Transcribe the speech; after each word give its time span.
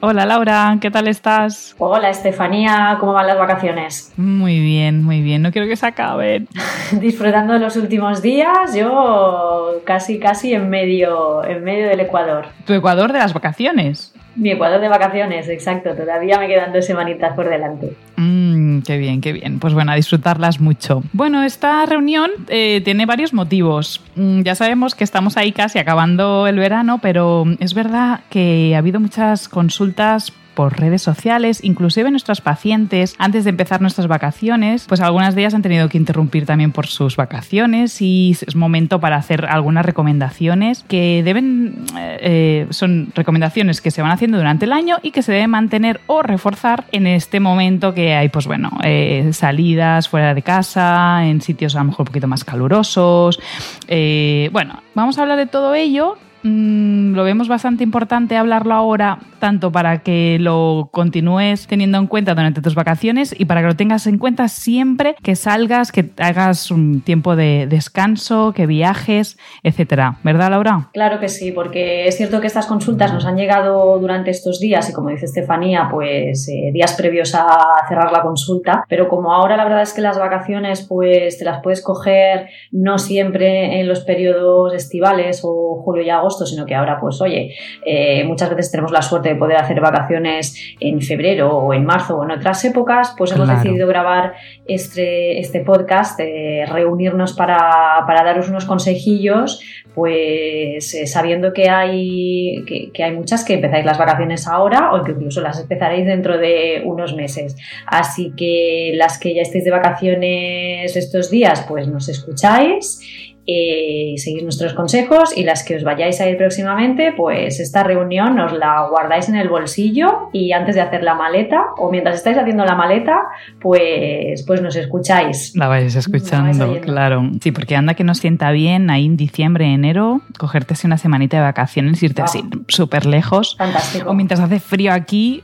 Hola 0.00 0.24
Laura, 0.26 0.78
¿qué 0.80 0.92
tal 0.92 1.08
estás? 1.08 1.74
Hola 1.78 2.10
Estefanía, 2.10 2.96
¿cómo 3.00 3.14
van 3.14 3.26
las 3.26 3.36
vacaciones? 3.36 4.12
Muy 4.16 4.60
bien, 4.60 5.02
muy 5.02 5.22
bien, 5.22 5.42
no 5.42 5.50
quiero 5.50 5.66
que 5.66 5.74
se 5.74 5.86
acaben. 5.86 6.46
Disfrutando 7.00 7.54
de 7.54 7.58
los 7.58 7.74
últimos 7.76 8.22
días, 8.22 8.76
yo 8.76 9.80
casi 9.84 10.20
casi 10.20 10.54
en 10.54 10.70
medio, 10.70 11.42
en 11.44 11.64
medio 11.64 11.88
del 11.88 11.98
Ecuador. 11.98 12.46
¿Tu 12.64 12.74
Ecuador 12.74 13.12
de 13.12 13.18
las 13.18 13.34
vacaciones? 13.34 14.14
Mi 14.36 14.52
Ecuador 14.52 14.80
de 14.80 14.88
vacaciones, 14.88 15.48
exacto, 15.48 15.92
todavía 15.96 16.38
me 16.38 16.46
quedan 16.46 16.72
dos 16.72 16.86
semanitas 16.86 17.34
por 17.34 17.48
delante. 17.48 17.96
Mmm, 18.14 18.57
qué 18.82 18.98
bien, 18.98 19.20
qué 19.20 19.32
bien. 19.32 19.58
Pues 19.58 19.74
bueno, 19.74 19.92
a 19.92 19.94
disfrutarlas 19.94 20.60
mucho. 20.60 21.02
Bueno, 21.12 21.42
esta 21.42 21.84
reunión 21.86 22.30
eh, 22.48 22.80
tiene 22.84 23.06
varios 23.06 23.32
motivos. 23.32 24.00
Mm, 24.16 24.42
ya 24.42 24.54
sabemos 24.54 24.94
que 24.94 25.04
estamos 25.04 25.36
ahí 25.36 25.52
casi 25.52 25.78
acabando 25.78 26.46
el 26.46 26.56
verano, 26.58 26.98
pero 27.00 27.44
es 27.60 27.74
verdad 27.74 28.20
que 28.30 28.72
ha 28.74 28.78
habido 28.78 29.00
muchas 29.00 29.48
consultas 29.48 30.32
por 30.58 30.76
redes 30.76 31.02
sociales, 31.02 31.60
inclusive 31.62 32.10
nuestras 32.10 32.40
pacientes, 32.40 33.14
antes 33.18 33.44
de 33.44 33.50
empezar 33.50 33.80
nuestras 33.80 34.08
vacaciones, 34.08 34.86
pues 34.88 35.00
algunas 35.00 35.36
de 35.36 35.42
ellas 35.42 35.54
han 35.54 35.62
tenido 35.62 35.88
que 35.88 35.96
interrumpir 35.96 36.46
también 36.46 36.72
por 36.72 36.88
sus 36.88 37.14
vacaciones 37.14 38.02
y 38.02 38.36
es 38.44 38.56
momento 38.56 38.98
para 38.98 39.14
hacer 39.14 39.46
algunas 39.46 39.86
recomendaciones 39.86 40.84
que 40.88 41.22
deben, 41.24 41.84
eh, 41.96 42.66
son 42.70 43.12
recomendaciones 43.14 43.80
que 43.80 43.92
se 43.92 44.02
van 44.02 44.10
haciendo 44.10 44.36
durante 44.36 44.64
el 44.64 44.72
año 44.72 44.96
y 45.00 45.12
que 45.12 45.22
se 45.22 45.30
deben 45.30 45.50
mantener 45.50 46.00
o 46.08 46.24
reforzar 46.24 46.86
en 46.90 47.06
este 47.06 47.38
momento 47.38 47.94
que 47.94 48.16
hay, 48.16 48.28
pues 48.28 48.48
bueno, 48.48 48.72
eh, 48.82 49.30
salidas 49.34 50.08
fuera 50.08 50.34
de 50.34 50.42
casa, 50.42 51.24
en 51.24 51.40
sitios 51.40 51.76
a 51.76 51.78
lo 51.78 51.84
mejor 51.84 52.00
un 52.00 52.06
poquito 52.06 52.26
más 52.26 52.42
calurosos. 52.42 53.38
Eh, 53.86 54.50
bueno, 54.52 54.82
vamos 54.96 55.18
a 55.18 55.22
hablar 55.22 55.38
de 55.38 55.46
todo 55.46 55.76
ello 55.76 56.16
Mm, 56.42 57.14
lo 57.14 57.24
vemos 57.24 57.48
bastante 57.48 57.82
importante 57.82 58.36
hablarlo 58.36 58.74
ahora, 58.74 59.18
tanto 59.38 59.72
para 59.72 59.98
que 60.02 60.38
lo 60.40 60.90
continúes 60.92 61.66
teniendo 61.66 61.98
en 61.98 62.06
cuenta 62.06 62.34
durante 62.34 62.60
tus 62.60 62.74
vacaciones 62.74 63.34
y 63.38 63.44
para 63.44 63.60
que 63.60 63.68
lo 63.68 63.76
tengas 63.76 64.06
en 64.06 64.18
cuenta 64.18 64.48
siempre 64.48 65.16
que 65.22 65.36
salgas, 65.36 65.92
que 65.92 66.10
hagas 66.18 66.70
un 66.70 67.00
tiempo 67.00 67.36
de 67.36 67.66
descanso, 67.68 68.52
que 68.54 68.66
viajes, 68.66 69.38
etcétera. 69.62 70.18
¿Verdad, 70.22 70.50
Laura? 70.50 70.90
Claro 70.92 71.20
que 71.20 71.28
sí, 71.28 71.52
porque 71.52 72.06
es 72.06 72.16
cierto 72.16 72.40
que 72.40 72.46
estas 72.46 72.66
consultas 72.66 73.12
nos 73.12 73.24
han 73.24 73.36
llegado 73.36 73.98
durante 73.98 74.30
estos 74.30 74.60
días 74.60 74.88
y 74.90 74.92
como 74.92 75.10
dice 75.10 75.26
Estefanía, 75.26 75.88
pues 75.90 76.48
eh, 76.48 76.70
días 76.72 76.94
previos 76.94 77.34
a 77.34 77.46
cerrar 77.88 78.12
la 78.12 78.22
consulta, 78.22 78.84
pero 78.88 79.08
como 79.08 79.32
ahora 79.32 79.56
la 79.56 79.64
verdad 79.64 79.82
es 79.82 79.92
que 79.92 80.00
las 80.00 80.18
vacaciones 80.18 80.86
pues 80.88 81.38
te 81.38 81.44
las 81.44 81.62
puedes 81.62 81.82
coger 81.82 82.48
no 82.70 82.98
siempre 82.98 83.80
en 83.80 83.88
los 83.88 84.00
periodos 84.00 84.74
estivales 84.74 85.40
o 85.44 85.82
julio 85.84 86.02
y 86.02 86.10
agosto, 86.10 86.46
sino 86.46 86.66
que 86.66 86.74
ahora, 86.74 86.98
pues 87.00 87.20
oye, 87.20 87.54
eh, 87.84 88.24
muchas 88.24 88.50
veces 88.50 88.70
tenemos 88.70 88.92
la 88.92 89.02
suerte 89.02 89.27
de 89.28 89.36
poder 89.36 89.56
hacer 89.56 89.80
vacaciones 89.80 90.76
en 90.80 91.00
febrero 91.00 91.56
o 91.56 91.74
en 91.74 91.84
marzo 91.84 92.18
o 92.18 92.24
en 92.24 92.30
otras 92.30 92.64
épocas, 92.64 93.14
pues 93.16 93.32
hemos 93.32 93.48
decidido 93.48 93.86
grabar 93.86 94.34
este, 94.66 95.38
este 95.38 95.60
podcast, 95.60 96.18
eh, 96.20 96.64
reunirnos 96.70 97.32
para, 97.32 98.04
para 98.06 98.24
daros 98.24 98.48
unos 98.48 98.64
consejillos 98.64 99.60
pues 99.98 100.94
eh, 100.94 101.08
sabiendo 101.08 101.52
que 101.52 101.68
hay, 101.68 102.64
que, 102.64 103.02
hay 103.02 103.10
muchas 103.10 103.44
que 103.44 103.54
empezáis 103.54 103.84
las 103.84 103.98
vacaciones 103.98 104.46
ahora 104.46 104.92
o 104.92 105.02
que 105.02 105.10
incluso 105.10 105.40
las 105.40 105.60
empezaréis 105.60 106.06
dentro 106.06 106.38
de 106.38 106.82
unos 106.84 107.16
meses. 107.16 107.56
Así 107.84 108.32
que 108.36 108.92
las 108.94 109.18
que 109.18 109.34
ya 109.34 109.42
estéis 109.42 109.64
de 109.64 109.72
vacaciones 109.72 110.94
estos 110.94 111.32
días, 111.32 111.64
pues 111.66 111.88
nos 111.88 112.08
escucháis 112.08 113.27
eh, 113.50 114.12
seguís 114.18 114.42
nuestros 114.42 114.74
consejos 114.74 115.34
y 115.34 115.42
las 115.42 115.64
que 115.64 115.76
os 115.76 115.82
vayáis 115.82 116.20
a 116.20 116.28
ir 116.28 116.36
próximamente, 116.36 117.14
pues 117.16 117.60
esta 117.60 117.82
reunión 117.82 118.38
os 118.38 118.52
la 118.52 118.86
guardáis 118.90 119.30
en 119.30 119.36
el 119.36 119.48
bolsillo 119.48 120.28
y 120.34 120.52
antes 120.52 120.74
de 120.74 120.82
hacer 120.82 121.02
la 121.02 121.14
maleta 121.14 121.68
o 121.78 121.90
mientras 121.90 122.16
estáis 122.16 122.36
haciendo 122.36 122.66
la 122.66 122.74
maleta, 122.74 123.22
pues, 123.58 124.44
pues 124.46 124.60
nos 124.60 124.76
escucháis. 124.76 125.56
La 125.56 125.66
vais 125.66 125.96
escuchando, 125.96 126.78
claro. 126.82 127.30
Sí, 127.40 127.50
porque 127.50 127.74
anda 127.74 127.94
que 127.94 128.04
nos 128.04 128.18
sienta 128.18 128.50
bien 128.50 128.90
ahí 128.90 129.06
en 129.06 129.16
diciembre, 129.16 129.64
enero, 129.64 130.20
cogerte 130.38 130.74
así 130.74 130.86
una 130.86 130.98
semanita 130.98 131.38
de 131.38 131.44
vacaciones, 131.44 132.02
irte 132.02 132.20
así 132.20 132.44
súper 132.68 133.06
lejos. 133.06 133.56
Fantástico. 133.56 134.10
O 134.10 134.14
mientras 134.14 134.40
hace 134.40 134.60
frío 134.60 134.92
aquí, 134.92 135.42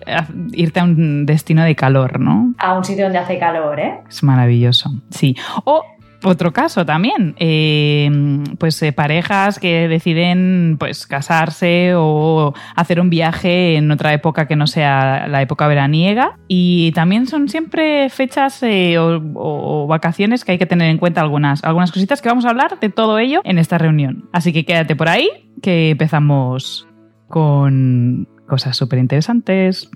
irte 0.53 0.81
a 0.81 0.85
un 0.85 1.25
destino 1.25 1.65
de 1.65 1.75
calor, 1.75 2.21
¿no? 2.21 2.53
A 2.59 2.77
un 2.77 2.85
sitio 2.85 3.05
donde 3.05 3.19
hace 3.19 3.39
calor, 3.39 3.81
¿eh? 3.81 4.01
Es 4.07 4.23
maravilloso, 4.23 4.91
sí. 5.09 5.35
O 5.65 5.83
otro 6.25 6.53
caso 6.53 6.85
también, 6.85 7.35
eh, 7.39 8.11
pues 8.59 8.83
eh, 8.83 8.93
parejas 8.93 9.59
que 9.59 9.89
deciden 9.89 10.77
pues 10.79 11.07
casarse 11.07 11.93
o 11.97 12.55
hacer 12.75 13.01
un 13.01 13.11
viaje 13.11 13.77
en 13.77 13.91
otra 13.91 14.13
época 14.13 14.47
que 14.47 14.57
no 14.57 14.67
sea 14.67 15.29
la 15.29 15.43
época 15.43 15.67
veraniega 15.67 16.39
y 16.49 16.93
también 16.93 17.27
son 17.27 17.49
siempre 17.49 18.09
fechas 18.11 18.63
eh, 18.63 18.97
o, 18.99 19.87
vacaciones 19.89 20.45
que 20.45 20.53
hay 20.53 20.59
que 20.59 20.67
tener 20.67 20.91
en 20.91 20.99
cuenta 20.99 21.21
algunas, 21.21 21.63
algunas 21.65 21.93
cositas 21.93 22.23
que 22.23 22.29
vamos 22.29 22.45
a 22.45 22.51
hablar 22.51 22.79
de 22.81 22.89
todo 22.89 23.19
ello 23.19 23.41
en 23.45 23.59
esta 23.59 23.79
reunión. 23.79 24.29
Así 24.33 24.53
que 24.53 24.65
quédate 24.65 24.97
por 24.97 25.09
ahí 25.09 25.29
que 25.63 25.91
empezamos 25.91 26.89
con 27.29 28.29
cosas 28.47 28.77
súper 28.77 28.99
interesantes. 28.99 29.91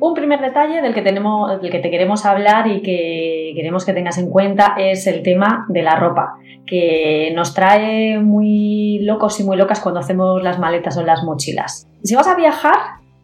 Un 0.00 0.14
primer 0.14 0.40
detalle 0.40 0.80
del 0.80 0.94
que, 0.94 1.02
tenemos, 1.02 1.60
del 1.60 1.70
que 1.70 1.78
te 1.78 1.90
queremos 1.90 2.24
hablar 2.24 2.66
y 2.66 2.80
que 2.80 3.52
queremos 3.54 3.84
que 3.84 3.92
tengas 3.92 4.16
en 4.16 4.30
cuenta 4.30 4.74
es 4.78 5.06
el 5.06 5.22
tema 5.22 5.66
de 5.68 5.82
la 5.82 5.96
ropa, 5.96 6.38
que 6.66 7.30
nos 7.36 7.52
trae 7.52 8.18
muy 8.18 9.00
locos 9.00 9.38
y 9.40 9.44
muy 9.44 9.58
locas 9.58 9.78
cuando 9.80 10.00
hacemos 10.00 10.42
las 10.42 10.58
maletas 10.58 10.96
o 10.96 11.02
las 11.02 11.22
mochilas. 11.22 11.86
Si 12.02 12.14
vas 12.14 12.28
a 12.28 12.34
viajar, 12.34 12.76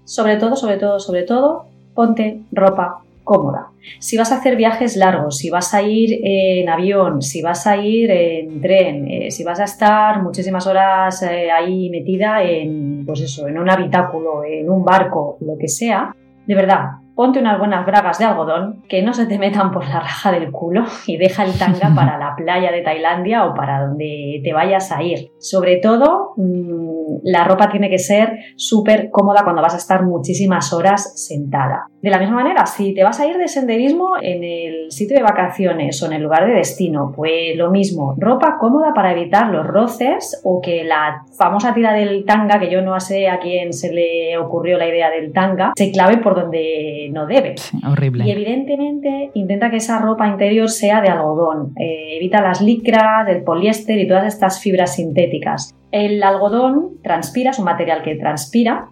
sobre 0.05 0.37
todo, 0.37 0.55
sobre 0.55 0.77
todo, 0.77 1.01
sobre 1.01 1.23
todo, 1.23 1.65
ponte 1.95 2.43
ropa 2.53 2.99
cómoda. 3.25 3.69
Si 3.99 4.19
vas 4.19 4.31
a 4.31 4.37
hacer 4.37 4.57
viajes 4.57 4.99
largos, 4.99 5.39
si 5.39 5.49
vas 5.49 5.73
a 5.73 5.81
ir 5.81 6.21
en 6.23 6.69
avión, 6.69 7.23
si 7.23 7.41
vas 7.41 7.67
a 7.67 7.79
ir 7.79 8.11
en 8.11 8.61
tren, 8.61 9.11
eh, 9.11 9.31
si 9.31 9.45
vas 9.45 9.61
a 9.61 9.65
estar 9.65 10.23
muchísimas 10.23 10.67
horas 10.67 11.23
eh, 11.23 11.51
ahí 11.51 11.89
metida 11.89 12.43
en, 12.43 13.05
pues 13.07 13.23
eso, 13.23 13.49
en 13.49 13.59
un 13.59 13.71
habitáculo, 13.71 14.45
en 14.45 14.69
un 14.69 14.85
barco, 14.85 15.39
lo 15.41 15.57
que 15.59 15.69
sea, 15.69 16.15
de 16.47 16.55
verdad, 16.55 16.99
ponte 17.17 17.41
unas 17.41 17.59
buenas 17.59 17.85
bragas 17.87 18.19
de 18.19 18.27
algodón 18.27 18.83
que 18.89 19.03
no 19.03 19.15
se 19.15 19.27
te 19.27 19.39
metan 19.39 19.73
por 19.73 19.85
la 19.89 20.01
raja 20.01 20.31
del 20.31 20.53
culo 20.53 20.85
y 21.07 21.17
deja 21.17 21.45
el 21.45 21.59
tanga 21.59 21.93
para 21.95 22.19
la 22.19 22.35
playa 22.37 22.71
de 22.71 22.83
Tailandia 22.83 23.47
o 23.47 23.55
para 23.55 23.87
donde 23.87 24.41
te 24.45 24.53
vayas 24.53 24.93
a 24.93 25.03
ir. 25.03 25.31
Sobre 25.41 25.79
todo, 25.79 26.35
mm, 26.37 27.21
la 27.25 27.45
ropa 27.45 27.69
tiene 27.69 27.89
que 27.89 27.99
ser 27.99 28.39
súper 28.57 29.09
cómoda 29.11 29.43
cuando 29.43 29.63
vas 29.63 29.75
a 29.75 29.79
estar 29.79 30.05
muchísimas 30.05 30.73
horas 30.73 31.27
sentada. 31.27 31.87
De 32.07 32.13
la 32.13 32.21
misma 32.21 32.37
manera, 32.37 32.67
si 32.67 32.95
te 32.95 33.03
vas 33.03 33.19
a 33.19 33.27
ir 33.27 33.37
de 33.37 33.49
senderismo 33.49 34.11
en 34.23 34.45
el 34.45 34.93
sitio 34.93 35.17
de 35.17 35.25
vacaciones 35.25 36.01
o 36.01 36.07
en 36.07 36.13
el 36.13 36.23
lugar 36.23 36.47
de 36.47 36.53
destino, 36.53 37.13
pues 37.17 37.57
lo 37.57 37.73
mismo, 37.73 38.15
ropa 38.17 38.59
cómoda 38.61 38.95
para 38.95 39.11
evitar 39.11 39.51
los 39.51 39.67
roces 39.67 40.41
o 40.45 40.61
que 40.61 40.85
la 40.85 41.25
famosa 41.37 41.75
tira 41.75 41.93
del 41.93 42.25
tanga, 42.25 42.61
que 42.61 42.71
yo 42.71 42.81
no 42.81 43.01
sé 43.01 43.27
a 43.27 43.41
quién 43.41 43.73
se 43.73 43.93
le 43.93 44.39
ocurrió 44.39 44.79
la 44.79 44.87
idea 44.87 45.11
del 45.11 45.33
tanga, 45.33 45.73
se 45.75 45.91
clave 45.91 46.19
por 46.19 46.37
donde 46.37 47.11
no 47.13 47.27
debe. 47.27 47.57
horrible. 47.85 48.23
Y 48.25 48.31
evidentemente 48.31 49.33
intenta 49.35 49.69
que 49.69 49.79
esa 49.79 49.99
ropa 49.99 50.29
interior 50.29 50.69
sea 50.69 51.01
de 51.01 51.09
algodón. 51.09 51.73
Eh, 51.77 52.19
evita 52.19 52.41
las 52.41 52.61
licras, 52.61 53.29
el 53.29 53.43
poliéster 53.43 53.99
y 53.99 54.07
todas 54.07 54.33
estas 54.33 54.61
fibras 54.61 54.95
sintéticas. 54.95 55.75
El 55.91 56.23
algodón 56.23 57.01
transpira, 57.03 57.51
es 57.51 57.59
un 57.59 57.65
material 57.65 58.03
que 58.03 58.15
transpira 58.15 58.91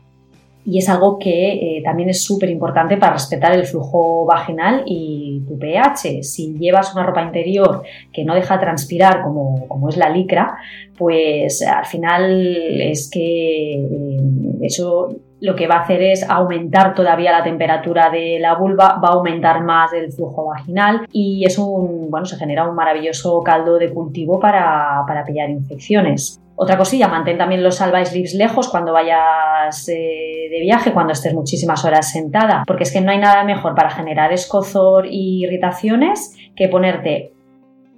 y 0.67 0.79
es 0.79 0.89
algo 0.89 1.19
que 1.19 1.53
eh, 1.53 1.83
también 1.85 2.09
es 2.09 2.23
súper 2.23 2.49
importante 2.49 2.97
para 2.97 3.13
respetar 3.13 3.53
el 3.53 3.67
flujo 3.67 4.25
vaginal 4.25 4.83
y 4.87 5.43
tu 5.47 5.59
pH. 5.59 6.23
Si 6.23 6.55
llevas 6.59 6.95
una 6.95 7.05
ropa 7.05 7.23
interior 7.23 7.83
que 8.13 8.25
no 8.25 8.35
deja 8.35 8.59
transpirar 8.59 9.23
como, 9.23 9.69
como 9.69 9.91
es 9.91 9.97
la 9.97 10.09
licra, 10.09 10.57
pues 10.97 11.63
al 11.63 11.85
final 11.85 12.81
es 12.81 13.11
que 13.11 13.75
eh, 13.75 14.21
eso 14.63 15.15
lo 15.45 15.55
que 15.55 15.67
va 15.67 15.77
a 15.77 15.81
hacer 15.83 16.03
es 16.03 16.29
aumentar 16.29 16.95
todavía 16.95 17.31
la 17.31 17.45
temperatura 17.45 18.09
de 18.09 18.39
la 18.41 18.55
vulva, 18.55 18.99
va 18.99 19.09
a 19.09 19.13
aumentar 19.13 19.63
más 19.63 19.93
el 19.93 20.11
flujo 20.11 20.47
vaginal 20.47 21.07
y 21.13 21.45
es 21.45 21.59
un, 21.59 22.11
bueno, 22.11 22.25
se 22.25 22.39
genera 22.39 22.67
un 22.67 22.75
maravilloso 22.75 23.43
caldo 23.43 23.77
de 23.79 23.93
cultivo 23.93 24.41
para, 24.41 25.05
para 25.07 25.23
pillar 25.23 25.51
infecciones. 25.51 26.41
Otra 26.57 26.79
cosilla, 26.79 27.09
mantén 27.09 27.37
también 27.37 27.63
los 27.63 27.77
salva 27.77 28.03
slips 28.03 28.35
lejos 28.35 28.69
cuando 28.69 28.93
vayas 28.93 29.87
eh, 29.89 30.49
de 30.51 30.61
viaje, 30.61 30.93
cuando 30.93 31.13
estés 31.13 31.35
muchísimas 31.35 31.85
horas 31.85 32.11
sentada, 32.11 32.63
porque 32.67 32.85
es 32.85 32.93
que 32.93 33.03
no 33.03 33.11
hay 33.11 33.19
nada 33.19 33.45
mejor 33.45 33.75
para 33.75 33.91
generar 33.91 34.33
escozor 34.33 35.07
y 35.07 35.45
irritaciones 35.45 36.35
que 36.57 36.69
ponerte 36.69 37.34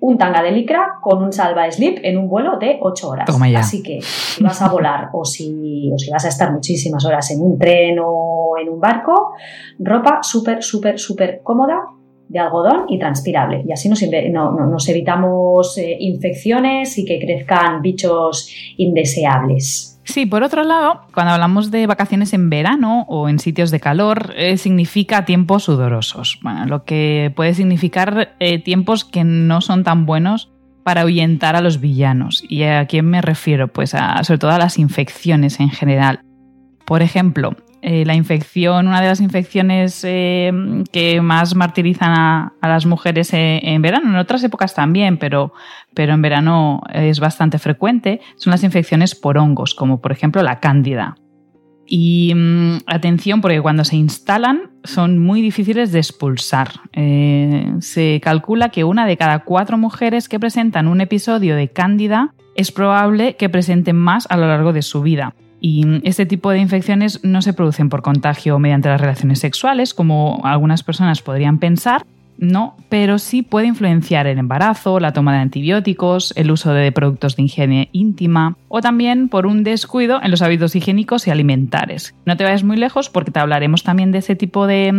un 0.06 0.16
tanga 0.16 0.40
de 0.40 0.52
licra 0.52 0.98
con 1.00 1.20
un 1.20 1.32
salva 1.32 1.68
slip 1.68 1.98
en 2.00 2.16
un 2.16 2.28
vuelo 2.28 2.58
de 2.58 2.78
8 2.80 3.08
horas. 3.08 3.28
Así 3.56 3.82
que 3.82 4.00
si 4.00 4.42
vas 4.42 4.62
a 4.62 4.68
volar 4.68 5.08
o 5.12 5.24
si, 5.24 5.90
o 5.92 5.98
si 5.98 6.10
vas 6.10 6.24
a 6.24 6.28
estar 6.28 6.52
muchísimas 6.52 7.04
horas 7.04 7.28
en 7.32 7.42
un 7.42 7.58
tren 7.58 7.98
o 8.00 8.54
en 8.56 8.68
un 8.68 8.78
barco, 8.78 9.32
ropa 9.80 10.20
súper, 10.22 10.62
súper, 10.62 11.00
súper 11.00 11.40
cómoda 11.42 11.86
de 12.28 12.38
algodón 12.38 12.84
y 12.88 13.00
transpirable. 13.00 13.64
Y 13.66 13.72
así 13.72 13.88
nos, 13.88 14.00
nos 14.00 14.88
evitamos 14.88 15.76
eh, 15.76 15.96
infecciones 15.98 16.96
y 16.98 17.04
que 17.04 17.18
crezcan 17.18 17.82
bichos 17.82 18.48
indeseables. 18.76 19.95
Sí, 20.06 20.24
por 20.24 20.44
otro 20.44 20.62
lado, 20.62 21.02
cuando 21.12 21.32
hablamos 21.32 21.72
de 21.72 21.86
vacaciones 21.86 22.32
en 22.32 22.48
verano 22.48 23.04
o 23.08 23.28
en 23.28 23.40
sitios 23.40 23.72
de 23.72 23.80
calor, 23.80 24.32
eh, 24.36 24.56
significa 24.56 25.24
tiempos 25.24 25.64
sudorosos. 25.64 26.38
Bueno, 26.42 26.64
lo 26.66 26.84
que 26.84 27.32
puede 27.34 27.54
significar 27.54 28.36
eh, 28.38 28.62
tiempos 28.62 29.04
que 29.04 29.24
no 29.24 29.60
son 29.60 29.82
tan 29.82 30.06
buenos 30.06 30.48
para 30.84 31.00
ahuyentar 31.00 31.56
a 31.56 31.60
los 31.60 31.80
villanos. 31.80 32.44
¿Y 32.48 32.62
a 32.62 32.86
quién 32.86 33.06
me 33.06 33.20
refiero? 33.20 33.66
Pues 33.66 33.94
a, 33.94 34.22
sobre 34.22 34.38
todo 34.38 34.52
a 34.52 34.58
las 34.58 34.78
infecciones 34.78 35.58
en 35.58 35.70
general. 35.70 36.20
Por 36.84 37.02
ejemplo, 37.02 37.56
eh, 37.82 38.04
la 38.04 38.14
infección, 38.14 38.88
una 38.88 39.00
de 39.00 39.06
las 39.06 39.20
infecciones 39.20 40.02
eh, 40.04 40.50
que 40.90 41.20
más 41.20 41.54
martirizan 41.54 42.10
a, 42.10 42.52
las 42.62 42.86
mujeres 42.86 43.32
eh, 43.32 43.60
en 43.62 43.82
verano, 43.82 44.08
en 44.08 44.16
otras 44.16 44.42
épocas 44.42 44.74
también, 44.74 45.18
pero, 45.18 45.52
pero 45.94 46.14
en 46.14 46.22
verano 46.22 46.80
es 46.92 47.20
bastante 47.20 47.58
frecuente, 47.58 48.20
son 48.36 48.50
las 48.50 48.64
infecciones 48.64 49.14
por 49.14 49.38
hongos, 49.38 49.74
como 49.74 50.00
por 50.00 50.10
ejemplo 50.10 50.42
la 50.42 50.58
cándida. 50.58 51.16
Y 51.86 52.32
mm, 52.34 52.78
atención, 52.86 53.40
porque 53.40 53.60
cuando 53.60 53.84
se 53.84 53.96
instalan 53.96 54.70
son 54.82 55.18
muy 55.18 55.40
difíciles 55.40 55.92
de 55.92 55.98
expulsar. 55.98 56.70
se 57.80 58.20
calcula 58.22 58.70
que 58.70 58.84
una 58.84 59.06
de 59.06 59.16
cada 59.16 59.40
cuatro 59.40 59.78
mujeres 59.78 60.28
que 60.28 60.40
presentan 60.40 60.88
un 60.88 61.00
episodio 61.00 61.54
de 61.54 61.68
cándida 61.68 62.34
es 62.56 62.72
probable 62.72 63.36
que 63.36 63.48
presenten 63.48 63.96
más 63.96 64.26
a 64.30 64.36
lo 64.36 64.48
largo 64.48 64.72
de 64.72 64.82
su 64.82 65.02
vida. 65.02 65.34
Y 65.60 65.84
este 66.02 66.26
tipo 66.26 66.50
de 66.50 66.58
infecciones 66.58 67.20
no 67.24 67.42
se 67.42 67.52
producen 67.52 67.88
por 67.88 68.02
contagio 68.02 68.58
mediante 68.58 68.88
las 68.88 69.00
relaciones 69.00 69.38
sexuales, 69.38 69.94
como 69.94 70.40
algunas 70.44 70.82
personas 70.82 71.22
podrían 71.22 71.58
pensar, 71.58 72.04
no, 72.38 72.76
pero 72.88 73.18
sí 73.18 73.42
puede 73.42 73.66
influenciar 73.66 74.26
el 74.26 74.38
embarazo, 74.38 75.00
la 75.00 75.12
toma 75.12 75.34
de 75.34 75.40
antibióticos, 75.40 76.34
el 76.36 76.50
uso 76.50 76.72
de 76.72 76.92
productos 76.92 77.36
de 77.36 77.44
higiene 77.44 77.88
íntima 77.92 78.56
o 78.68 78.80
también 78.80 79.28
por 79.28 79.46
un 79.46 79.64
descuido 79.64 80.20
en 80.22 80.30
los 80.30 80.42
hábitos 80.42 80.76
higiénicos 80.76 81.26
y 81.26 81.30
alimentares. 81.30 82.14
No 82.26 82.36
te 82.36 82.44
vayas 82.44 82.62
muy 82.62 82.76
lejos 82.76 83.08
porque 83.08 83.30
te 83.30 83.40
hablaremos 83.40 83.82
también 83.82 84.12
de 84.12 84.18
ese 84.18 84.36
tipo 84.36 84.66
de, 84.66 84.90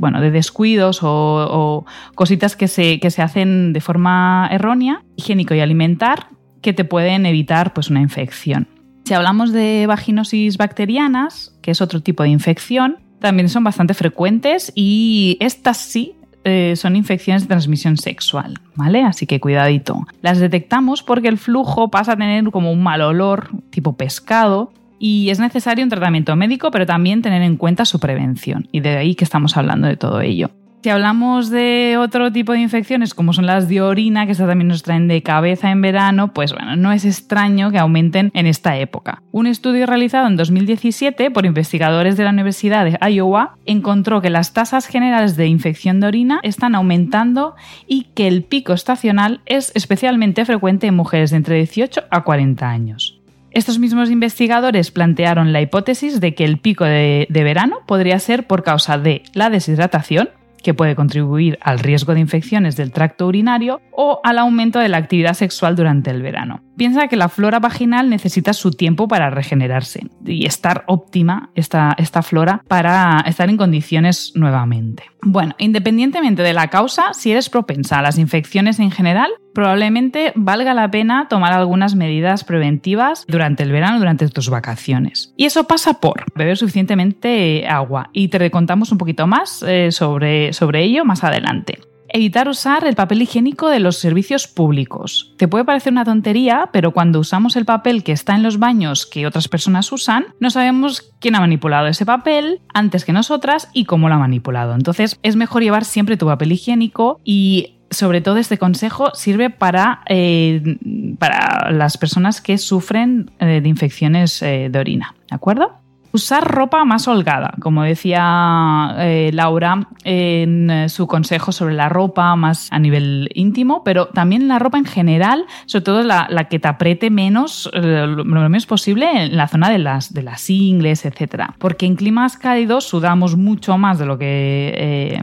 bueno, 0.00 0.20
de 0.20 0.30
descuidos 0.30 1.00
o, 1.02 1.84
cositas 2.14 2.56
que 2.56 2.68
se, 2.68 2.98
que 2.98 3.10
se 3.10 3.22
hacen 3.22 3.72
de 3.72 3.80
forma 3.80 4.48
errónea, 4.50 5.02
higiénico 5.16 5.54
y 5.54 5.60
alimentar, 5.60 6.26
que 6.62 6.72
te 6.72 6.84
pueden 6.84 7.26
evitar 7.26 7.72
pues, 7.72 7.90
una 7.90 8.00
infección. 8.00 8.66
Si 9.04 9.14
hablamos 9.14 9.52
de 9.52 9.86
vaginosis 9.86 10.56
bacterianas, 10.56 11.54
que 11.60 11.72
es 11.72 11.80
otro 11.80 12.00
tipo 12.00 12.22
de 12.22 12.28
infección, 12.28 12.98
también 13.18 13.48
son 13.48 13.64
bastante 13.64 13.94
frecuentes 13.94 14.72
y 14.74 15.36
estas 15.40 15.78
sí 15.78 16.14
eh, 16.44 16.74
son 16.76 16.96
infecciones 16.96 17.42
de 17.42 17.48
transmisión 17.48 17.96
sexual, 17.96 18.58
¿vale? 18.74 19.02
Así 19.02 19.26
que 19.26 19.40
cuidadito. 19.40 20.06
Las 20.22 20.38
detectamos 20.38 21.02
porque 21.02 21.28
el 21.28 21.38
flujo 21.38 21.88
pasa 21.88 22.12
a 22.12 22.16
tener 22.16 22.50
como 22.50 22.72
un 22.72 22.82
mal 22.82 23.00
olor, 23.00 23.50
tipo 23.70 23.96
pescado, 23.96 24.72
y 24.98 25.30
es 25.30 25.40
necesario 25.40 25.84
un 25.84 25.90
tratamiento 25.90 26.34
médico, 26.36 26.70
pero 26.70 26.86
también 26.86 27.22
tener 27.22 27.42
en 27.42 27.56
cuenta 27.56 27.84
su 27.84 27.98
prevención. 27.98 28.68
Y 28.70 28.80
de 28.80 28.96
ahí 28.96 29.14
que 29.14 29.24
estamos 29.24 29.56
hablando 29.56 29.88
de 29.88 29.96
todo 29.96 30.20
ello. 30.20 30.50
Si 30.82 30.90
hablamos 30.90 31.48
de 31.48 31.96
otro 31.96 32.32
tipo 32.32 32.50
de 32.50 32.58
infecciones, 32.58 33.14
como 33.14 33.32
son 33.32 33.46
las 33.46 33.68
de 33.68 33.80
orina, 33.80 34.26
que 34.26 34.34
también 34.34 34.66
nos 34.66 34.82
traen 34.82 35.06
de 35.06 35.22
cabeza 35.22 35.70
en 35.70 35.80
verano, 35.80 36.34
pues 36.34 36.52
bueno, 36.52 36.74
no 36.74 36.90
es 36.90 37.04
extraño 37.04 37.70
que 37.70 37.78
aumenten 37.78 38.32
en 38.34 38.46
esta 38.48 38.76
época. 38.76 39.22
Un 39.30 39.46
estudio 39.46 39.86
realizado 39.86 40.26
en 40.26 40.34
2017 40.34 41.30
por 41.30 41.46
investigadores 41.46 42.16
de 42.16 42.24
la 42.24 42.30
Universidad 42.30 42.84
de 42.84 42.98
Iowa 43.12 43.54
encontró 43.64 44.20
que 44.20 44.30
las 44.30 44.54
tasas 44.54 44.88
generales 44.88 45.36
de 45.36 45.46
infección 45.46 46.00
de 46.00 46.08
orina 46.08 46.40
están 46.42 46.74
aumentando 46.74 47.54
y 47.86 48.08
que 48.14 48.26
el 48.26 48.42
pico 48.42 48.72
estacional 48.72 49.40
es 49.46 49.70
especialmente 49.76 50.44
frecuente 50.44 50.88
en 50.88 50.96
mujeres 50.96 51.30
de 51.30 51.36
entre 51.36 51.56
18 51.58 52.06
a 52.10 52.24
40 52.24 52.68
años. 52.68 53.20
Estos 53.52 53.78
mismos 53.78 54.10
investigadores 54.10 54.90
plantearon 54.90 55.52
la 55.52 55.60
hipótesis 55.60 56.20
de 56.20 56.34
que 56.34 56.44
el 56.44 56.58
pico 56.58 56.84
de, 56.84 57.28
de 57.30 57.44
verano 57.44 57.82
podría 57.86 58.18
ser 58.18 58.48
por 58.48 58.64
causa 58.64 58.98
de 58.98 59.22
la 59.32 59.48
deshidratación, 59.48 60.30
que 60.62 60.74
puede 60.74 60.94
contribuir 60.94 61.58
al 61.60 61.78
riesgo 61.78 62.14
de 62.14 62.20
infecciones 62.20 62.76
del 62.76 62.92
tracto 62.92 63.26
urinario 63.26 63.80
o 63.92 64.20
al 64.24 64.38
aumento 64.38 64.78
de 64.78 64.88
la 64.88 64.98
actividad 64.98 65.34
sexual 65.34 65.76
durante 65.76 66.10
el 66.10 66.22
verano. 66.22 66.62
Piensa 66.76 67.08
que 67.08 67.16
la 67.16 67.28
flora 67.28 67.58
vaginal 67.58 68.08
necesita 68.08 68.52
su 68.52 68.70
tiempo 68.70 69.08
para 69.08 69.30
regenerarse 69.30 70.06
y 70.24 70.46
estar 70.46 70.84
óptima 70.86 71.50
esta, 71.54 71.94
esta 71.98 72.22
flora 72.22 72.62
para 72.68 73.22
estar 73.26 73.50
en 73.50 73.56
condiciones 73.56 74.32
nuevamente. 74.34 75.04
Bueno, 75.22 75.54
independientemente 75.58 76.42
de 76.42 76.52
la 76.52 76.68
causa, 76.68 77.14
si 77.14 77.30
eres 77.30 77.48
propensa 77.48 77.98
a 77.98 78.02
las 78.02 78.18
infecciones 78.18 78.80
en 78.80 78.90
general, 78.90 79.30
probablemente 79.54 80.32
valga 80.34 80.74
la 80.74 80.90
pena 80.90 81.28
tomar 81.28 81.52
algunas 81.52 81.94
medidas 81.94 82.44
preventivas 82.44 83.24
durante 83.28 83.62
el 83.62 83.70
verano, 83.70 83.98
durante 83.98 84.28
tus 84.28 84.50
vacaciones. 84.50 85.32
Y 85.36 85.44
eso 85.44 85.64
pasa 85.64 86.00
por 86.00 86.24
beber 86.34 86.56
suficientemente 86.56 87.66
agua. 87.68 88.10
Y 88.12 88.28
te 88.28 88.50
contamos 88.50 88.90
un 88.90 88.98
poquito 88.98 89.26
más 89.26 89.62
eh, 89.62 89.92
sobre, 89.92 90.52
sobre 90.52 90.82
ello 90.82 91.04
más 91.04 91.22
adelante 91.22 91.78
evitar 92.12 92.48
usar 92.48 92.86
el 92.86 92.94
papel 92.94 93.22
higiénico 93.22 93.68
de 93.68 93.80
los 93.80 93.96
servicios 93.96 94.46
públicos. 94.46 95.34
Te 95.38 95.48
puede 95.48 95.64
parecer 95.64 95.92
una 95.92 96.04
tontería, 96.04 96.70
pero 96.72 96.92
cuando 96.92 97.20
usamos 97.20 97.56
el 97.56 97.64
papel 97.64 98.04
que 98.04 98.12
está 98.12 98.34
en 98.34 98.42
los 98.42 98.58
baños 98.58 99.06
que 99.06 99.26
otras 99.26 99.48
personas 99.48 99.90
usan, 99.92 100.26
no 100.40 100.50
sabemos 100.50 101.12
quién 101.20 101.34
ha 101.34 101.40
manipulado 101.40 101.86
ese 101.86 102.06
papel 102.06 102.60
antes 102.74 103.04
que 103.04 103.12
nosotras 103.12 103.68
y 103.72 103.84
cómo 103.84 104.08
lo 104.08 104.14
ha 104.14 104.18
manipulado. 104.18 104.74
Entonces 104.74 105.18
es 105.22 105.36
mejor 105.36 105.62
llevar 105.62 105.84
siempre 105.84 106.16
tu 106.16 106.26
papel 106.26 106.52
higiénico 106.52 107.20
y 107.24 107.78
sobre 107.92 108.20
todo 108.20 108.38
este 108.38 108.58
consejo 108.58 109.14
sirve 109.14 109.50
para, 109.50 110.02
eh, 110.08 110.78
para 111.18 111.70
las 111.70 111.98
personas 111.98 112.40
que 112.40 112.58
sufren 112.58 113.30
eh, 113.38 113.60
de 113.60 113.68
infecciones 113.68 114.42
eh, 114.42 114.68
de 114.70 114.78
orina. 114.78 115.14
¿De 115.28 115.36
acuerdo? 115.36 115.81
Usar 116.14 116.46
ropa 116.46 116.84
más 116.84 117.08
holgada, 117.08 117.54
como 117.58 117.84
decía 117.84 118.94
eh, 118.98 119.30
Laura 119.32 119.88
en 120.04 120.70
eh, 120.70 120.88
su 120.90 121.06
consejo 121.06 121.52
sobre 121.52 121.74
la 121.74 121.88
ropa 121.88 122.36
más 122.36 122.70
a 122.70 122.78
nivel 122.78 123.30
íntimo, 123.34 123.82
pero 123.82 124.08
también 124.08 124.46
la 124.46 124.58
ropa 124.58 124.76
en 124.76 124.84
general, 124.84 125.46
sobre 125.64 125.84
todo 125.84 126.02
la, 126.02 126.48
que 126.50 126.58
te 126.58 126.68
apriete 126.68 127.08
menos, 127.08 127.70
eh, 127.72 128.04
lo 128.06 128.24
menos 128.26 128.66
posible 128.66 129.24
en 129.24 129.38
la 129.38 129.48
zona 129.48 129.70
de 129.70 129.78
las, 129.78 130.12
de 130.12 130.22
las 130.22 130.50
ingles, 130.50 131.06
etc. 131.06 131.52
Porque 131.56 131.86
en 131.86 131.96
climas 131.96 132.36
cálidos 132.36 132.84
sudamos 132.84 133.38
mucho 133.38 133.78
más 133.78 133.98
de 133.98 134.04
lo 134.04 134.18
que 134.18 135.18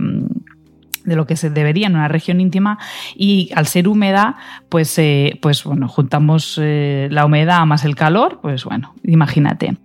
de 1.05 1.15
lo 1.15 1.25
que 1.25 1.35
se 1.35 1.49
debería 1.49 1.87
en 1.87 1.95
una 1.95 2.07
región 2.07 2.41
íntima 2.41 2.77
y 3.15 3.51
al 3.55 3.67
ser 3.67 3.87
húmeda, 3.87 4.37
pues, 4.69 4.99
pues 5.41 5.63
bueno, 5.63 5.87
juntamos 5.87 6.59
la 6.59 7.25
humedad 7.25 7.65
más 7.65 7.85
el 7.85 7.95
calor, 7.95 8.39
pues 8.41 8.65
bueno, 8.65 8.93
imagínate. 9.03 9.77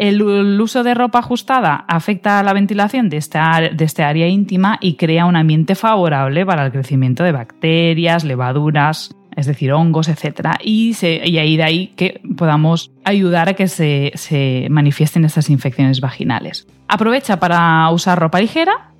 El, 0.00 0.22
uso 0.22 0.82
de 0.82 0.94
ropa 0.94 1.18
ajustada 1.18 1.84
afecta 1.86 2.38
a 2.40 2.42
la 2.42 2.54
ventilación 2.54 3.10
de 3.10 3.18
esta, 3.18 3.58
este 3.66 4.02
área 4.02 4.28
íntima 4.28 4.78
y 4.80 4.94
crea 4.94 5.26
un 5.26 5.36
ambiente 5.36 5.74
favorable 5.74 6.46
para 6.46 6.64
el 6.64 6.72
crecimiento 6.72 7.22
de 7.22 7.32
bacterias, 7.32 8.24
levaduras, 8.24 9.14
es 9.36 9.44
decir, 9.44 9.74
hongos, 9.74 10.08
etc. 10.08 10.52
Y, 10.64 10.96
ahí 11.04 11.58
de 11.58 11.62
ahí 11.62 11.86
que 11.96 12.22
podamos 12.38 12.90
ayudar 13.04 13.50
a 13.50 13.52
que 13.52 13.68
se, 13.68 14.12
se 14.14 14.68
manifiesten 14.70 15.26
estas 15.26 15.50
infecciones 15.50 16.00
vaginales. 16.00 16.66
Aprovecha 16.88 17.38
para 17.38 17.86
usar 17.90 18.18
ropa 18.18 18.40
ligera 18.40 18.92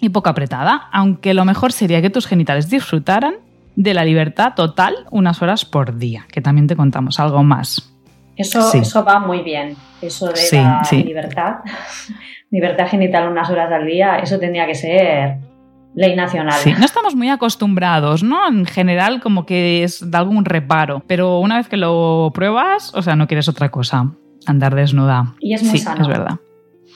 y 0.00 0.10
poco 0.10 0.28
apretada, 0.28 0.90
aunque 0.92 1.34
lo 1.34 1.44
mejor 1.44 1.72
sería 1.72 2.00
que 2.02 2.10
tus 2.10 2.28
genitales 2.28 2.70
disfrutaran 2.70 3.34
de 3.74 3.94
la 3.94 4.04
libertad 4.04 4.52
total 4.54 4.94
unas 5.10 5.42
horas 5.42 5.64
por 5.64 5.98
día, 5.98 6.26
que 6.30 6.40
también 6.40 6.68
te 6.68 6.76
contamos 6.76 7.18
algo 7.18 7.42
más 7.42 7.89
Eso, 8.40 8.72
eso 8.74 9.04
va 9.04 9.18
muy 9.18 9.42
bien. 9.42 9.76
Eso 10.00 10.28
de 10.28 10.40
la 10.52 10.82
libertad, 10.90 11.56
libertad 12.50 12.88
genital 12.88 13.28
unas 13.28 13.50
horas 13.50 13.70
al 13.70 13.86
día, 13.86 14.18
eso 14.18 14.38
tendría 14.38 14.66
que 14.66 14.74
ser 14.74 15.36
ley 15.94 16.16
nacional. 16.16 16.54
Sí, 16.54 16.72
no 16.78 16.84
estamos 16.84 17.14
muy 17.14 17.28
acostumbrados, 17.28 18.22
¿no? 18.22 18.48
En 18.48 18.64
general 18.64 19.20
como 19.20 19.44
que 19.44 19.82
es 19.82 20.10
de 20.10 20.16
algún 20.16 20.44
reparo, 20.44 21.02
pero 21.06 21.40
una 21.40 21.56
vez 21.56 21.68
que 21.68 21.76
lo 21.76 22.30
pruebas, 22.32 22.94
o 22.94 23.02
sea, 23.02 23.16
no 23.16 23.26
quieres 23.26 23.48
otra 23.48 23.70
cosa, 23.70 24.10
andar 24.46 24.74
desnuda. 24.74 25.34
Y 25.40 25.54
es 25.54 25.62
muy 25.62 25.72
sí, 25.72 25.78
sano. 25.78 26.02
es 26.02 26.08
verdad. 26.08 26.38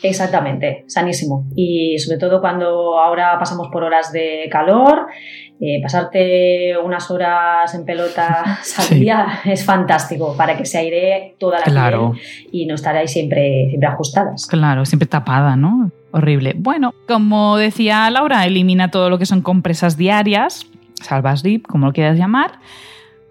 Exactamente, 0.03 0.85
sanísimo. 0.87 1.47
Y 1.57 1.99
sobre 1.99 2.19
todo 2.19 2.41
cuando 2.41 2.99
ahora 2.99 3.39
pasamos 3.39 3.69
por 3.73 3.85
horas 3.85 4.13
de 4.13 4.49
calor, 4.51 5.07
eh, 5.61 5.81
pasarte 5.83 6.77
unas 6.79 7.11
horas 7.11 7.75
en 7.75 7.85
pelota 7.85 8.59
al 8.79 9.01
día 9.01 9.41
es 9.45 9.65
fantástico 9.65 10.37
para 10.37 10.57
que 10.57 10.65
se 10.65 10.79
aire 10.79 11.37
toda 11.39 11.61
la 11.61 11.65
claro. 11.65 12.13
piel 12.13 12.49
y 12.53 12.67
no 12.67 12.75
estar 12.75 12.97
ahí 12.97 13.09
siempre, 13.09 13.67
siempre 13.69 13.89
ajustadas. 13.89 14.47
Claro, 14.47 14.85
siempre 14.85 15.07
tapada, 15.07 15.57
¿no? 15.57 15.91
Horrible. 16.11 16.55
Bueno, 16.57 16.95
como 17.09 17.57
decía 17.57 18.09
Laura, 18.11 18.45
elimina 18.47 18.91
todo 18.91 19.11
lo 19.11 19.19
que 19.19 19.27
son 19.27 19.43
compresas 19.43 19.97
diarias, 19.97 20.67
salvas 21.01 21.43
dip, 21.43 21.67
como 21.67 21.87
lo 21.87 21.93
quieras 21.93 22.19
llamar 22.19 22.59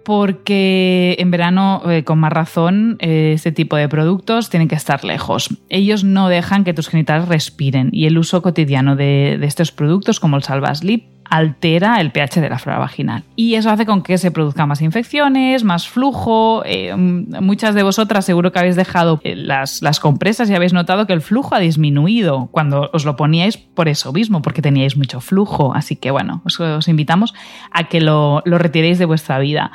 porque 0.03 1.15
en 1.19 1.31
verano, 1.31 1.81
eh, 1.89 2.03
con 2.03 2.19
más 2.19 2.33
razón, 2.33 2.97
este 2.99 3.51
tipo 3.51 3.75
de 3.75 3.89
productos 3.89 4.49
tienen 4.49 4.67
que 4.67 4.75
estar 4.75 5.03
lejos. 5.03 5.49
Ellos 5.69 6.03
no 6.03 6.29
dejan 6.29 6.63
que 6.63 6.73
tus 6.73 6.89
genitales 6.89 7.27
respiren 7.27 7.89
y 7.91 8.05
el 8.05 8.17
uso 8.17 8.41
cotidiano 8.41 8.95
de, 8.95 9.37
de 9.39 9.45
estos 9.45 9.71
productos, 9.71 10.19
como 10.19 10.37
el 10.37 10.43
Salvaslip, 10.43 11.12
altera 11.29 11.99
el 11.99 12.11
pH 12.11 12.41
de 12.41 12.49
la 12.49 12.59
flora 12.59 12.79
vaginal. 12.79 13.23
Y 13.35 13.55
eso 13.55 13.69
hace 13.69 13.85
con 13.85 14.03
que 14.03 14.17
se 14.17 14.31
produzcan 14.31 14.69
más 14.69 14.81
infecciones, 14.81 15.63
más 15.63 15.87
flujo. 15.87 16.63
Eh, 16.65 16.95
muchas 16.95 17.75
de 17.75 17.83
vosotras 17.83 18.25
seguro 18.25 18.51
que 18.51 18.59
habéis 18.59 18.75
dejado 18.75 19.19
eh, 19.23 19.35
las, 19.35 19.81
las, 19.81 19.99
compresas 19.99 20.49
y 20.49 20.55
habéis 20.55 20.73
notado 20.73 21.07
que 21.07 21.13
el 21.13 21.21
flujo 21.21 21.55
ha 21.55 21.59
disminuido 21.59 22.49
cuando 22.51 22.89
os 22.93 23.05
lo 23.05 23.15
poníais 23.15 23.57
por 23.57 23.87
eso 23.87 24.11
mismo, 24.13 24.41
porque 24.41 24.61
teníais 24.61 24.97
mucho 24.97 25.21
flujo. 25.21 25.73
Así 25.73 25.95
que 25.95 26.11
bueno, 26.11 26.41
os, 26.45 26.59
os 26.59 26.87
invitamos 26.87 27.33
a 27.71 27.85
que 27.85 28.01
lo, 28.01 28.41
lo, 28.45 28.57
retiréis 28.57 28.99
de 28.99 29.05
vuestra 29.05 29.39
vida. 29.39 29.71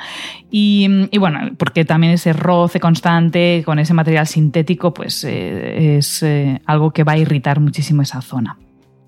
Y, 0.51 0.87
y, 1.11 1.17
bueno, 1.17 1.51
porque 1.57 1.85
también 1.85 2.13
ese 2.13 2.33
roce 2.33 2.79
constante 2.79 3.63
con 3.65 3.79
ese 3.79 3.93
material 3.93 4.27
sintético, 4.27 4.93
pues 4.93 5.23
eh, 5.23 5.97
es 5.97 6.25
algo 6.65 6.91
que 6.91 7.03
va 7.03 7.13
a 7.13 7.17
irritar 7.17 7.59
muchísimo 7.59 8.01
esa 8.01 8.21
zona. 8.21 8.57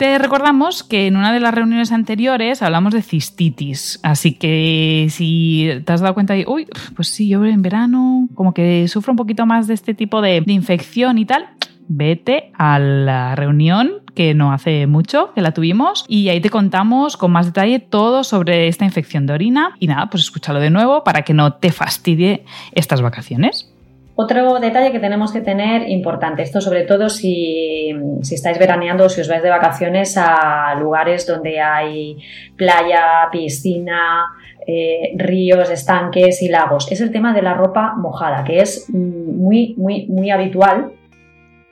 Te 0.02 0.18
recordamos 0.18 0.84
que 0.84 1.06
en 1.06 1.16
una 1.16 1.32
de 1.32 1.40
las 1.40 1.54
reuniones 1.54 1.92
anteriores 1.92 2.64
hablamos 2.64 2.92
de 2.92 3.04
cistitis, 3.04 4.00
así 4.02 4.34
que 4.34 5.06
si 5.12 5.70
te 5.86 5.94
has 5.94 6.02
dado 6.02 6.16
cuenta 6.16 6.34
de, 6.34 6.44
uy, 6.48 6.66
pues 6.96 7.10
sí, 7.10 7.30
yo 7.30 7.46
en 7.46 7.62
verano 7.62 8.28
como 8.34 8.52
que 8.52 8.88
sufro 8.88 9.14
un 9.14 9.18
poquito 9.18 9.46
más 9.46 9.68
de 9.68 9.76
este 9.76 9.94
tipo 9.94 10.24
de, 10.24 10.42
de 10.42 10.54
infección 10.54 11.20
y 11.20 11.26
tal, 11.26 11.50
vete 11.88 12.52
a 12.58 12.80
la 12.80 13.36
reunión 13.36 13.92
que 14.16 14.34
no 14.34 14.52
hace 14.52 14.88
mucho 14.88 15.34
que 15.36 15.42
la 15.42 15.54
tuvimos 15.54 16.04
y 16.08 16.30
ahí 16.30 16.42
te 16.42 16.50
contamos 16.50 17.16
con 17.16 17.32
más 17.32 17.46
detalle 17.46 17.78
todo 17.78 18.24
sobre 18.24 18.68
esta 18.68 18.86
infección 18.86 19.28
de 19.28 19.34
orina 19.34 19.76
y 19.78 19.86
nada, 19.86 20.10
pues 20.10 20.24
escúchalo 20.24 20.60
de 20.60 20.72
nuevo 20.72 21.04
para 21.04 21.22
que 21.22 21.36
no 21.36 21.54
te 21.54 21.72
fastidie 21.72 22.44
estas 22.72 23.04
vacaciones. 23.04 23.71
Otro 24.16 24.60
detalle 24.60 24.92
que 24.92 25.00
tenemos 25.00 25.32
que 25.32 25.42
tener 25.42 25.90
importante, 25.90 26.42
esto 26.42 26.60
sobre 26.60 26.84
todo 26.84 27.10
si, 27.10 27.92
si, 28.22 28.36
estáis 28.36 28.60
veraneando 28.60 29.06
o 29.06 29.10
si 29.10 29.22
os 29.22 29.28
vais 29.28 29.42
de 29.42 29.50
vacaciones 29.50 30.18
a 30.18 30.76
lugares 30.76 31.26
donde 31.26 31.60
hay 31.60 32.18
playa, 32.58 33.30
piscina, 33.32 34.26
eh, 34.68 35.14
ríos, 35.16 35.70
estanques 35.70 36.42
y 36.42 36.50
lagos, 36.50 36.92
es 36.92 37.02
el 37.02 37.12
tema 37.12 37.34
de 37.34 37.42
la 37.42 37.54
ropa 37.54 37.96
mojada, 37.96 38.44
que 38.44 38.60
es 38.60 38.90
muy, 38.90 39.76
muy, 39.78 40.08
muy 40.08 40.30
habitual 40.30 40.92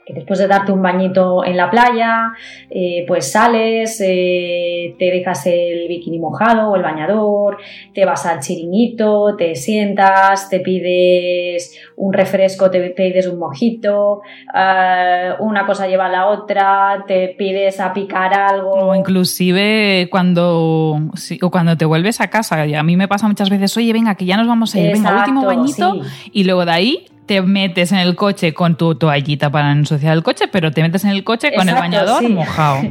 que 0.09 0.15
después 0.15 0.39
de 0.39 0.47
darte 0.47 0.71
un 0.71 0.81
bañito 0.81 1.45
en 1.45 1.55
la 1.55 1.69
playa, 1.69 2.31
eh, 2.67 3.05
pues 3.07 3.31
sales, 3.31 4.01
eh, 4.03 4.95
te 4.97 5.05
dejas 5.05 5.45
el 5.45 5.87
bikini 5.87 6.17
mojado 6.17 6.71
o 6.71 6.75
el 6.75 6.81
bañador, 6.81 7.57
te 7.93 8.05
vas 8.05 8.25
al 8.25 8.39
chiringuito, 8.39 9.35
te 9.37 9.53
sientas, 9.53 10.49
te 10.49 10.61
pides 10.61 11.79
un 11.95 12.11
refresco, 12.11 12.71
te 12.71 12.89
pides 12.89 13.27
un 13.27 13.37
mojito, 13.37 14.21
uh, 14.51 15.43
una 15.43 15.67
cosa 15.67 15.87
lleva 15.87 16.07
a 16.07 16.09
la 16.09 16.27
otra, 16.27 17.03
te 17.05 17.35
pides 17.37 17.79
a 17.79 17.93
picar 17.93 18.33
algo. 18.33 18.71
O 18.71 18.95
inclusive 18.95 20.07
cuando, 20.09 20.99
sí, 21.13 21.37
o 21.43 21.51
cuando 21.51 21.77
te 21.77 21.85
vuelves 21.85 22.19
a 22.19 22.31
casa, 22.31 22.65
y 22.65 22.73
a 22.73 22.81
mí 22.81 22.97
me 22.97 23.07
pasa 23.07 23.27
muchas 23.27 23.51
veces, 23.51 23.77
oye, 23.77 23.93
venga, 23.93 24.15
que 24.15 24.25
ya 24.25 24.37
nos 24.37 24.47
vamos 24.47 24.73
a 24.73 24.79
ir, 24.79 24.87
Exacto, 24.87 25.09
venga, 25.09 25.19
último 25.19 25.45
bañito, 25.45 26.03
sí. 26.03 26.31
y 26.33 26.43
luego 26.45 26.65
de 26.65 26.71
ahí 26.71 27.05
te 27.29 27.43
metes 27.43 27.91
en 27.91 27.99
el 27.99 28.15
coche 28.15 28.55
con 28.55 28.75
tu 28.75 28.95
toallita 28.95 29.51
para 29.51 29.71
ensuciar 29.71 30.17
el 30.17 30.23
coche, 30.23 30.45
pero 30.51 30.71
te 30.71 30.81
metes 30.81 31.03
en 31.03 31.11
el 31.11 31.23
coche 31.23 31.51
con 31.53 31.69
Exacto, 31.69 31.85
el 31.85 31.91
bañador 31.91 32.19
sí. 32.23 32.27
mojado. 32.27 32.81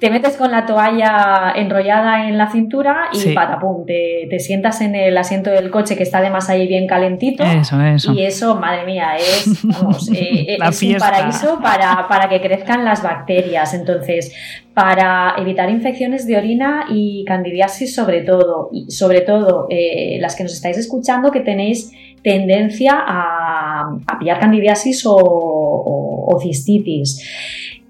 Te 0.00 0.10
metes 0.10 0.36
con 0.36 0.50
la 0.50 0.66
toalla 0.66 1.52
enrollada 1.56 2.28
en 2.28 2.36
la 2.36 2.50
cintura 2.50 3.06
y 3.12 3.16
Sí. 3.16 3.32
patapum, 3.32 3.86
te, 3.86 4.26
te 4.28 4.38
sientas 4.38 4.82
en 4.82 4.94
el 4.94 5.16
asiento 5.16 5.48
del 5.50 5.70
coche 5.70 5.96
que 5.96 6.02
está 6.02 6.18
además 6.18 6.50
ahí 6.50 6.66
bien 6.66 6.86
calentito. 6.86 7.42
Eso, 7.42 7.80
eso. 7.80 8.12
Y 8.12 8.22
eso, 8.22 8.54
madre 8.56 8.84
mía, 8.84 9.16
es, 9.16 9.62
vamos, 9.62 10.10
eh, 10.12 10.58
es 10.60 10.82
un 10.82 10.96
paraíso 10.96 11.58
para, 11.62 12.06
para 12.06 12.28
que 12.28 12.40
crezcan 12.42 12.84
las 12.84 13.02
bacterias. 13.02 13.72
Entonces, 13.72 14.34
para 14.74 15.36
evitar 15.38 15.70
infecciones 15.70 16.26
de 16.26 16.36
orina 16.36 16.84
y 16.90 17.24
candidiasis 17.24 17.94
sobre 17.94 18.20
todo, 18.22 18.68
y 18.72 18.90
sobre 18.90 19.22
todo 19.22 19.68
eh, 19.70 20.18
las 20.20 20.36
que 20.36 20.42
nos 20.42 20.52
estáis 20.52 20.76
escuchando 20.76 21.30
que 21.30 21.40
tenéis 21.40 21.92
tendencia 22.24 23.04
a, 23.06 23.98
pillar 24.18 24.40
candidiasis 24.40 25.06
o, 25.06 25.14
o, 25.14 26.34
o 26.34 26.40
cistitis. 26.40 27.20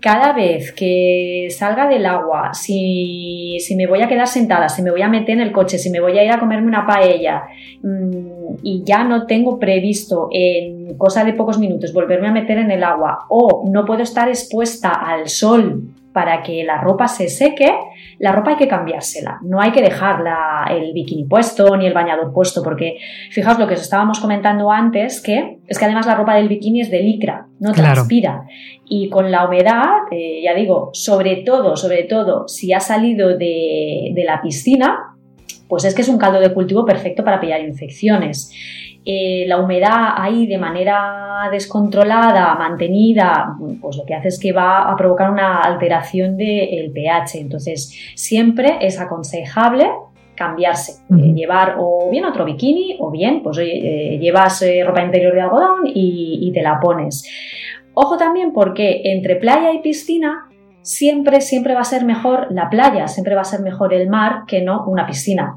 Cada 0.01 0.35
vez 0.35 0.73
que 0.73 1.49
salga 1.49 1.89
del 1.89 2.05
agua, 2.05 2.53
si, 2.53 3.57
si, 3.61 3.75
me 3.75 3.87
voy 3.87 4.03
a 4.03 4.09
quedar 4.09 4.27
sentada, 4.27 4.69
si 4.69 4.83
me 4.83 4.91
voy 4.91 5.01
a 5.01 5.09
meter 5.09 5.37
en 5.37 5.41
el 5.41 5.53
coche, 5.53 5.79
si 5.79 5.89
me 5.89 6.01
voy 6.01 6.19
a 6.19 6.25
ir 6.25 6.31
a 6.31 6.39
comerme 6.39 6.67
una 6.67 6.87
paella 6.87 7.45
mmm, 7.83 8.57
y 8.63 8.83
ya 8.85 9.05
no 9.05 9.27
tengo 9.27 9.59
previsto 9.59 10.29
en 10.31 10.99
cosa 10.99 11.25
de 11.25 11.33
pocos 11.33 11.59
minutos 11.59 11.95
volverme 11.95 12.29
a 12.29 12.33
meter 12.33 12.59
en 12.59 12.71
el 12.71 12.85
agua 12.85 13.21
o 13.31 13.65
no 13.71 13.87
puedo 13.87 14.03
estar 14.03 14.29
expuesta 14.29 14.91
al 14.91 15.29
sol 15.29 15.89
para 16.15 16.43
que 16.45 16.63
la 16.63 16.81
ropa 16.81 17.09
se 17.09 17.29
seque, 17.29 17.71
la 18.21 18.31
ropa 18.31 18.53
hay 18.53 18.57
que 18.57 18.69
cambiársela. 18.69 19.41
No 19.43 19.61
hay 19.61 19.73
que 19.73 19.83
dejar 19.83 20.21
la, 20.21 20.65
el 20.71 20.93
bikini 20.93 21.25
puesto 21.25 21.77
ni 21.77 21.87
el 21.87 21.93
bañador 21.93 22.33
puesto, 22.33 22.63
porque 22.63 22.99
fijaos 23.33 23.59
lo 23.59 23.67
que 23.67 23.75
os 23.75 23.81
estábamos 23.83 24.21
comentando 24.21 24.71
antes, 24.71 25.21
que 25.21 25.59
es 25.67 25.77
que 25.77 25.85
además 25.85 26.07
la 26.07 26.15
ropa 26.15 26.37
del 26.37 26.49
bikini 26.49 26.83
es 26.83 26.91
de 26.91 27.01
licra, 27.01 27.49
no 27.59 27.73
Claro. 27.73 27.95
transpira. 27.95 28.45
Y 28.89 29.09
con 29.11 29.33
la 29.33 29.45
humedad, 29.47 29.89
eh, 30.13 30.41
ya 30.45 30.55
digo, 30.55 30.91
sobre 30.93 31.43
todo, 31.45 31.77
sobre 31.77 32.05
todo, 32.05 32.47
si 32.47 32.73
ha 32.73 32.81
salido 32.81 33.37
de, 33.37 34.13
de 34.15 34.25
la 34.25 34.41
piscina, 34.41 35.17
pues 35.69 35.85
es 35.85 35.95
que 35.97 36.03
es 36.03 36.09
un 36.09 36.19
caldo 36.19 36.39
de 36.39 36.55
cultivo 36.55 36.85
perfecto 36.85 37.25
para 37.25 37.41
pillar 37.41 37.61
infecciones. 37.61 38.53
Eh, 39.07 39.45
la 39.47 39.61
humedad 39.61 40.15
ahí 40.17 40.47
de 40.47 40.57
manera 40.57 41.49
descontrolada, 41.51 42.55
mantenida, 42.55 43.55
pues 43.81 43.97
lo 43.97 44.05
que 44.05 44.15
hace 44.15 44.29
es 44.29 44.41
que 44.41 44.53
va 44.53 44.91
a 44.91 44.97
provocar 44.97 45.31
una 45.31 45.61
alteración 45.61 46.37
del 46.37 46.91
pH. 46.93 47.39
Entonces, 47.39 47.93
siempre 48.15 48.79
es 48.81 48.99
aconsejable 48.99 49.91
cambiarse, 50.35 51.05
eh, 51.11 51.33
llevar 51.33 51.77
o 51.79 52.09
bien 52.11 52.25
otro 52.25 52.45
bikini 52.45 52.97
o 52.99 53.11
bien, 53.11 53.43
pues 53.43 53.59
oye, 53.59 54.15
eh, 54.15 54.19
llevas 54.19 54.65
ropa 54.85 55.05
interior 55.05 55.33
de 55.35 55.41
algodón 55.43 55.87
y, 55.87 56.39
y 56.41 56.53
te 56.53 56.63
la 56.63 56.81
pones. 56.81 57.29
Ojo 57.93 58.17
también 58.17 58.53
porque 58.53 59.03
entre 59.05 59.37
playa 59.37 59.73
y 59.73 59.79
piscina 59.79 60.49
siempre, 60.85 61.41
siempre 61.41 61.75
va 61.75 61.81
a 61.81 61.85
ser 61.85 62.05
mejor 62.05 62.49
la 62.51 62.69
playa, 62.69 63.09
siempre 63.09 63.35
va 63.35 63.41
a 63.41 63.45
ser 63.45 63.61
mejor 63.61 63.95
el 63.95 64.09
mar 64.09 64.45
que 64.47 64.63
no 64.63 64.85
una 64.87 65.07
piscina. 65.07 65.57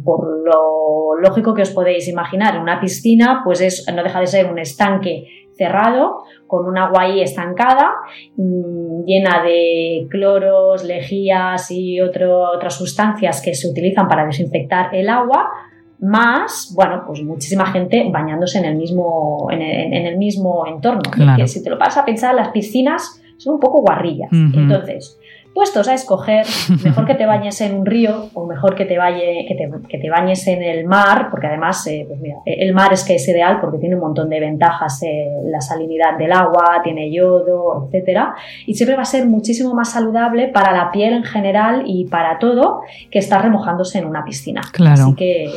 Mm, 0.00 0.04
Por 0.04 0.44
lo 0.44 1.16
lógico 1.20 1.54
que 1.54 1.62
os 1.62 1.70
podéis 1.70 2.08
imaginar, 2.08 2.60
una 2.60 2.80
piscina 2.80 3.42
pues 3.44 3.60
es, 3.60 3.86
no 3.94 4.02
deja 4.02 4.20
de 4.20 4.26
ser 4.26 4.50
un 4.50 4.58
estanque 4.58 5.26
cerrado 5.56 6.24
con 6.46 6.66
un 6.66 6.78
agua 6.78 7.02
ahí 7.02 7.20
estancada, 7.20 7.92
mmm, 8.36 9.04
llena 9.04 9.42
de 9.42 10.06
cloros, 10.10 10.84
lejías 10.84 11.70
y 11.70 12.00
otro, 12.00 12.50
otras 12.50 12.74
sustancias 12.74 13.42
que 13.42 13.54
se 13.54 13.68
utilizan 13.68 14.08
para 14.08 14.24
desinfectar 14.24 14.94
el 14.94 15.08
agua, 15.08 15.50
más, 15.98 16.72
bueno, 16.74 17.04
pues 17.06 17.22
muchísima 17.22 17.66
gente 17.66 18.08
bañándose 18.10 18.58
en 18.58 18.64
el 18.64 18.76
mismo, 18.76 19.48
en 19.50 19.60
el, 19.60 19.92
en 19.92 20.06
el 20.06 20.16
mismo 20.16 20.66
entorno. 20.66 21.02
Claro. 21.10 21.36
Que 21.36 21.46
si 21.46 21.62
te 21.62 21.68
lo 21.68 21.76
vas 21.76 21.98
a 21.98 22.06
pensar, 22.06 22.34
las 22.34 22.48
piscinas 22.48 23.20
son 23.36 23.54
un 23.54 23.60
poco 23.60 23.82
guarrillas. 23.82 24.30
Entonces, 24.32 25.19
puestos 25.54 25.88
a 25.88 25.94
escoger, 25.94 26.46
mejor 26.84 27.06
que 27.06 27.14
te 27.14 27.26
bañes 27.26 27.60
en 27.60 27.74
un 27.74 27.86
río 27.86 28.28
o 28.34 28.46
mejor 28.46 28.74
que 28.74 28.84
te, 28.84 28.98
bañe, 28.98 29.46
que 29.48 29.54
te, 29.54 29.70
que 29.88 29.98
te 29.98 30.10
bañes 30.10 30.46
en 30.46 30.62
el 30.62 30.86
mar, 30.86 31.28
porque 31.30 31.48
además, 31.48 31.86
eh, 31.86 32.04
pues 32.06 32.20
mira, 32.20 32.36
el 32.44 32.72
mar 32.72 32.92
es 32.92 33.04
que 33.04 33.16
es 33.16 33.28
ideal 33.28 33.58
porque 33.60 33.78
tiene 33.78 33.94
un 33.94 34.00
montón 34.00 34.28
de 34.28 34.40
ventajas, 34.40 35.02
eh, 35.02 35.28
la 35.44 35.60
salinidad 35.60 36.16
del 36.18 36.32
agua, 36.32 36.80
tiene 36.82 37.12
yodo, 37.12 37.86
etcétera, 37.86 38.34
y 38.66 38.74
siempre 38.74 38.96
va 38.96 39.02
a 39.02 39.06
ser 39.06 39.26
muchísimo 39.26 39.74
más 39.74 39.92
saludable 39.92 40.48
para 40.48 40.72
la 40.72 40.90
piel 40.90 41.14
en 41.14 41.24
general 41.24 41.82
y 41.86 42.06
para 42.06 42.38
todo 42.38 42.82
que 43.10 43.18
estar 43.18 43.42
remojándose 43.42 43.98
en 43.98 44.06
una 44.06 44.24
piscina. 44.24 44.62
Claro. 44.72 45.02
Así 45.02 45.14
que 45.14 45.50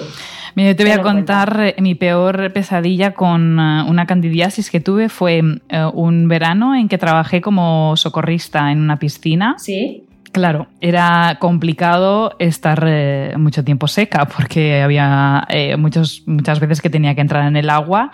Mira, 0.56 0.72
yo 0.72 0.76
te 0.76 0.84
voy 0.84 0.94
a 0.94 1.02
contar 1.02 1.60
eh, 1.62 1.76
mi 1.82 1.96
peor 1.96 2.52
pesadilla 2.54 3.14
con 3.14 3.60
eh, 3.60 3.84
una 3.88 4.06
candidiasis 4.06 4.70
que 4.70 4.80
tuve. 4.80 5.10
Fue 5.10 5.42
eh, 5.70 5.86
un 5.94 6.28
verano 6.28 6.76
en 6.76 6.88
que 6.88 6.98
trabajé 6.98 7.42
como 7.42 7.96
socorrista 7.98 8.72
en 8.72 8.80
una 8.80 8.98
piscina. 8.98 9.56
Sí. 9.58 10.04
Claro, 10.32 10.66
era 10.82 11.38
complicado 11.40 12.36
estar 12.40 12.90
mucho 13.38 13.64
tiempo 13.64 13.88
seca 13.88 14.26
porque 14.26 14.82
había 14.82 15.48
muchos, 15.78 16.24
muchas 16.26 16.60
veces 16.60 16.82
que 16.82 16.90
tenía 16.90 17.14
que 17.14 17.22
entrar 17.22 17.48
en 17.48 17.56
el 17.56 17.70
agua 17.70 18.12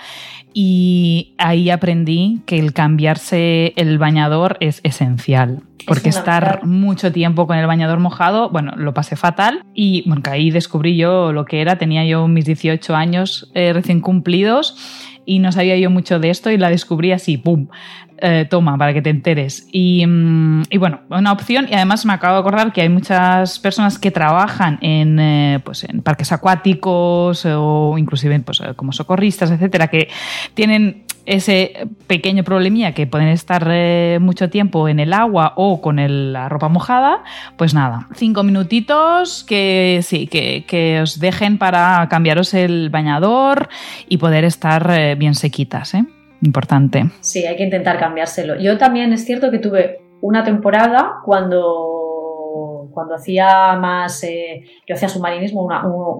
y 0.62 1.36
ahí 1.38 1.70
aprendí 1.70 2.42
que 2.46 2.60
el 2.60 2.74
cambiarse 2.74 3.72
el 3.78 3.98
bañador 3.98 4.58
es 4.60 4.82
esencial. 4.84 5.62
Porque 5.88 6.10
estar 6.10 6.66
mucho 6.66 7.14
tiempo 7.14 7.48
con 7.48 7.58
el 7.58 7.66
bañador 7.66 8.00
mojado, 8.00 8.50
bueno, 8.50 8.74
lo 8.76 8.94
pasé 8.94 9.16
fatal 9.16 9.64
y 9.74 10.04
bueno, 10.06 10.22
ahí 10.26 10.52
descubrí 10.52 10.98
yo 10.98 11.32
lo 11.32 11.46
que 11.46 11.62
era. 11.62 11.78
Tenía 11.78 12.04
yo 12.04 12.28
mis 12.28 12.44
18 12.44 12.94
años 12.94 13.50
eh, 13.54 13.72
recién 13.72 14.02
cumplidos 14.02 14.76
y 15.30 15.38
no 15.38 15.52
sabía 15.52 15.78
yo 15.78 15.92
mucho 15.92 16.20
de 16.20 16.32
esto 16.32 16.50
y 16.50 16.58
la 16.58 16.72
descubrí 16.72 17.12
así, 17.12 17.38
¡pum! 17.38 17.68
Eh, 18.18 18.48
toma, 18.50 18.78
para 18.78 18.94
que 18.94 19.02
te 19.02 19.12
enteres. 19.12 19.68
Mm, 19.72 20.64
y, 20.70 20.78
bueno, 20.78 21.02
una 21.10 21.32
opción, 21.32 21.68
y 21.70 21.76
además 21.76 22.04
me 22.06 22.14
acabo 22.14 22.34
de 22.34 22.40
acordar 22.40 22.74
que 22.74 22.82
hay 22.82 22.90
muchas 22.90 23.60
personas 23.60 24.00
que 24.00 24.10
trabajan 24.10 24.80
en, 24.82 25.20
eh, 25.20 25.60
pues 25.64 25.84
en 25.84 26.02
parques 26.02 26.32
acuáticos 26.32 27.46
o 27.46 27.96
inclusive 27.98 28.38
pues, 28.40 28.60
eh, 28.62 28.74
como 28.76 28.92
socorristas, 28.92 29.52
etcétera, 29.52 29.88
que 29.88 30.10
tienen 30.56 31.04
ese 31.26 31.88
pequeño 32.08 32.44
problemilla 32.44 32.94
que 32.94 33.08
pueden 33.08 33.28
estar 33.28 33.68
mucho 34.20 34.50
tiempo 34.50 34.88
en 34.88 35.00
el 35.00 35.14
agua 35.14 35.54
o 35.56 35.82
con 35.82 35.98
la 36.34 36.50
ropa 36.50 36.70
mojada, 36.70 37.24
pues 37.58 37.74
nada, 37.74 38.08
cinco 38.16 38.44
minutitos 38.44 39.44
que 39.44 40.00
sí, 40.04 40.28
que, 40.28 40.66
que 40.68 41.02
os 41.02 41.20
dejen 41.20 41.58
para 41.58 42.08
cambiaros 42.10 42.54
el 42.54 42.90
bañador 42.90 43.70
y 44.08 44.18
poder 44.18 44.44
estar 44.44 45.16
bien 45.18 45.36
sequitas, 45.36 45.94
¿eh? 45.94 46.06
importante. 46.42 47.10
Sí, 47.22 47.46
hay 47.46 47.56
que 47.56 47.64
intentar 47.64 48.00
cambiárselo. 48.00 48.56
Yo 48.60 48.78
también 48.78 49.14
es 49.14 49.26
cierto 49.26 49.52
que 49.52 49.60
tuve 49.60 50.02
una 50.22 50.44
temporada 50.44 51.16
cuando, 51.24 51.89
cuando 53.00 53.16
hacía 53.16 53.78
más, 53.80 54.22
eh, 54.26 54.66
yo 54.86 54.94
hacía 54.94 55.08
submarinismo, 55.08 55.70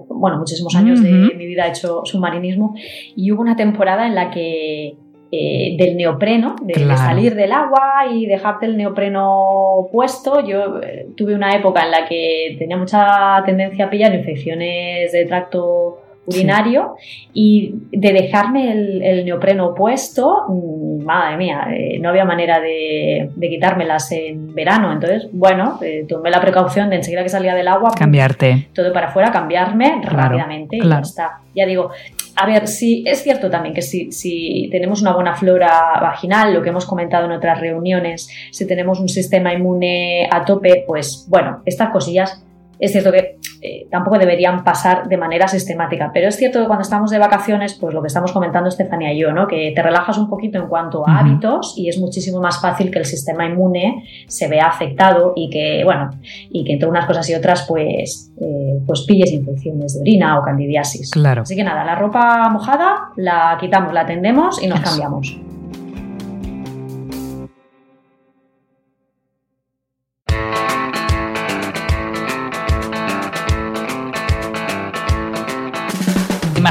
bueno, 0.08 0.38
muchísimos 0.38 0.74
años 0.74 1.02
de 1.02 1.10
mi 1.10 1.46
vida 1.46 1.66
he 1.66 1.68
hecho 1.68 2.00
submarinismo 2.06 2.74
y 3.14 3.30
hubo 3.30 3.42
una 3.42 3.54
temporada 3.54 4.06
en 4.06 4.14
la 4.14 4.30
que 4.30 4.96
eh, 5.30 5.76
del 5.78 5.98
neopreno, 5.98 6.56
de, 6.62 6.74
salir 6.96 7.34
del 7.34 7.52
agua 7.52 8.06
y 8.10 8.24
dejarte 8.24 8.64
el 8.64 8.78
neopreno 8.78 9.88
puesto. 9.92 10.40
Yo 10.40 10.80
eh, 10.80 11.06
tuve 11.16 11.34
una 11.34 11.54
época 11.54 11.84
en 11.84 11.90
la 11.90 12.08
que 12.08 12.56
tenía 12.58 12.78
mucha 12.78 13.42
tendencia 13.44 13.84
a 13.84 13.90
pillar 13.90 14.14
infecciones 14.14 15.12
de 15.12 15.26
tracto 15.26 15.99
urinario 16.30 16.94
y 17.32 17.74
de 17.92 18.12
dejarme 18.12 18.72
el, 18.72 19.24
neopreno 19.24 19.74
puesto, 19.74 20.44
mm, 20.48 21.04
madre 21.04 21.36
mía, 21.36 21.68
eh, 21.74 21.98
no 22.00 22.08
había 22.08 22.24
manera 22.24 22.60
de, 22.60 23.30
quitármelas 23.40 24.10
en 24.12 24.54
verano. 24.54 24.92
Entonces, 24.92 25.28
bueno, 25.32 25.78
eh, 25.82 26.04
tomé 26.08 26.30
la 26.30 26.40
precaución 26.40 26.90
de 26.90 26.96
enseguida 26.96 27.22
que 27.22 27.28
salía 27.28 27.54
del 27.54 27.68
agua, 27.68 27.90
cambiarte. 27.96 28.68
Todo 28.74 28.92
para 28.92 29.08
afuera, 29.08 29.30
cambiarme 29.30 30.00
rápidamente 30.02 30.76
y 30.76 30.88
ya 30.88 31.00
está. 31.00 31.40
Ya 31.54 31.66
digo, 31.66 31.90
a 32.36 32.46
ver, 32.46 32.68
sí, 32.68 33.02
es 33.06 33.22
cierto 33.22 33.50
también 33.50 33.74
que 33.74 33.82
si, 33.82 34.12
si, 34.12 34.68
tenemos 34.70 35.02
una 35.02 35.12
buena 35.12 35.34
flora 35.34 35.98
vaginal, 36.00 36.54
lo 36.54 36.62
que 36.62 36.68
hemos 36.68 36.86
comentado 36.86 37.26
en 37.26 37.32
otras 37.32 37.60
reuniones, 37.60 38.28
si 38.52 38.66
tenemos 38.66 39.00
un 39.00 39.08
sistema 39.08 39.52
inmune 39.52 40.28
a 40.30 40.44
tope, 40.44 40.84
pues 40.86 41.26
bueno, 41.28 41.62
estas 41.66 41.90
cosillas 41.90 42.44
es 42.78 42.92
cierto 42.92 43.12
que 43.12 43.36
eh, 43.62 43.86
tampoco 43.90 44.18
deberían 44.18 44.64
pasar 44.64 45.06
de 45.08 45.16
manera 45.18 45.46
sistemática, 45.46 46.10
pero 46.14 46.28
es 46.28 46.36
cierto 46.36 46.60
que 46.60 46.66
cuando 46.66 46.82
estamos 46.82 47.10
de 47.10 47.18
vacaciones, 47.18 47.74
pues 47.74 47.92
lo 47.92 48.00
que 48.00 48.06
estamos 48.06 48.32
comentando 48.32 48.68
Estefania 48.68 49.12
y 49.12 49.18
yo, 49.18 49.32
¿no? 49.32 49.46
que 49.46 49.72
te 49.74 49.82
relajas 49.82 50.16
un 50.16 50.30
poquito 50.30 50.58
en 50.58 50.66
cuanto 50.66 51.06
a 51.06 51.18
hábitos 51.18 51.74
y 51.76 51.88
es 51.88 51.98
muchísimo 51.98 52.40
más 52.40 52.60
fácil 52.60 52.90
que 52.90 52.98
el 52.98 53.04
sistema 53.04 53.44
inmune 53.44 54.04
se 54.26 54.48
vea 54.48 54.66
afectado 54.66 55.34
y 55.36 55.50
que, 55.50 55.82
bueno, 55.84 56.10
y 56.50 56.64
que 56.64 56.74
entre 56.74 56.88
unas 56.88 57.04
cosas 57.04 57.28
y 57.28 57.34
otras, 57.34 57.66
pues, 57.68 58.32
eh, 58.40 58.80
pues 58.86 59.02
pilles 59.02 59.32
infecciones 59.32 59.94
de 59.94 60.00
orina 60.00 60.38
o 60.38 60.42
candidiasis. 60.42 61.10
Claro. 61.10 61.42
Así 61.42 61.54
que 61.54 61.64
nada, 61.64 61.84
la 61.84 61.96
ropa 61.96 62.48
mojada 62.48 63.10
la 63.16 63.58
quitamos, 63.60 63.92
la 63.92 64.06
tendemos 64.06 64.62
y 64.62 64.68
nos 64.68 64.80
cambiamos. 64.80 65.36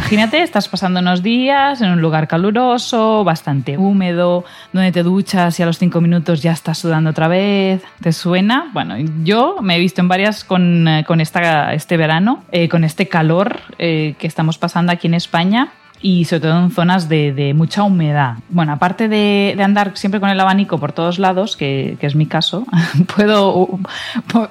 Imagínate, 0.10 0.42
estás 0.42 0.68
pasando 0.68 1.02
unos 1.02 1.22
días 1.22 1.82
en 1.82 1.92
un 1.92 2.02
lugar 2.02 2.28
caluroso, 2.28 3.24
bastante 3.24 3.78
húmedo, 3.78 4.44
donde 4.74 4.92
te 4.92 5.04
duchas 5.04 5.60
y 5.60 5.62
a 5.62 5.68
los 5.68 5.78
cinco 5.78 6.02
minutos 6.02 6.42
ya 6.42 6.52
estás 6.52 6.80
sudando 6.80 7.12
otra 7.12 7.28
vez. 7.28 7.84
¿Te 8.02 8.12
suena? 8.12 8.72
Bueno, 8.74 8.96
yo 9.24 9.58
me 9.62 9.76
he 9.76 9.80
visto 9.80 10.02
en 10.02 10.08
varias 10.08 10.44
con, 10.44 10.88
eh, 10.88 11.06
esta, 11.20 11.76
este 11.76 11.96
verano, 11.96 12.44
eh, 12.52 12.68
con 12.70 12.84
este 12.84 13.08
calor 13.08 13.60
eh, 13.78 14.16
que 14.18 14.26
estamos 14.26 14.58
pasando 14.58 14.92
aquí 14.92 15.06
en 15.06 15.14
España 15.14 15.74
y 16.02 16.26
sobre 16.26 16.42
todo 16.42 16.60
en 16.60 16.72
zonas 16.72 17.10
de, 17.10 17.54
mucha 17.56 17.84
humedad. 17.84 18.36
Bueno, 18.50 18.74
aparte 18.74 19.08
de, 19.10 19.56
andar 19.62 19.92
siempre 19.96 20.20
con 20.20 20.30
el 20.30 20.40
abanico 20.40 20.80
por 20.80 20.94
todos 20.94 21.20
lados, 21.20 21.58
que, 21.58 21.98
es 22.00 22.16
mi 22.16 22.26
caso, 22.26 22.66
puedo, 23.16 23.80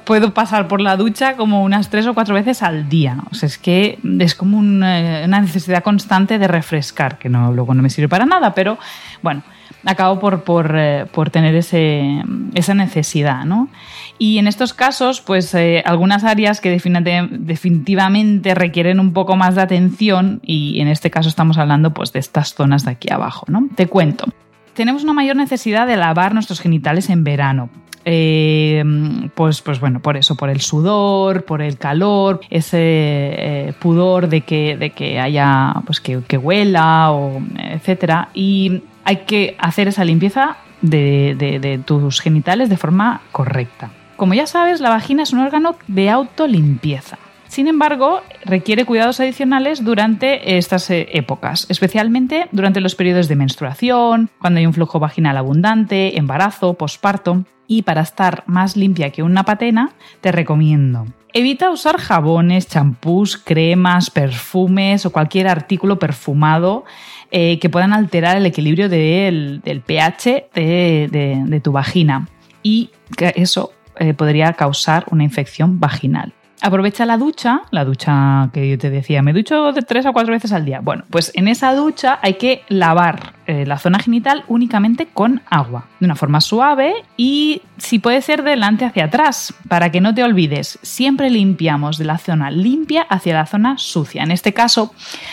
puedo 0.05 0.35
pasar 0.35 0.69
por 0.69 0.81
la 0.81 0.97
ducha 0.97 1.37
como 1.37 1.63
unas 1.63 1.89
tres 1.89 2.07
o 2.07 2.15
cuatro 2.15 2.35
veces 2.35 2.63
al 2.63 2.89
día. 2.89 3.19
O 3.31 3.35
sea, 3.35 3.47
es 3.47 3.59
que 3.59 3.99
es 4.21 4.35
como 4.35 4.59
una 4.59 5.41
necesidad 5.41 5.83
constante 5.83 6.39
de 6.39 6.49
refrescar, 6.49 7.19
que 7.19 7.29
no, 7.29 7.53
luego 7.53 7.75
no 7.75 7.83
me 7.83 7.91
sirve 7.91 8.09
para 8.09 8.27
nada, 8.27 8.55
pero 8.55 8.79
bueno, 9.23 9.43
acabo 9.85 10.21
por, 10.21 10.43
por, 10.43 10.75
eh, 10.77 11.07
por 11.13 11.31
tener 11.31 11.55
ese, 11.55 12.23
esa 12.55 12.75
necesidad, 12.75 13.45
¿no? 13.45 13.69
Y 14.19 14.39
en 14.39 14.49
estos 14.49 14.75
casos, 14.75 15.21
pues 15.21 15.55
eh, 15.55 15.83
algunas 15.87 16.25
áreas 16.25 16.61
que 16.61 16.71
definitivamente 16.71 18.55
requieren 18.55 18.99
un 18.99 19.13
poco 19.13 19.37
más 19.37 19.55
de 19.55 19.63
atención, 19.63 20.41
y 20.43 20.81
en 20.81 20.89
este 20.89 21.11
caso 21.11 21.29
estamos 21.29 21.57
hablando 21.57 21.95
pues, 21.95 22.13
de 22.13 22.19
estas 22.19 22.55
zonas 22.55 22.85
de 22.85 22.91
aquí 22.93 23.13
abajo, 23.13 23.47
¿no? 23.49 23.69
Te 23.77 23.87
cuento. 23.87 24.27
Tenemos 24.75 25.05
una 25.05 25.13
mayor 25.13 25.37
necesidad 25.37 25.87
de 25.87 25.97
lavar 25.97 26.35
nuestros 26.35 26.61
genitales 26.61 27.11
en 27.11 27.23
verano. 27.23 27.71
Eh, 28.05 28.83
pues, 29.35 29.61
pues 29.63 29.79
bueno, 29.79 30.01
por 30.01 30.17
eso, 30.17 30.35
por 30.35 30.51
el 30.51 30.63
sudor, 30.63 31.45
por 31.45 31.63
el 31.63 31.79
calor, 31.79 32.41
ese 32.51 32.79
eh, 32.81 33.73
pudor 33.79 34.29
de 34.29 34.41
que, 34.41 34.77
de 34.77 34.91
que 34.91 35.21
haya, 35.21 35.75
pues 35.85 36.01
que, 36.01 36.39
huela, 36.39 37.13
o 37.13 37.41
etcétera. 37.57 38.31
Y 38.35 38.83
hay 39.05 39.19
que 39.19 39.57
hacer 39.61 39.87
esa 39.89 40.05
limpieza 40.05 40.57
de 40.81 41.81
tus 41.85 42.21
genitales 42.21 42.69
de 42.69 42.77
forma 42.77 43.21
correcta. 43.31 43.91
Como 44.19 44.35
ya 44.35 44.49
sabes, 44.49 44.81
la 44.81 44.91
vagina 44.91 45.23
es 45.23 45.33
un 45.33 45.39
órgano 45.39 45.77
de 45.87 46.11
autolimpieza. 46.11 47.19
Sin 47.47 47.69
embargo, 47.69 48.21
requiere 48.45 48.85
cuidados 48.85 49.21
adicionales 49.21 49.85
durante 49.85 50.59
estas 50.59 50.91
eh, 50.91 51.09
épocas, 51.13 51.67
especialmente 51.69 52.49
durante 52.51 52.81
los 52.81 52.97
periodos 52.97 53.29
de 53.29 53.37
menstruación, 53.37 54.29
cuando 54.41 54.59
hay 54.59 54.67
un 54.67 54.75
flujo 54.75 54.99
vaginal 54.99 55.37
abundante, 55.37 56.19
embarazo, 56.19 56.75
posparto. 56.75 57.45
Y 57.69 57.83
para 57.83 58.01
estar 58.01 58.43
más 58.47 58.77
limpia 58.77 59.11
que 59.11 59.23
una 59.23 59.45
patena, 59.45 59.93
te 60.21 60.33
recomiendo 60.33 61.07
Evita 61.33 61.71
usar 61.71 61.99
jabones, 61.99 62.67
champús, 62.67 63.37
cremas, 63.37 64.11
perfumes 64.11 65.07
o 65.07 65.13
cualquier 65.13 65.47
artículo 65.47 65.99
perfumado 65.99 66.85
eh, 67.31 67.61
que 67.61 67.69
puedan 67.69 67.93
alterar 67.93 68.37
el 68.37 68.47
equilibrio 68.47 68.89
del, 68.89 69.61
pH 69.87 70.49
de, 70.55 71.45
de, 71.47 71.61
tu 71.61 71.71
vagina. 71.71 72.27
Y 72.63 72.91
eso 73.37 73.73
eh, 73.99 74.15
podría 74.15 74.53
causar 74.53 75.05
una 75.11 75.25
infección 75.25 75.81
vaginal. 75.81 76.33
Aprovecha 76.61 77.07
la 77.07 77.17
ducha, 77.17 77.63
la 77.71 77.85
ducha 77.85 78.51
que 78.53 78.69
yo 78.69 78.79
te 78.79 78.91
decía, 78.91 79.23
me 79.23 79.33
ducho 79.33 79.73
de 79.73 79.83
tres 79.83 80.07
a 80.07 80.13
cuatro 80.13 80.33
veces 80.33 80.53
al 80.53 80.65
día. 80.65 80.81
Bueno, 80.81 81.05
pues 81.09 81.31
en 81.35 81.47
esa 81.47 81.75
ducha 81.75 82.19
hay 82.21 82.35
que 82.35 82.63
lavar 82.69 83.38
eh, 83.49 83.65
la 83.65 83.79
zona 83.79 83.99
genital 83.99 84.45
únicamente 84.47 85.07
con 85.07 85.41
agua, 85.49 85.87
de 86.01 86.05
una 86.05 86.17
forma 86.17 86.43
suave 86.43 86.93
y 87.17 87.63
si 87.79 87.99
puede 87.99 88.21
ser 88.21 88.43
de 88.43 88.51
delante 88.51 88.85
hacia 88.85 89.07
atrás, 89.07 89.55
para 89.69 89.91
que 89.91 90.03
no 90.03 90.15
te 90.15 90.23
olvides, 90.23 90.79
siempre 90.83 91.31
limpiamos 91.31 91.97
de 91.97 92.05
la 92.05 92.19
zona 92.19 92.51
limpia 92.51 93.07
hacia 93.09 93.33
la 93.33 93.47
zona 93.47 93.79
sucia. 93.79 94.23
En 94.23 94.33
este 94.33 94.53
caso, 94.53 94.93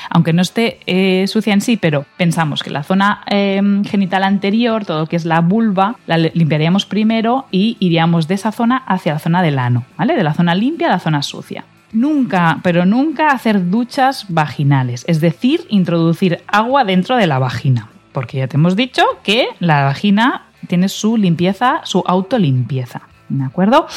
aunque 0.10 0.32
no 0.32 0.44
esté 0.44 0.80
eh, 0.86 1.28
sucia 1.28 1.54
en 1.54 1.60
sí, 1.60 1.76
pero 1.76 2.06
pensamos 2.16 2.64
que 2.64 2.70
la 2.70 2.84
zona 2.84 3.22
em, 3.26 3.84
genital 3.84 4.24
anterior, 4.24 4.86
todo 4.86 5.00
lo 5.00 5.08
que 5.08 5.18
es 5.18 5.26
la 5.26 5.42
vulva, 5.42 5.98
la 6.08 6.18
limpiaríamos 6.18 6.86
primero 6.86 7.48
y 7.52 7.76
iríamos 7.82 8.30
de 8.30 8.36
esa 8.36 8.54
zona 8.54 8.78
hacia 8.78 9.12
la 9.12 9.20
zona 9.20 9.42
del 9.42 9.60
ano, 9.60 9.84
¿vale? 9.98 10.16
De 10.16 10.24
la 10.24 10.34
zona 10.34 10.56
limpia 10.56 10.88
a 10.88 10.92
la 10.92 11.00
zona 11.00 11.22
sucia. 11.22 11.66
Nunca, 11.92 12.60
pero 12.64 12.86
nunca 12.86 13.32
hacer 13.32 13.70
duchas 13.70 14.28
vaginales, 14.30 15.04
es 15.08 15.20
decir, 15.20 15.66
introducir 15.70 16.40
agua 16.48 16.86
dentro 16.86 17.18
de 17.18 17.28
la 17.28 17.40
vagina 17.40 17.90
porque 18.16 18.38
ya 18.38 18.48
te 18.48 18.56
hemos 18.56 18.78
dicho 18.78 19.04
que 19.24 19.50
la 19.60 19.84
vagina 19.84 20.46
tiene 20.70 20.88
su 20.88 21.18
limpieza, 21.18 21.82
su 21.84 22.02
autolimpieza. 22.08 23.02
¿De 23.28 23.44
acuerdo? 23.44 23.88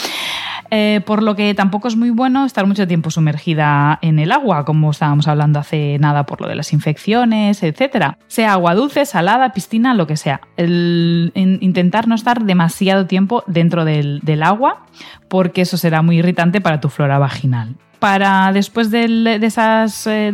Eh, 0.70 1.00
por 1.06 1.22
lo 1.22 1.34
que 1.34 1.54
tampoco 1.54 1.88
es 1.88 1.96
muy 1.96 2.10
bueno 2.10 2.44
estar 2.44 2.66
mucho 2.66 2.86
tiempo 2.86 3.10
sumergida 3.10 3.98
en 4.02 4.18
el 4.18 4.32
agua, 4.32 4.64
como 4.64 4.90
estábamos 4.90 5.26
hablando 5.26 5.58
hace 5.58 5.96
nada 5.98 6.26
por 6.26 6.40
lo 6.40 6.48
de 6.48 6.54
las 6.54 6.72
infecciones, 6.72 7.62
etcétera. 7.62 8.18
Sea 8.26 8.52
agua 8.52 8.74
dulce, 8.74 9.06
salada, 9.06 9.52
piscina, 9.52 9.94
lo 9.94 10.06
que 10.06 10.16
sea. 10.16 10.40
intentar 10.56 12.06
no 12.06 12.14
estar 12.14 12.44
demasiado 12.44 13.06
tiempo 13.06 13.44
dentro 13.46 13.84
del, 13.84 14.42
agua, 14.42 14.84
porque 15.28 15.62
eso 15.62 15.76
será 15.76 16.00
muy 16.02 16.18
irritante 16.18 16.60
para 16.60 16.80
tu 16.80 16.88
flora 16.88 17.18
vaginal 17.18 17.74
para 17.98 18.52
después 18.52 18.92
eh, 18.92 19.08
de, 19.40 19.46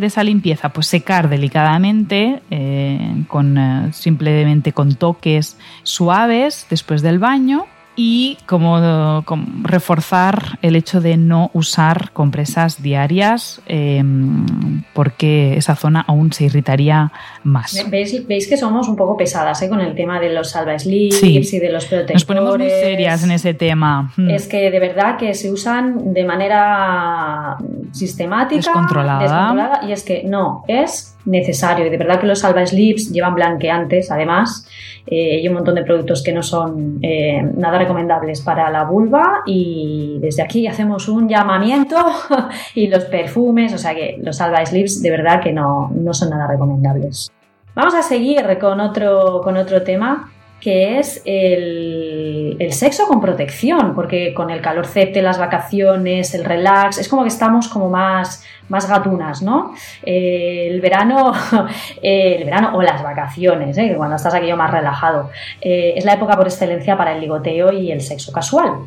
esa 0.07 0.23
limpieza, 0.23 0.69
pues 0.69 0.87
secar 0.87 1.31
delicadamente, 1.31 2.43
eh, 2.51 3.25
con, 3.27 3.91
simplemente 3.95 4.73
con 4.73 4.97
toques 4.97 5.57
suaves 5.83 6.67
después 6.69 7.01
del 7.01 7.19
baño 7.19 7.65
y 7.97 8.39
como, 8.47 9.23
reforzar 9.63 10.59
el 10.63 10.77
hecho 10.77 11.01
de 11.01 11.17
no 11.17 11.51
usar 11.53 12.11
compresas 12.13 12.83
diarias 12.83 13.61
em, 13.67 14.83
porque 14.93 15.57
esa 15.57 15.77
zona 15.77 16.05
aún 16.07 16.33
se 16.33 16.45
irritaría 16.45 17.13
más. 17.45 17.85
¿Veis, 17.91 18.49
que 18.49 18.57
somos 18.57 18.89
un 18.89 18.97
poco 18.97 19.17
pesadas 19.17 19.63
eh, 19.63 19.69
con 19.69 19.81
el 19.81 19.95
tema 19.95 20.19
de 20.19 20.33
los 20.33 20.51
salva 20.51 20.77
y 20.85 21.11
de 21.11 21.71
los 21.71 21.85
protectores? 21.87 22.15
Nos 22.15 22.25
ponemos 22.25 22.59
muy 22.59 22.69
serias 22.69 23.23
en 23.23 23.31
ese 23.31 23.55
tema. 23.55 24.13
Hmm. 24.17 24.31
Es 24.31 24.49
que 24.49 24.71
de 24.71 24.81
verdad 24.81 25.17
que 25.17 25.35
se 25.35 25.53
usan 25.53 26.13
de 26.13 26.25
manera 26.25 27.57
sistemática, 27.93 28.57
descontrolada, 28.57 29.23
descontrolada 29.23 29.81
y 29.87 29.93
es 29.93 30.03
que 30.03 30.25
no, 30.25 30.65
es 30.67 31.17
necesario 31.25 31.87
y 31.87 31.91
de 31.91 31.97
verdad 31.97 32.21
que 32.21 32.27
los 32.27 32.41
salva 32.41 32.67
slips 32.67 33.11
llevan 33.11 33.35
blanqueantes 33.35 34.11
además 34.11 34.69
eh, 35.07 35.41
y 35.41 35.49
un 35.49 35.55
montón 35.55 35.75
de 35.75 35.83
productos 35.83 36.23
que 36.23 36.33
no 36.33 36.43
son 36.43 36.99
eh, 37.03 37.43
nada 37.57 37.79
recomendables 37.79 38.41
para 38.41 38.71
la 38.71 38.85
vulva 38.85 39.43
y 39.47 40.19
desde 40.21 40.43
aquí 40.43 40.67
hacemos 40.67 41.09
un 41.09 41.29
llamamiento 41.29 41.97
y 42.75 42.89
los 42.89 43.05
perfumes, 43.05 43.75
o 43.75 43.79
sea 43.79 43.95
que 43.95 44.19
los 44.23 44.41
Alba 44.41 44.65
Sleeves 44.65 45.03
de 45.03 45.11
verdad 45.11 45.43
que 45.43 45.53
no, 45.53 45.91
no 45.95 46.15
son 46.15 46.31
nada 46.31 46.47
recomendables. 46.47 47.31
Vamos 47.75 47.95
a 47.95 48.03
seguir 48.03 48.59
con 48.61 48.81
otro, 48.81 49.41
con 49.43 49.57
otro 49.57 49.83
tema 49.83 50.31
que 50.65 50.99
es 50.99 51.21
el, 51.27 52.57
sexo 52.71 53.07
con 53.07 53.21
protección, 53.21 53.95
porque 53.95 54.33
con 54.33 54.49
el 54.51 54.63
calor 54.63 54.85
calorcete, 54.85 55.21
las 55.21 55.39
vacaciones, 55.39 56.35
el 56.35 56.43
relax, 56.43 56.97
es 56.97 57.07
como 57.07 57.21
que 57.21 57.29
estamos 57.29 57.69
como 57.69 57.91
más, 57.91 58.43
más 58.71 58.89
gatunas, 58.89 59.43
¿no? 59.43 59.75
Eh, 60.07 60.69
el 60.71 60.81
verano, 60.81 61.35
el 62.03 62.45
verano 62.45 62.75
o 62.77 62.81
las 62.81 63.03
vacaciones, 63.03 63.77
¿eh? 63.77 63.93
cuando 63.95 64.17
estás 64.17 64.33
aquello 64.33 64.57
más 64.57 64.71
relajado, 64.71 65.29
eh, 65.61 65.93
es 65.97 66.07
la 66.07 66.15
época 66.15 66.35
por 66.35 66.47
excelencia 66.47 66.97
para 66.97 67.13
el 67.13 67.21
ligoteo 67.21 67.71
y 67.71 67.93
el 67.93 68.01
sexo 68.01 68.33
casual. 68.33 68.87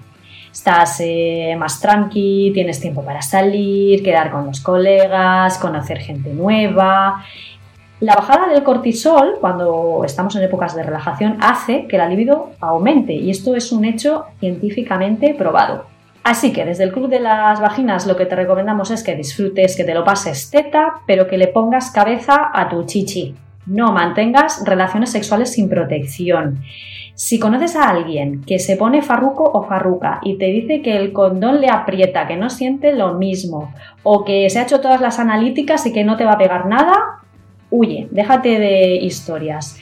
Estás 0.52 1.04
más 1.60 1.80
tranqui, 1.80 2.50
tienes 2.56 2.80
tiempo 2.80 3.04
para 3.04 3.22
salir, 3.22 4.02
quedar 4.02 4.32
con 4.32 4.48
los 4.48 4.60
colegas, 4.62 5.60
conocer 5.60 6.00
gente 6.00 6.34
nueva 6.34 7.24
la 8.00 8.14
bajada 8.14 8.48
del 8.48 8.64
cortisol, 8.64 9.38
cuando 9.42 10.04
estamos 10.06 10.36
en 10.36 10.44
épocas 10.44 10.76
de 10.76 10.84
relajación, 10.84 11.38
hace 11.42 11.88
que 11.88 11.98
la 11.98 12.08
libido 12.08 12.52
aumente 12.60 13.14
y 13.14 13.32
esto 13.32 13.56
es 13.56 13.72
un 13.72 13.86
hecho 13.86 14.26
científicamente 14.40 15.34
probado. 15.34 15.86
Así 16.24 16.54
que 16.54 16.66
desde 16.66 16.84
el 16.84 16.92
Club 16.92 17.10
de 17.10 17.20
las 17.20 17.60
Vaginas 17.60 18.06
lo 18.06 18.16
que 18.16 18.26
te 18.26 18.36
recomendamos 18.36 18.92
es 18.92 19.04
que 19.04 19.16
disfrutes, 19.16 19.76
que 19.76 19.84
te 19.84 19.96
lo 19.96 20.04
pases 20.04 20.52
teta, 20.52 20.96
pero 21.08 21.26
que 21.26 21.38
le 21.38 21.48
pongas 21.48 21.90
cabeza 21.90 22.52
a 22.54 22.70
tu 22.70 22.86
chichi. 22.86 23.34
No 23.66 23.92
mantengas 23.92 24.64
relaciones 24.66 25.12
sexuales 25.12 25.54
sin 25.54 25.68
protección. 25.68 26.60
Si 27.16 27.40
conoces 27.40 27.76
a 27.76 27.90
alguien 27.90 28.44
que 28.44 28.60
se 28.60 28.76
pone 28.76 29.02
farruco 29.02 29.44
o 29.44 29.64
farruca 29.64 30.20
y 30.22 30.38
te 30.38 30.46
dice 30.46 30.84
que 30.84 30.98
el 30.98 31.14
condón 31.14 31.62
le 31.62 31.70
aprieta, 31.70 32.28
que 32.28 32.38
no 32.38 32.50
siente 32.52 32.94
lo 32.94 33.16
mismo, 33.16 33.74
o 34.04 34.24
que 34.24 34.50
se 34.52 34.60
ha 34.60 34.64
hecho 34.64 34.82
todas 34.82 35.02
las 35.02 35.18
analíticas 35.18 35.86
y 35.88 35.94
que 35.94 36.04
no 36.04 36.16
te 36.16 36.26
va 36.26 36.34
a 36.34 36.38
pegar 36.38 36.68
nada, 36.68 37.22
huye, 37.70 38.08
déjate 38.12 38.60
de 38.60 38.96
historias. 38.96 39.80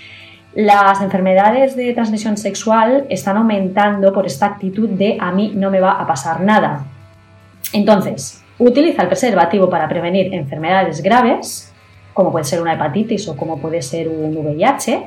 Las 0.53 1.01
enfermedades 1.01 1.75
de 1.75 1.93
transmisión 1.93 2.37
sexual 2.37 3.05
están 3.09 3.37
aumentando 3.37 4.13
por 4.13 4.25
esta 4.25 4.45
actitud 4.45 4.89
de 4.89 5.17
a 5.19 5.31
mí 5.31 5.51
no 5.55 5.69
me 5.69 5.81
va 5.81 5.91
a 5.91 6.07
pasar 6.07 6.41
nada. 6.41 6.85
Entonces, 7.73 8.41
utiliza 8.57 9.01
el 9.01 9.09
preservativo 9.09 9.69
para 9.69 9.89
prevenir 9.89 10.33
enfermedades 10.33 11.01
graves, 11.01 11.73
como 12.13 12.31
puede 12.31 12.45
ser 12.45 12.61
una 12.61 12.73
hepatitis 12.73 13.27
o 13.27 13.35
como 13.35 13.59
puede 13.59 13.81
ser 13.81 14.07
un 14.07 14.37
VIH, 14.37 15.03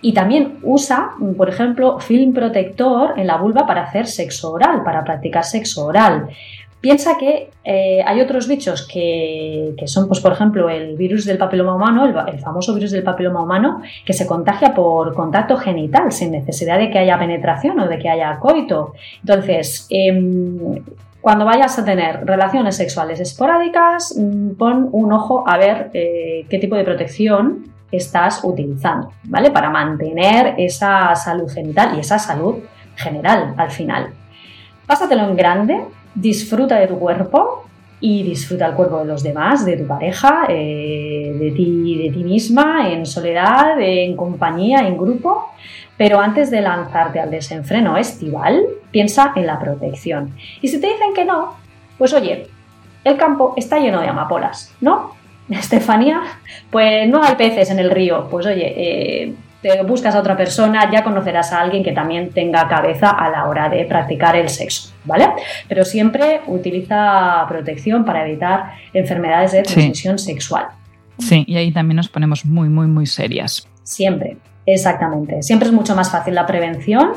y 0.00 0.12
también 0.12 0.58
usa, 0.62 1.12
por 1.36 1.48
ejemplo, 1.48 1.98
film 1.98 2.34
protector 2.34 3.14
en 3.16 3.26
la 3.26 3.38
vulva 3.38 3.66
para 3.66 3.84
hacer 3.84 4.06
sexo 4.06 4.52
oral, 4.52 4.84
para 4.84 5.02
practicar 5.02 5.44
sexo 5.44 5.86
oral. 5.86 6.28
Piensa 6.84 7.16
que 7.16 7.48
eh, 7.64 8.02
hay 8.06 8.20
otros 8.20 8.46
bichos 8.46 8.86
que, 8.86 9.74
son, 9.86 10.06
pues, 10.06 10.20
por 10.20 10.32
ejemplo, 10.32 10.68
el 10.68 10.98
virus 10.98 11.24
del 11.24 11.38
papiloma 11.38 11.74
humano, 11.74 12.04
el, 12.04 12.40
famoso 12.40 12.74
virus 12.74 12.90
del 12.90 13.02
papiloma 13.02 13.42
humano, 13.42 13.80
que 14.04 14.12
se 14.12 14.26
contagia 14.26 14.74
por 14.74 15.14
contacto 15.14 15.56
genital, 15.56 16.12
sin 16.12 16.32
necesidad 16.32 16.78
de 16.78 16.90
que 16.90 16.98
haya 16.98 17.18
penetración 17.18 17.80
o 17.80 17.88
de 17.88 17.98
que 17.98 18.10
haya 18.10 18.38
coito. 18.38 18.92
Entonces, 19.20 19.86
em, 19.88 20.84
cuando 21.22 21.46
vayas 21.46 21.78
a 21.78 21.86
tener 21.86 22.26
relaciones 22.26 22.76
sexuales 22.76 23.18
esporádicas, 23.18 24.14
mm, 24.18 24.50
pon 24.58 24.90
un 24.92 25.10
ojo 25.10 25.42
a 25.48 25.56
ver 25.56 25.88
eh, 25.94 26.44
qué 26.50 26.58
tipo 26.58 26.76
de 26.76 26.84
protección 26.84 27.64
estás 27.92 28.44
utilizando, 28.44 29.10
¿vale? 29.22 29.50
Para 29.50 29.70
mantener 29.70 30.56
esa 30.58 31.14
salud 31.14 31.50
genital 31.50 31.96
y 31.96 32.00
esa 32.00 32.18
salud 32.18 32.56
general 32.94 33.54
al 33.56 33.70
final. 33.70 34.10
Pásatelo 34.86 35.22
en 35.22 35.34
grande, 35.34 35.80
disfruta 36.14 36.78
de 36.78 36.86
tu 36.86 36.98
cuerpo 36.98 37.64
y 38.00 38.22
disfruta 38.22 38.66
el 38.66 38.74
cuerpo 38.74 38.98
de 38.98 39.06
los 39.06 39.22
demás, 39.22 39.64
de 39.64 39.76
tu 39.76 39.86
pareja, 39.86 40.46
eh, 40.48 41.34
de, 41.38 41.50
ti, 41.52 41.96
de 41.96 42.12
ti 42.12 42.22
misma, 42.22 42.90
en 42.90 43.06
soledad, 43.06 43.80
en 43.80 44.16
compañía, 44.16 44.80
en 44.80 44.96
grupo. 44.96 45.52
Pero 45.96 46.20
antes 46.20 46.50
de 46.50 46.60
lanzarte 46.60 47.20
al 47.20 47.30
desenfreno 47.30 47.96
estival, 47.96 48.62
piensa 48.90 49.32
en 49.36 49.46
la 49.46 49.58
protección. 49.58 50.34
Y 50.60 50.68
si 50.68 50.80
te 50.80 50.88
dicen 50.88 51.14
que 51.14 51.24
no, 51.24 51.54
pues 51.96 52.12
oye, 52.12 52.48
el 53.04 53.16
campo 53.16 53.54
está 53.56 53.78
lleno 53.78 54.00
de 54.00 54.08
amapolas, 54.08 54.74
¿no? 54.80 55.12
Estefanía, 55.48 56.22
pues 56.70 57.08
no 57.08 57.22
hay 57.22 57.36
peces 57.36 57.70
en 57.70 57.78
el 57.78 57.90
río. 57.90 58.28
Pues 58.30 58.46
oye, 58.46 58.74
eh, 58.76 59.34
te 59.64 59.82
buscas 59.82 60.14
a 60.14 60.18
otra 60.18 60.36
persona, 60.36 60.90
ya 60.92 61.02
conocerás 61.02 61.50
a 61.50 61.60
alguien 61.62 61.82
que 61.82 61.92
también 61.92 62.28
tenga 62.28 62.68
cabeza 62.68 63.08
a 63.08 63.30
la 63.30 63.48
hora 63.48 63.70
de 63.70 63.86
practicar 63.86 64.36
el 64.36 64.50
sexo, 64.50 64.92
¿vale? 65.06 65.26
Pero 65.66 65.86
siempre 65.86 66.42
utiliza 66.48 67.46
protección 67.48 68.04
para 68.04 68.28
evitar 68.28 68.72
enfermedades 68.92 69.52
de 69.52 69.62
transmisión 69.62 70.18
sexual. 70.18 70.66
Sí, 71.18 71.44
y 71.46 71.56
ahí 71.56 71.72
también 71.72 71.96
nos 71.96 72.10
ponemos 72.10 72.44
muy, 72.44 72.68
muy, 72.68 72.88
muy 72.88 73.06
serias. 73.06 73.66
Siempre, 73.82 74.36
exactamente. 74.66 75.42
Siempre 75.42 75.68
es 75.68 75.74
mucho 75.74 75.96
más 75.96 76.10
fácil 76.10 76.34
la 76.34 76.44
prevención 76.44 77.12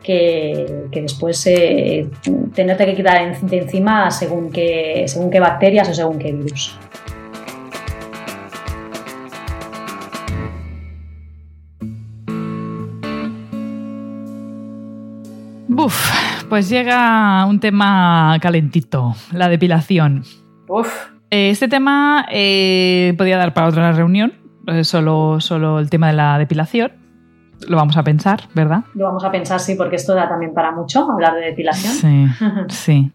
que, 0.00 0.84
después 0.92 1.44
eh, 1.48 2.08
tenerte 2.54 2.86
que 2.86 2.94
quitar 2.94 3.36
de 3.40 3.58
encima 3.58 4.12
según 4.12 4.52
qué, 4.52 5.02
según 5.08 5.30
qué 5.30 5.40
bacterias 5.40 5.88
o 5.88 5.94
según 5.94 6.20
qué 6.20 6.30
virus. 6.30 6.78
Uf, 15.88 16.12
pues 16.50 16.68
llega 16.68 17.46
un 17.46 17.60
tema 17.60 18.36
calentito, 18.42 19.14
la 19.32 19.48
depilación. 19.48 20.22
Uf. 20.68 21.06
Eh, 21.30 21.48
este 21.48 21.66
tema 21.66 22.26
eh, 22.30 23.14
podría 23.16 23.38
dar 23.38 23.54
para 23.54 23.68
otra 23.68 23.92
reunión, 23.92 24.34
eh, 24.66 24.84
solo, 24.84 25.40
solo 25.40 25.78
el 25.78 25.88
tema 25.88 26.08
de 26.08 26.12
la 26.12 26.36
depilación. 26.36 26.92
Lo 27.66 27.78
vamos 27.78 27.96
a 27.96 28.02
pensar, 28.02 28.50
¿verdad? 28.52 28.84
Lo 28.92 29.06
vamos 29.06 29.24
a 29.24 29.30
pensar, 29.30 29.60
sí, 29.60 29.76
porque 29.76 29.96
esto 29.96 30.14
da 30.14 30.28
también 30.28 30.52
para 30.52 30.72
mucho 30.72 31.10
hablar 31.10 31.36
de 31.36 31.40
depilación. 31.40 31.94
Sí, 31.94 32.26
sí. 32.68 33.12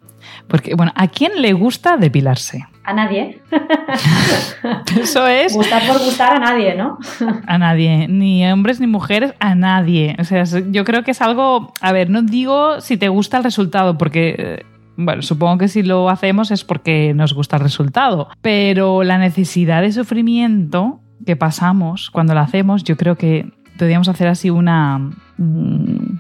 Porque, 0.48 0.74
bueno, 0.74 0.92
¿a 0.96 1.08
quién 1.10 1.44
le 1.44 1.54
gusta 1.54 1.98
depilarse? 1.98 2.66
A 2.86 2.94
nadie. 2.94 3.42
Eso 5.00 5.26
es. 5.26 5.54
Gustar 5.54 5.88
por 5.88 6.00
gustar 6.00 6.36
a 6.36 6.40
nadie, 6.40 6.76
¿no? 6.76 6.98
a 7.48 7.58
nadie. 7.58 8.08
Ni 8.10 8.46
hombres 8.52 8.82
ni 8.82 8.88
mujeres, 8.88 9.34
a 9.40 9.56
nadie. 9.56 10.16
O 10.20 10.24
sea, 10.26 10.44
yo 10.44 10.84
creo 10.84 11.04
que 11.04 11.12
es 11.12 11.22
algo. 11.22 11.74
A 11.80 11.92
ver, 11.94 12.10
no 12.10 12.22
digo 12.22 12.82
si 12.82 12.98
te 12.98 13.08
gusta 13.08 13.38
el 13.38 13.44
resultado, 13.44 13.98
porque. 13.98 14.36
Eh, 14.38 14.66
bueno, 14.96 15.24
supongo 15.24 15.58
que 15.58 15.70
si 15.70 15.82
lo 15.82 16.10
hacemos 16.10 16.52
es 16.52 16.64
porque 16.64 17.14
nos 17.16 17.34
gusta 17.34 17.56
el 17.56 17.64
resultado. 17.64 18.28
Pero 18.42 19.04
la 19.04 19.18
necesidad 19.18 19.82
de 19.82 19.92
sufrimiento 19.92 21.00
que 21.26 21.36
pasamos 21.36 22.12
cuando 22.12 22.34
lo 22.34 22.42
hacemos, 22.42 22.84
yo 22.84 22.96
creo 22.98 23.16
que 23.16 23.50
podríamos 23.78 24.10
hacer 24.10 24.28
así 24.28 24.50
una. 24.50 25.00
Mm, 25.38 26.20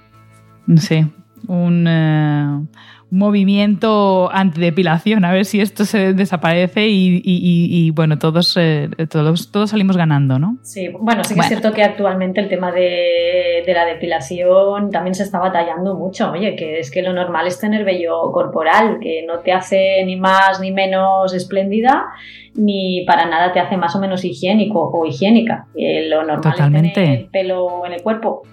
no 0.67 0.78
sé. 0.78 1.08
Un. 1.47 2.69
Movimiento 3.13 4.32
antidepilación, 4.34 5.23
a 5.23 5.32
ver 5.32 5.45
si 5.45 5.62
esto 5.62 5.86
se 5.86 6.13
desaparece 6.13 6.88
y, 6.88 7.91
bueno, 7.91 8.17
todos, 8.17 8.58
eh, 8.58 8.89
todos, 9.08 9.52
todos 9.52 9.69
salimos 9.69 9.97
ganando, 9.97 10.39
¿no? 10.39 10.58
Sí, 10.63 10.89
bueno, 10.99 11.23
sí 11.23 11.36
que 11.36 11.41
es 11.41 11.47
cierto 11.47 11.71
que 11.73 11.84
actualmente 11.84 12.41
el 12.41 12.49
tema 12.49 12.71
de, 12.71 13.62
de, 13.65 13.73
la 13.73 13.86
depilación 13.86 14.89
también 14.89 15.13
se 15.13 15.21
está 15.21 15.38
batallando 15.38 15.93
mucho. 15.93 16.32
Oye, 16.32 16.56
que 16.56 16.80
es 16.80 16.89
que 16.89 17.04
lo 17.04 17.13
normal 17.13 17.45
es 17.45 17.60
tener 17.60 17.86
vello 17.86 18.32
corporal, 18.32 18.97
que 18.99 19.23
no 19.28 19.41
te 19.41 19.52
hace 19.52 20.04
ni 20.06 20.15
más 20.15 20.60
ni 20.60 20.71
menos 20.71 21.36
espléndida 21.36 22.08
ni 22.56 23.04
para 23.06 23.26
nada 23.26 23.52
te 23.52 23.60
hace 23.60 23.78
más 23.78 23.96
o 23.96 24.00
menos 24.00 24.24
higiénico 24.24 24.89
o 24.92 25.06
higiénica. 25.06 25.68
lo 25.76 26.24
normal 26.26 26.86
es 26.86 26.94
tener 26.94 27.28
pelo 27.32 27.86
en 27.86 27.94
el 27.94 28.02
cuerpo. 28.02 28.44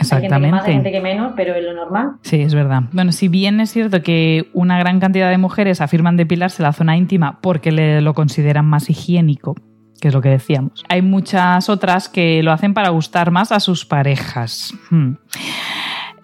hay 0.10 0.20
gente 0.20 0.40
que 0.40 0.50
más, 0.50 0.64
hay 0.64 0.72
gente 0.74 0.92
que 0.92 1.00
menos, 1.00 1.32
pero 1.36 1.54
es 1.54 1.64
lo 1.64 1.74
normal. 1.74 2.12
Sí, 2.22 2.40
es 2.42 2.54
verdad. 2.54 2.82
Bueno, 2.92 3.12
si 3.12 3.28
bien 3.28 3.60
es 3.60 3.70
cierto 3.70 4.02
que 4.02 4.46
una 4.52 4.78
gran 4.78 5.00
cantidad 5.00 5.30
de 5.30 5.38
mujeres 5.38 5.80
afirman 5.80 6.16
depilarse 6.16 6.62
la 6.62 6.72
zona 6.72 6.96
íntima 6.96 7.38
porque 7.40 7.72
le, 7.72 8.00
lo 8.00 8.14
consideran 8.14 8.66
más 8.66 8.88
higiénico, 8.88 9.54
que 10.00 10.08
es 10.08 10.14
lo 10.14 10.20
que 10.20 10.30
decíamos. 10.30 10.84
Hay 10.88 11.02
muchas 11.02 11.68
otras 11.68 12.08
que 12.08 12.42
lo 12.42 12.52
hacen 12.52 12.74
para 12.74 12.90
gustar 12.90 13.30
más 13.30 13.52
a 13.52 13.60
sus 13.60 13.84
parejas. 13.84 14.74
Hmm. 14.90 15.14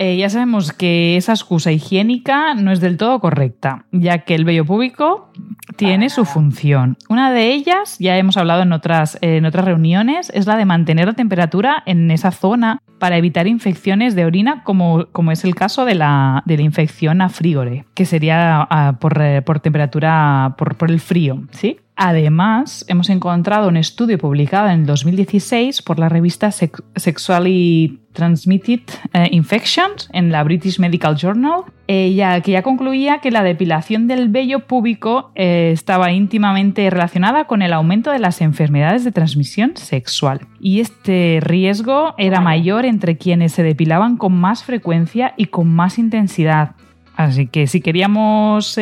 Eh, 0.02 0.16
ya 0.16 0.30
sabemos 0.30 0.72
que 0.72 1.18
esa 1.18 1.32
excusa 1.32 1.72
higiénica 1.72 2.54
no 2.54 2.72
es 2.72 2.80
del 2.80 2.96
todo 2.96 3.20
correcta, 3.20 3.84
ya 3.92 4.20
que 4.20 4.34
el 4.34 4.46
vello 4.46 4.64
púbico 4.64 5.30
tiene 5.76 6.08
su 6.08 6.24
función. 6.24 6.96
Una 7.10 7.30
de 7.30 7.52
ellas, 7.52 7.98
ya 7.98 8.16
hemos 8.16 8.38
hablado 8.38 8.62
en 8.62 8.72
otras, 8.72 9.18
en 9.20 9.44
otras 9.44 9.66
reuniones, 9.66 10.32
es 10.34 10.46
la 10.46 10.56
de 10.56 10.64
mantener 10.64 11.06
la 11.06 11.12
temperatura 11.12 11.82
en 11.84 12.10
esa 12.10 12.30
zona 12.30 12.80
para 12.98 13.18
evitar 13.18 13.46
infecciones 13.46 14.14
de 14.14 14.24
orina, 14.24 14.64
como, 14.64 15.06
como 15.12 15.32
es 15.32 15.44
el 15.44 15.54
caso 15.54 15.84
de 15.84 15.96
la, 15.96 16.42
de 16.46 16.56
la 16.56 16.62
infección 16.62 17.20
a 17.20 17.28
frigore, 17.28 17.84
que 17.92 18.06
sería 18.06 18.66
ah, 18.70 18.96
por, 18.98 19.20
eh, 19.20 19.42
por, 19.42 19.60
temperatura, 19.60 20.54
por, 20.56 20.76
por 20.76 20.90
el 20.90 21.00
frío, 21.00 21.42
¿sí? 21.50 21.78
Además, 22.02 22.82
hemos 22.88 23.10
encontrado 23.10 23.68
un 23.68 23.76
estudio 23.76 24.16
publicado 24.16 24.70
en 24.70 24.80
el 24.80 24.86
2016 24.86 25.82
por 25.82 25.98
la 25.98 26.08
revista 26.08 26.50
Sexually 26.50 28.00
Transmitted 28.14 28.80
eh, 29.12 29.28
Infections 29.32 30.08
en 30.14 30.32
la 30.32 30.42
British 30.42 30.78
Medical 30.78 31.14
Journal, 31.14 31.64
eh, 31.88 32.40
que 32.42 32.52
ya 32.52 32.62
concluía 32.62 33.18
que 33.18 33.30
la 33.30 33.42
depilación 33.42 34.06
del 34.06 34.30
vello 34.30 34.60
púbico 34.60 35.30
eh, 35.34 35.72
estaba 35.74 36.10
íntimamente 36.10 36.88
relacionada 36.88 37.44
con 37.44 37.60
el 37.60 37.74
aumento 37.74 38.10
de 38.10 38.18
las 38.18 38.40
enfermedades 38.40 39.04
de 39.04 39.12
transmisión 39.12 39.76
sexual. 39.76 40.40
Y 40.58 40.80
este 40.80 41.40
riesgo 41.42 42.14
era 42.16 42.40
mayor 42.40 42.86
entre 42.86 43.18
quienes 43.18 43.52
se 43.52 43.62
depilaban 43.62 44.16
con 44.16 44.32
más 44.32 44.64
frecuencia 44.64 45.34
y 45.36 45.46
con 45.48 45.68
más 45.68 45.98
intensidad. 45.98 46.76
Así 47.14 47.46
que 47.46 47.66
si 47.66 47.82
queríamos 47.82 48.78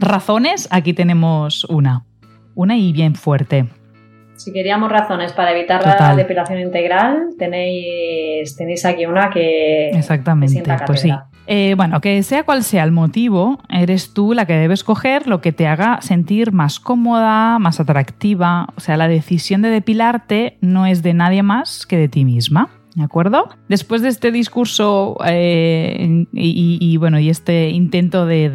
razones, 0.00 0.68
aquí 0.70 0.92
tenemos 0.92 1.64
una. 1.64 2.04
Una 2.54 2.76
y 2.76 2.92
bien 2.92 3.14
fuerte. 3.14 3.66
Si 4.36 4.52
queríamos 4.52 4.90
razones 4.90 5.32
para 5.32 5.52
evitar 5.52 5.84
la 5.84 6.16
depilación 6.16 6.60
integral, 6.60 7.28
tenéis, 7.38 8.56
tenéis 8.56 8.84
aquí 8.86 9.04
una 9.04 9.28
que. 9.28 9.90
Exactamente, 9.90 10.62
pues 10.86 11.02
sí. 11.02 11.12
Eh, 11.46 11.74
bueno, 11.76 12.00
que 12.00 12.22
sea 12.22 12.44
cual 12.44 12.62
sea 12.62 12.84
el 12.84 12.92
motivo, 12.92 13.58
eres 13.68 14.14
tú 14.14 14.34
la 14.34 14.46
que 14.46 14.52
debes 14.54 14.84
coger 14.84 15.26
lo 15.26 15.40
que 15.40 15.52
te 15.52 15.66
haga 15.66 16.00
sentir 16.00 16.52
más 16.52 16.80
cómoda, 16.80 17.58
más 17.58 17.80
atractiva. 17.80 18.68
O 18.76 18.80
sea, 18.80 18.96
la 18.96 19.08
decisión 19.08 19.60
de 19.60 19.68
depilarte 19.68 20.58
no 20.60 20.86
es 20.86 21.02
de 21.02 21.12
nadie 21.12 21.42
más 21.42 21.86
que 21.86 21.96
de 21.96 22.08
ti 22.08 22.24
misma. 22.24 22.70
¿De 22.94 23.04
acuerdo? 23.04 23.48
Después 23.68 24.02
de 24.02 24.08
este 24.08 24.32
discurso 24.32 25.16
eh, 25.24 26.26
y, 26.32 26.96
bueno, 26.96 27.20
y 27.20 27.30
este 27.30 27.68
intento 27.70 28.26
de, 28.26 28.48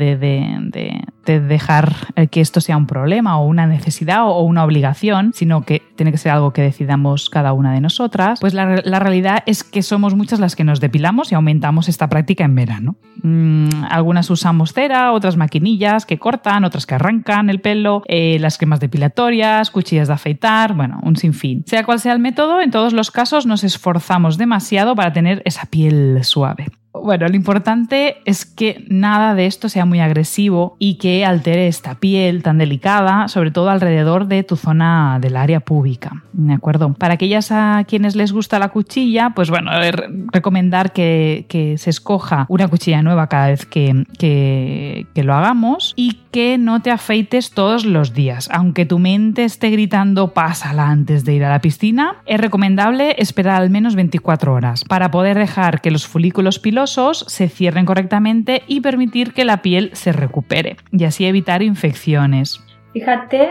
dejar 1.26 1.96
que 2.32 2.42
esto 2.42 2.62
sea 2.62 2.78
un 2.78 2.88
problema 2.88 3.38
o 3.40 3.46
una 3.46 3.68
necesidad 3.68 4.26
o 4.26 4.42
una 4.42 4.64
obligación, 4.64 5.32
sino 5.34 5.62
que 5.62 5.82
tiene 5.96 6.12
que 6.12 6.18
ser 6.18 6.32
algo 6.32 6.52
que 6.52 6.62
decidamos 6.62 7.30
cada 7.30 7.54
una 7.54 7.74
de 7.74 7.82
nosotras, 7.82 8.40
pues 8.40 8.54
la, 8.54 9.00
realidad 9.00 9.44
es 9.46 9.64
que 9.64 9.82
somos 9.82 10.16
muchas 10.16 10.40
las 10.40 10.56
que 10.56 10.64
nos 10.64 10.80
depilamos 10.80 11.32
y 11.32 11.36
aumentamos 11.36 11.90
esta 11.90 12.10
práctica 12.10 12.44
en 12.44 12.56
verano. 12.56 12.96
Mm, 13.24 13.86
algunas 13.90 14.30
usamos 14.30 14.74
cera, 14.74 15.12
otras 15.12 15.38
maquinillas 15.38 16.06
que 16.06 16.18
cortan, 16.18 16.64
otras 16.64 16.86
que 16.86 16.96
arrancan 16.96 17.50
el 17.50 17.62
pelo, 17.62 18.04
eh, 18.08 18.38
las 18.40 18.58
cremas 18.58 18.80
depilatorias, 18.80 19.72
cuchillas 19.72 20.08
de 20.08 20.14
afeitar, 20.14 20.74
bueno, 20.74 21.00
un 21.04 21.16
sinfín. 21.16 21.64
Sea 21.66 21.84
cual 21.84 22.00
sea 22.00 22.14
el 22.14 22.20
método, 22.20 22.62
en 22.62 22.72
todos 22.72 22.94
los 22.94 23.12
casos 23.12 23.46
nos 23.46 23.64
esforzamos 23.64 24.38
demasiado 24.38 24.96
para 24.96 25.14
tener 25.14 25.42
esa 25.46 25.66
piel 25.66 26.20
suave. 26.24 26.68
Bueno, 27.04 27.28
lo 27.28 27.36
importante 27.36 28.18
es 28.26 28.46
que 28.46 28.86
nada 28.90 29.36
de 29.36 29.46
esto 29.46 29.70
sea 29.70 29.86
muy 29.86 30.00
agresivo 30.00 30.76
y 30.80 30.96
que 30.96 31.26
altere 31.26 31.68
esta 31.68 31.96
piel 31.96 32.44
tan 32.44 32.58
delicada, 32.58 33.28
sobre 33.28 33.52
todo 33.52 33.70
alrededor 33.70 34.28
de 34.28 34.44
tu 34.44 34.56
zona 34.56 35.20
del 35.20 35.38
área 35.38 35.60
pública. 35.60 36.24
¿De 36.34 36.54
acuerdo? 36.54 36.94
Para 36.94 37.16
aquellas 37.16 37.52
a 37.52 37.84
quienes 37.88 38.16
les 38.16 38.32
gusta 38.32 38.60
la 38.60 38.70
cuchilla, 38.70 39.32
pues 39.36 39.50
bueno, 39.50 39.72
recomendar 40.32 40.94
que, 40.94 41.46
se 41.78 41.90
escoja 41.90 42.46
una 42.50 42.68
cuchilla 42.68 43.02
nueva 43.02 43.28
cada 43.28 43.48
vez 43.48 43.66
que, 43.66 44.06
que 44.18 45.24
lo 45.24 45.34
hagamos 45.34 45.94
y 45.96 46.20
que 46.32 46.58
no 46.58 46.82
te 46.82 46.92
afeites 46.92 47.52
todos 47.52 47.86
los 47.86 48.14
días. 48.14 48.50
Aunque 48.52 48.86
tu 48.86 49.00
mente 49.00 49.46
esté 49.46 49.70
gritando 49.70 50.34
pásala 50.34 50.90
antes 50.90 51.24
de 51.24 51.34
ir 51.34 51.46
a 51.46 51.50
la 51.50 51.62
piscina, 51.62 52.18
es 52.26 52.40
recomendable 52.42 53.16
esperar 53.18 53.62
al 53.62 53.70
menos 53.70 53.96
24 53.96 54.54
horas 54.54 54.84
para 54.84 55.12
poder 55.12 55.38
dejar 55.38 55.80
que 55.80 55.92
los 55.92 56.06
folículos 56.06 56.60
se 56.86 57.50
cierren 57.50 57.86
correctamente 57.86 58.64
y 58.68 58.82
permitir 58.82 59.34
que 59.34 59.46
la 59.46 59.62
piel 59.62 59.90
se 59.94 60.12
recupere 60.12 60.78
y 60.92 61.04
así 61.04 61.26
evitar 61.26 61.62
infecciones. 61.62 62.62
Fíjate, 62.94 63.50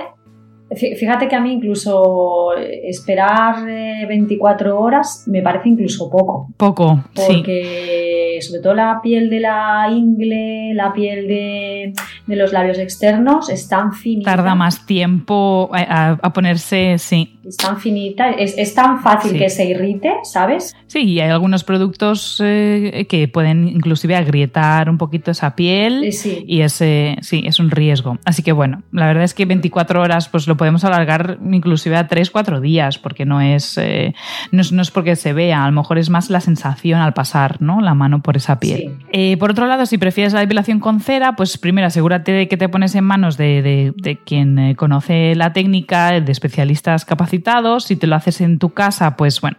fíjate 0.75 1.29
que 1.29 1.37
a 1.37 1.41
mí 1.41 1.53
incluso 1.53 2.55
esperar 2.57 3.65
24 3.65 4.69
eh, 4.69 4.73
horas 4.73 5.25
me 5.27 5.43
parece 5.43 5.69
incluso 5.69 6.11
poco. 6.11 6.49
Poco, 6.57 7.05
porque 7.15 8.39
sobre 8.41 8.63
todo 8.63 8.75
la 8.75 9.01
piel 9.03 9.31
de 9.31 9.41
la 9.41 9.89
ingle, 9.91 10.75
la 10.75 10.93
piel 10.93 11.29
de, 11.29 11.93
los 12.27 12.53
labios 12.53 12.79
externos 12.79 13.49
es 13.51 13.69
tan 13.69 13.93
finita. 13.93 14.37
Tarda 14.37 14.55
más 14.55 14.87
tiempo 14.87 15.71
a, 15.73 16.33
ponerse, 16.33 16.97
sí. 16.99 17.34
Es 17.47 17.57
tan 17.57 17.79
finita, 17.79 18.31
es, 18.31 18.75
tan 18.75 19.03
fácil 19.03 19.39
que 19.39 19.51
se 19.51 19.67
irrite, 19.67 20.13
¿sabes? 20.23 20.75
Sí, 20.87 21.01
y 21.01 21.21
hay 21.21 21.31
algunos 21.31 21.63
productos 21.65 22.41
eh, 22.43 23.07
que 23.09 23.29
pueden 23.29 23.69
inclusive 23.69 24.17
agrietar 24.17 24.89
un 24.89 24.97
poquito 24.97 25.31
esa 25.31 25.55
piel 25.55 26.13
sí. 26.13 26.45
y 26.47 26.63
ese, 26.63 27.17
sí, 27.21 27.43
es 27.45 27.59
un 27.59 27.71
riesgo. 27.71 28.19
Así 28.25 28.43
que 28.43 28.53
bueno, 28.53 28.83
la 28.93 29.07
verdad 29.07 29.25
es 29.25 29.35
que 29.35 29.45
24 29.45 30.01
horas 30.01 30.29
pues 30.29 30.47
lo 30.47 30.57
podemos 30.57 30.85
alargar 30.85 31.39
inclusive 31.45 31.97
a 31.97 32.09
3-4 32.09 32.61
días 32.61 32.99
porque 32.99 33.27
no 33.27 33.41
es, 33.41 33.77
eh, 33.79 34.15
no 34.51 34.63
es, 34.83 34.91
porque 34.91 35.17
se 35.17 35.33
vea, 35.33 35.65
a 35.65 35.67
lo 35.67 35.73
mejor 35.73 35.99
es 35.99 36.09
más 36.09 36.31
la 36.31 36.41
sensación 36.41 37.01
al 37.01 37.13
pasar 37.13 37.61
¿no? 37.61 37.81
la 37.81 37.95
mano 37.95 38.23
por 38.23 38.37
esa 38.37 38.59
piel. 38.59 38.97
Eh, 39.13 39.37
por 39.37 39.51
otro 39.51 39.67
lado, 39.67 39.85
si 39.87 39.99
prefieres 39.99 40.33
la 40.33 40.41
depilación 40.41 40.81
con 40.81 41.01
cera, 41.01 41.37
pues 41.37 41.59
primero 41.59 41.87
asegúrate 41.87 42.33
de 42.33 42.49
que 42.49 42.57
te 42.57 42.69
pones 42.69 42.95
en 42.95 43.05
manos 43.05 43.37
de, 43.37 43.93
de 43.97 44.17
quien 44.25 44.75
conoce 44.75 45.35
la 45.35 45.53
técnica, 45.53 46.21
de 46.21 46.33
especialistas 46.33 47.05
capacitados. 47.05 47.34
Si 47.81 47.97
te 47.97 48.07
lo 48.07 48.17
haces 48.17 48.41
en 48.41 48.59
tu 48.59 48.71
casa, 48.71 49.17
pues 49.17 49.41
bueno, 49.41 49.57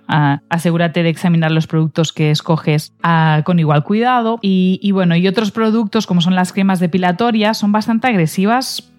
asegúrate 0.50 1.04
de 1.04 1.10
examinar 1.10 1.52
los 1.52 1.68
productos 1.68 2.14
que 2.14 2.32
escoges 2.32 2.94
ah, 3.04 3.42
con 3.46 3.60
igual 3.60 3.84
cuidado. 3.84 4.40
Y, 4.42 4.92
bueno, 4.92 5.16
y 5.16 5.28
otros 5.28 5.52
productos 5.52 6.08
como 6.08 6.22
son 6.22 6.36
las 6.36 6.54
cremas 6.54 6.80
depilatorias 6.80 7.58
son 7.58 7.72
bastante 7.72 8.08
agresivas 8.08 8.92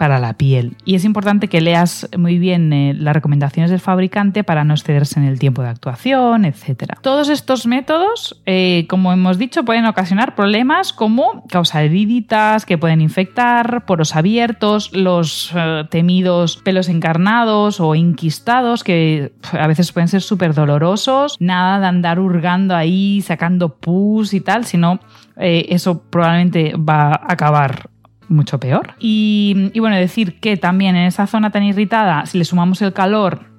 para 0.00 0.18
la 0.18 0.32
piel. 0.32 0.78
Y 0.86 0.94
es 0.94 1.04
importante 1.04 1.48
que 1.48 1.60
leas 1.60 2.08
muy 2.16 2.38
bien 2.38 2.72
eh, 2.72 2.94
las 2.94 3.12
recomendaciones 3.12 3.70
del 3.70 3.80
fabricante 3.80 4.44
para 4.44 4.64
no 4.64 4.72
excederse 4.72 5.20
en 5.20 5.26
el 5.26 5.38
tiempo 5.38 5.60
de 5.60 5.68
actuación, 5.68 6.46
etc. 6.46 6.94
Todos 7.02 7.28
estos 7.28 7.66
métodos, 7.66 8.40
eh, 8.46 8.86
como 8.88 9.12
hemos 9.12 9.36
dicho, 9.36 9.62
pueden 9.62 9.84
ocasionar 9.84 10.34
problemas 10.34 10.94
como 10.94 11.44
causar 11.48 11.84
heriditas 11.84 12.64
que 12.64 12.78
pueden 12.78 13.02
infectar, 13.02 13.84
poros 13.84 14.16
abiertos, 14.16 14.90
los 14.94 15.52
eh, 15.54 15.84
temidos 15.90 16.56
pelos 16.64 16.88
encarnados 16.88 17.78
o 17.78 17.94
inquistados 17.94 18.82
que 18.82 19.34
a 19.52 19.66
veces 19.66 19.92
pueden 19.92 20.08
ser 20.08 20.22
súper 20.22 20.54
dolorosos. 20.54 21.36
Nada 21.40 21.78
de 21.78 21.86
andar 21.88 22.20
hurgando 22.20 22.74
ahí, 22.74 23.20
sacando 23.20 23.74
pus 23.76 24.32
y 24.32 24.40
tal, 24.40 24.64
sino 24.64 24.98
eso 25.36 26.02
probablemente 26.10 26.72
va 26.76 27.12
a 27.12 27.32
acabar 27.32 27.90
mucho 28.30 28.58
peor. 28.58 28.94
Y, 28.98 29.72
bueno, 29.78 29.96
decir 29.96 30.40
que 30.40 30.56
también 30.56 30.96
en 30.96 31.06
esa 31.06 31.26
zona 31.26 31.50
tan 31.50 31.62
irritada, 31.62 32.24
si 32.26 32.38
le 32.38 32.44
sumamos 32.44 32.80
el 32.82 32.92
calor 32.92 33.50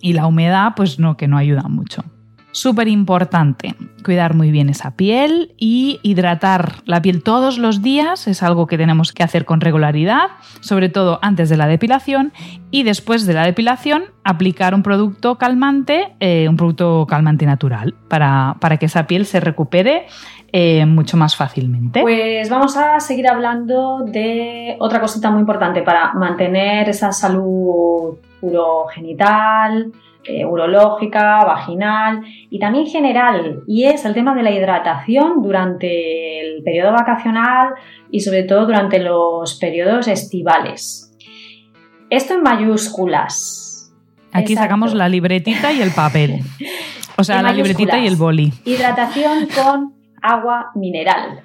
y 0.00 0.12
la 0.12 0.26
humedad, 0.26 0.72
pues 0.76 0.98
no, 0.98 1.16
que 1.16 1.28
no 1.28 1.36
ayuda 1.36 1.62
mucho. 1.62 2.04
Súper 2.52 2.86
importante, 2.86 3.74
cuidar 4.04 4.34
muy 4.34 4.50
bien 4.50 4.68
esa 4.68 4.94
piel 4.94 5.54
y 5.56 6.00
hidratar 6.02 6.82
la 6.84 7.00
piel 7.00 7.22
todos 7.22 7.56
los 7.56 7.80
días 7.80 8.28
es 8.28 8.42
algo 8.42 8.66
que 8.66 8.76
tenemos 8.76 9.12
que 9.12 9.22
hacer 9.22 9.46
con 9.46 9.62
regularidad, 9.62 10.28
sobre 10.60 10.90
todo 10.90 11.18
antes 11.22 11.48
de 11.48 11.56
la 11.56 11.66
depilación 11.66 12.32
y 12.70 12.82
después 12.82 13.24
de 13.24 13.32
la 13.32 13.44
depilación 13.44 14.04
aplicar 14.22 14.74
un 14.74 14.82
producto 14.82 15.38
calmante, 15.38 16.14
eh, 16.20 16.46
un 16.46 16.58
producto 16.58 17.06
calmante 17.08 17.46
natural 17.46 17.94
para, 18.08 18.56
para, 18.60 18.76
que 18.76 18.84
esa 18.84 19.06
piel 19.06 19.24
se 19.24 19.40
recupere 19.40 20.06
eh, 20.52 20.84
mucho 20.84 21.16
más 21.16 21.34
fácilmente. 21.34 22.02
Pues 22.02 22.50
vamos 22.50 22.76
a 22.76 23.00
seguir 23.00 23.28
hablando 23.28 24.04
de 24.04 24.76
otra 24.78 25.00
cosita 25.00 25.30
muy 25.30 25.40
importante 25.40 25.80
para 25.80 26.12
mantener 26.12 26.90
esa 26.90 27.12
salud 27.12 28.18
urogenital, 28.42 29.90
eh, 30.24 30.44
urológica, 30.44 31.44
vaginal 31.44 32.22
y 32.48 32.58
también 32.58 32.86
general, 32.86 33.62
y 33.66 33.86
es 33.86 34.04
el 34.04 34.14
tema 34.14 34.34
de 34.34 34.42
la 34.42 34.52
hidratación 34.52 35.42
durante 35.42 36.40
el 36.40 36.62
periodo 36.62 36.92
vacacional 36.92 37.74
y 38.10 38.20
sobre 38.20 38.44
todo 38.44 38.66
durante 38.66 39.00
los 39.00 39.58
periodos 39.58 40.06
estivales. 40.06 41.12
Esto 42.08 42.34
en 42.34 42.42
mayúsculas. 42.42 43.92
Aquí 44.32 44.54
sacamos 44.54 44.94
la 44.94 45.08
libretita 45.08 45.72
y 45.72 45.82
el 45.82 45.90
papel. 45.90 46.40
O 47.14 47.24
sea, 47.24 47.42
la 47.42 47.52
libretita 47.52 47.98
y 47.98 48.06
el 48.06 48.16
boli. 48.16 48.52
Hidratación 48.64 49.46
con 49.54 49.92
agua 50.22 50.70
mineral. 50.74 51.42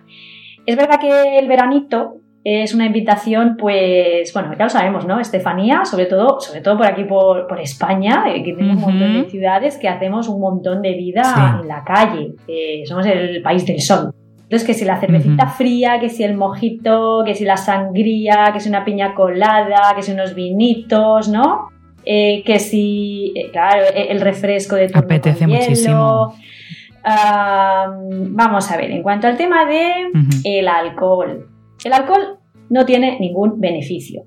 Es 0.65 0.75
verdad 0.77 0.99
que 0.99 1.39
el 1.39 1.47
veranito 1.47 2.15
es 2.49 2.73
una 2.73 2.85
invitación, 2.85 3.57
pues, 3.57 4.31
bueno, 4.31 4.53
ya 4.57 4.63
lo 4.63 4.69
sabemos, 4.69 5.05
¿no? 5.05 5.19
Estefanía, 5.19 5.83
sobre 5.83 6.05
todo, 6.05 6.39
sobre 6.39 6.61
todo 6.61 6.77
por 6.77 6.85
aquí, 6.85 7.03
por, 7.03 7.45
España, 7.59 8.23
eh, 8.29 8.41
que 8.41 8.53
tenemos 8.53 8.77
un 8.77 8.83
montón 8.83 9.13
de 9.21 9.29
ciudades 9.29 9.75
que 9.75 9.89
hacemos 9.89 10.29
un 10.29 10.39
montón 10.39 10.81
de 10.81 10.93
vida 10.93 11.59
en 11.61 11.67
la 11.67 11.83
calle. 11.83 12.35
Eh, 12.47 12.83
somos 12.85 13.05
el 13.05 13.41
país 13.41 13.65
del 13.65 13.81
sol. 13.81 14.13
Entonces, 14.43 14.65
que 14.65 14.73
si 14.73 14.85
la 14.85 14.97
cervecita 14.97 15.47
fría, 15.47 15.99
que 15.99 16.07
si 16.07 16.23
el 16.23 16.37
mojito, 16.37 17.23
que 17.25 17.35
si 17.35 17.43
la 17.43 17.57
sangría, 17.57 18.51
que 18.53 18.61
si 18.61 18.69
una 18.69 18.85
piña 18.85 19.13
colada, 19.13 19.93
que 19.93 20.01
si 20.01 20.13
unos 20.13 20.33
vinitos, 20.33 21.27
¿no? 21.27 21.67
Eh, 22.05 22.43
que 22.45 22.59
si, 22.59 23.33
claro, 23.51 23.83
e, 23.93 24.09
el 24.09 24.21
refresco 24.21 24.77
de 24.77 24.87
tu 24.87 24.97
Apetece 24.97 25.47
muchísimo. 25.47 26.33
vamos 27.03 28.71
a 28.71 28.77
ver, 28.77 28.91
en 28.91 29.03
cuanto 29.03 29.27
al 29.27 29.35
tema 29.35 29.65
de 29.65 29.91
el 30.45 30.67
alcohol. 30.69 31.49
El 31.83 31.93
alcohol 31.93 32.36
no 32.69 32.85
tiene 32.85 33.19
ningún 33.19 33.59
beneficio. 33.59 34.23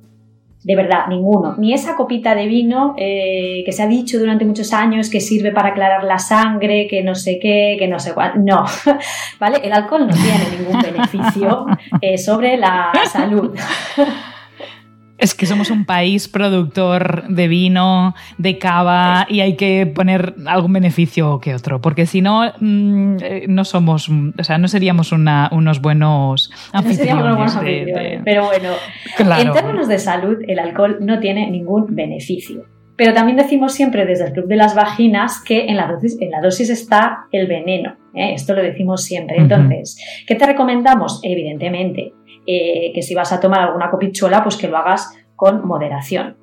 De 0.62 0.76
verdad, 0.76 1.06
ninguno. 1.08 1.54
Ni 1.56 1.72
esa 1.72 1.96
copita 1.96 2.34
de 2.34 2.46
vino 2.46 2.94
eh, 2.98 3.62
que 3.64 3.72
se 3.72 3.82
ha 3.82 3.86
dicho 3.86 4.18
durante 4.18 4.44
muchos 4.44 4.74
años 4.74 5.08
que 5.08 5.20
sirve 5.20 5.52
para 5.52 5.70
aclarar 5.70 6.04
la 6.04 6.18
sangre, 6.18 6.86
que 6.86 7.02
no 7.02 7.14
sé 7.14 7.38
qué, 7.40 7.76
que 7.78 7.88
no 7.88 7.98
sé 7.98 8.12
cuál. 8.12 8.44
No, 8.44 8.64
¿vale? 9.40 9.60
El 9.64 9.72
alcohol 9.72 10.06
no 10.06 10.12
tiene 10.12 10.58
ningún 10.58 10.82
beneficio 10.82 11.64
eh, 12.02 12.18
sobre 12.18 12.58
la 12.58 12.92
salud. 13.10 13.56
Es 15.20 15.34
que 15.34 15.46
somos 15.46 15.70
un 15.70 15.84
país 15.84 16.28
productor 16.28 17.28
de 17.28 17.46
vino, 17.46 18.14
de 18.38 18.58
cava 18.58 19.26
y 19.28 19.40
hay 19.40 19.56
que 19.56 19.86
poner 19.86 20.34
algún 20.46 20.72
beneficio 20.72 21.40
que 21.40 21.54
otro, 21.54 21.80
porque 21.80 22.06
si 22.06 22.22
no, 22.22 22.52
mm, 22.58 23.16
eh, 23.22 23.44
no 23.48 23.64
somos, 23.64 24.08
o 24.08 24.44
sea, 24.44 24.58
no 24.58 24.66
seríamos 24.68 25.12
unos 25.12 25.80
buenos 25.80 26.50
anfitriones. 26.72 27.58
Pero 28.24 28.46
bueno, 28.46 28.70
en 29.18 29.52
términos 29.52 29.88
de 29.88 29.98
salud, 29.98 30.38
el 30.48 30.58
alcohol 30.58 30.98
no 31.00 31.20
tiene 31.20 31.50
ningún 31.50 31.94
beneficio. 31.94 32.64
Pero 33.00 33.14
también 33.14 33.38
decimos 33.38 33.72
siempre 33.72 34.04
desde 34.04 34.26
el 34.26 34.32
Club 34.34 34.46
de 34.46 34.56
las 34.56 34.74
Vaginas 34.74 35.42
que 35.42 35.68
en 35.68 35.78
la 35.78 35.86
dosis, 35.86 36.20
en 36.20 36.30
la 36.30 36.42
dosis 36.42 36.68
está 36.68 37.24
el 37.32 37.46
veneno. 37.46 37.96
¿eh? 38.14 38.34
Esto 38.34 38.52
lo 38.52 38.62
decimos 38.62 39.02
siempre. 39.02 39.38
Entonces, 39.38 39.96
¿qué 40.26 40.34
te 40.34 40.44
recomendamos? 40.44 41.18
Evidentemente, 41.22 42.12
eh, 42.46 42.92
que 42.94 43.02
si 43.02 43.14
vas 43.14 43.32
a 43.32 43.40
tomar 43.40 43.60
alguna 43.60 43.90
copichuela, 43.90 44.42
pues 44.42 44.56
que 44.56 44.68
lo 44.68 44.76
hagas 44.76 45.16
con 45.36 45.66
moderación. 45.66 46.36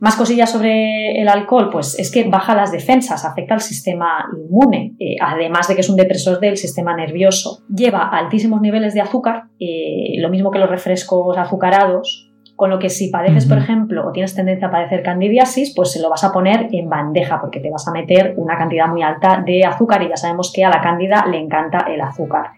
Más 0.00 0.16
cosillas 0.16 0.50
sobre 0.50 1.20
el 1.20 1.28
alcohol, 1.28 1.68
pues 1.70 1.98
es 1.98 2.10
que 2.10 2.24
baja 2.24 2.54
las 2.54 2.72
defensas, 2.72 3.26
afecta 3.26 3.52
al 3.52 3.60
sistema 3.60 4.24
inmune, 4.34 4.94
eh, 4.98 5.16
además 5.20 5.68
de 5.68 5.74
que 5.74 5.82
es 5.82 5.90
un 5.90 5.96
depresor 5.96 6.40
del 6.40 6.56
sistema 6.56 6.96
nervioso. 6.96 7.64
Lleva 7.68 8.08
altísimos 8.08 8.62
niveles 8.62 8.94
de 8.94 9.02
azúcar, 9.02 9.44
eh, 9.58 10.14
lo 10.16 10.30
mismo 10.30 10.50
que 10.50 10.58
los 10.58 10.70
refrescos 10.70 11.36
azucarados, 11.36 12.29
con 12.60 12.68
lo 12.68 12.78
que 12.78 12.90
si 12.90 13.08
padeces, 13.08 13.46
por 13.46 13.56
ejemplo, 13.56 14.06
o 14.06 14.12
tienes 14.12 14.34
tendencia 14.34 14.68
a 14.68 14.70
padecer 14.70 15.02
candidiasis, 15.02 15.72
pues 15.74 15.92
se 15.92 16.02
lo 16.02 16.10
vas 16.10 16.24
a 16.24 16.30
poner 16.30 16.68
en 16.72 16.90
bandeja 16.90 17.40
porque 17.40 17.58
te 17.58 17.70
vas 17.70 17.88
a 17.88 17.90
meter 17.90 18.34
una 18.36 18.58
cantidad 18.58 18.86
muy 18.86 19.00
alta 19.00 19.42
de 19.46 19.64
azúcar 19.64 20.02
y 20.02 20.10
ya 20.10 20.16
sabemos 20.18 20.52
que 20.52 20.62
a 20.62 20.68
la 20.68 20.82
cándida 20.82 21.24
le 21.26 21.38
encanta 21.38 21.86
el 21.88 22.02
azúcar. 22.02 22.50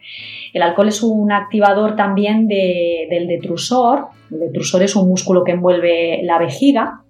El 0.52 0.62
alcohol 0.62 0.88
es 0.88 1.04
un 1.04 1.30
activador 1.30 1.94
también 1.94 2.48
del 2.48 3.28
detrusor. 3.28 4.08
El 4.32 4.40
detrusor 4.40 4.82
es 4.82 4.96
un 4.96 5.08
músculo 5.08 5.44
que 5.44 5.52
envuelve 5.52 6.18
la 6.24 6.36
vejiga 6.36 7.04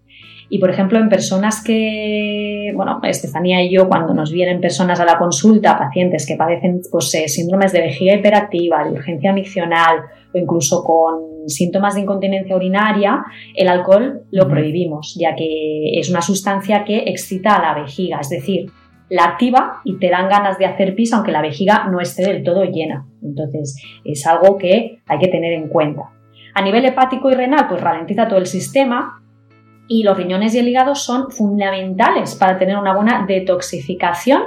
y, 0.50 0.58
por 0.58 0.68
ejemplo, 0.68 0.98
en 0.98 1.08
personas 1.08 1.64
que, 1.64 2.72
bueno, 2.76 3.00
Estefanía 3.04 3.62
y 3.62 3.70
yo, 3.70 3.88
cuando 3.88 4.12
nos 4.12 4.30
vienen 4.30 4.60
personas 4.60 5.00
a 5.00 5.06
la 5.06 5.16
consulta, 5.16 5.78
pacientes 5.78 6.26
que 6.26 6.36
padecen 6.36 6.82
pues, 6.90 7.14
eh, 7.14 7.26
síndromes 7.26 7.72
de 7.72 7.80
vejiga 7.80 8.16
hiperactiva, 8.16 8.84
de 8.84 8.90
urgencia 8.90 9.32
miccional 9.32 10.00
o 10.34 10.36
incluso 10.36 10.84
con 10.84 11.31
síntomas 11.46 11.94
de 11.94 12.02
incontinencia 12.02 12.56
urinaria, 12.56 13.24
el 13.54 13.68
alcohol 13.68 14.22
lo 14.30 14.48
prohibimos, 14.48 15.16
ya 15.18 15.34
que 15.34 15.98
es 15.98 16.10
una 16.10 16.22
sustancia 16.22 16.84
que 16.84 17.04
excita 17.06 17.56
a 17.56 17.62
la 17.62 17.82
vejiga, 17.82 18.18
es 18.20 18.28
decir, 18.28 18.70
la 19.08 19.24
activa 19.24 19.80
y 19.84 19.98
te 19.98 20.08
dan 20.08 20.28
ganas 20.28 20.58
de 20.58 20.64
hacer 20.64 20.94
pis 20.94 21.12
aunque 21.12 21.32
la 21.32 21.42
vejiga 21.42 21.86
no 21.90 22.00
esté 22.00 22.22
del 22.22 22.42
todo 22.42 22.64
llena. 22.64 23.06
Entonces, 23.22 23.76
es 24.04 24.26
algo 24.26 24.56
que 24.56 25.00
hay 25.06 25.18
que 25.18 25.28
tener 25.28 25.52
en 25.52 25.68
cuenta. 25.68 26.10
A 26.54 26.62
nivel 26.62 26.84
hepático 26.84 27.30
y 27.30 27.34
renal, 27.34 27.66
pues 27.68 27.80
ralentiza 27.80 28.28
todo 28.28 28.38
el 28.38 28.46
sistema, 28.46 29.22
y 29.88 30.04
los 30.04 30.16
riñones 30.16 30.54
y 30.54 30.58
el 30.58 30.68
hígado 30.68 30.94
son 30.94 31.30
fundamentales 31.30 32.34
para 32.36 32.58
tener 32.58 32.78
una 32.78 32.94
buena 32.94 33.26
detoxificación 33.26 34.42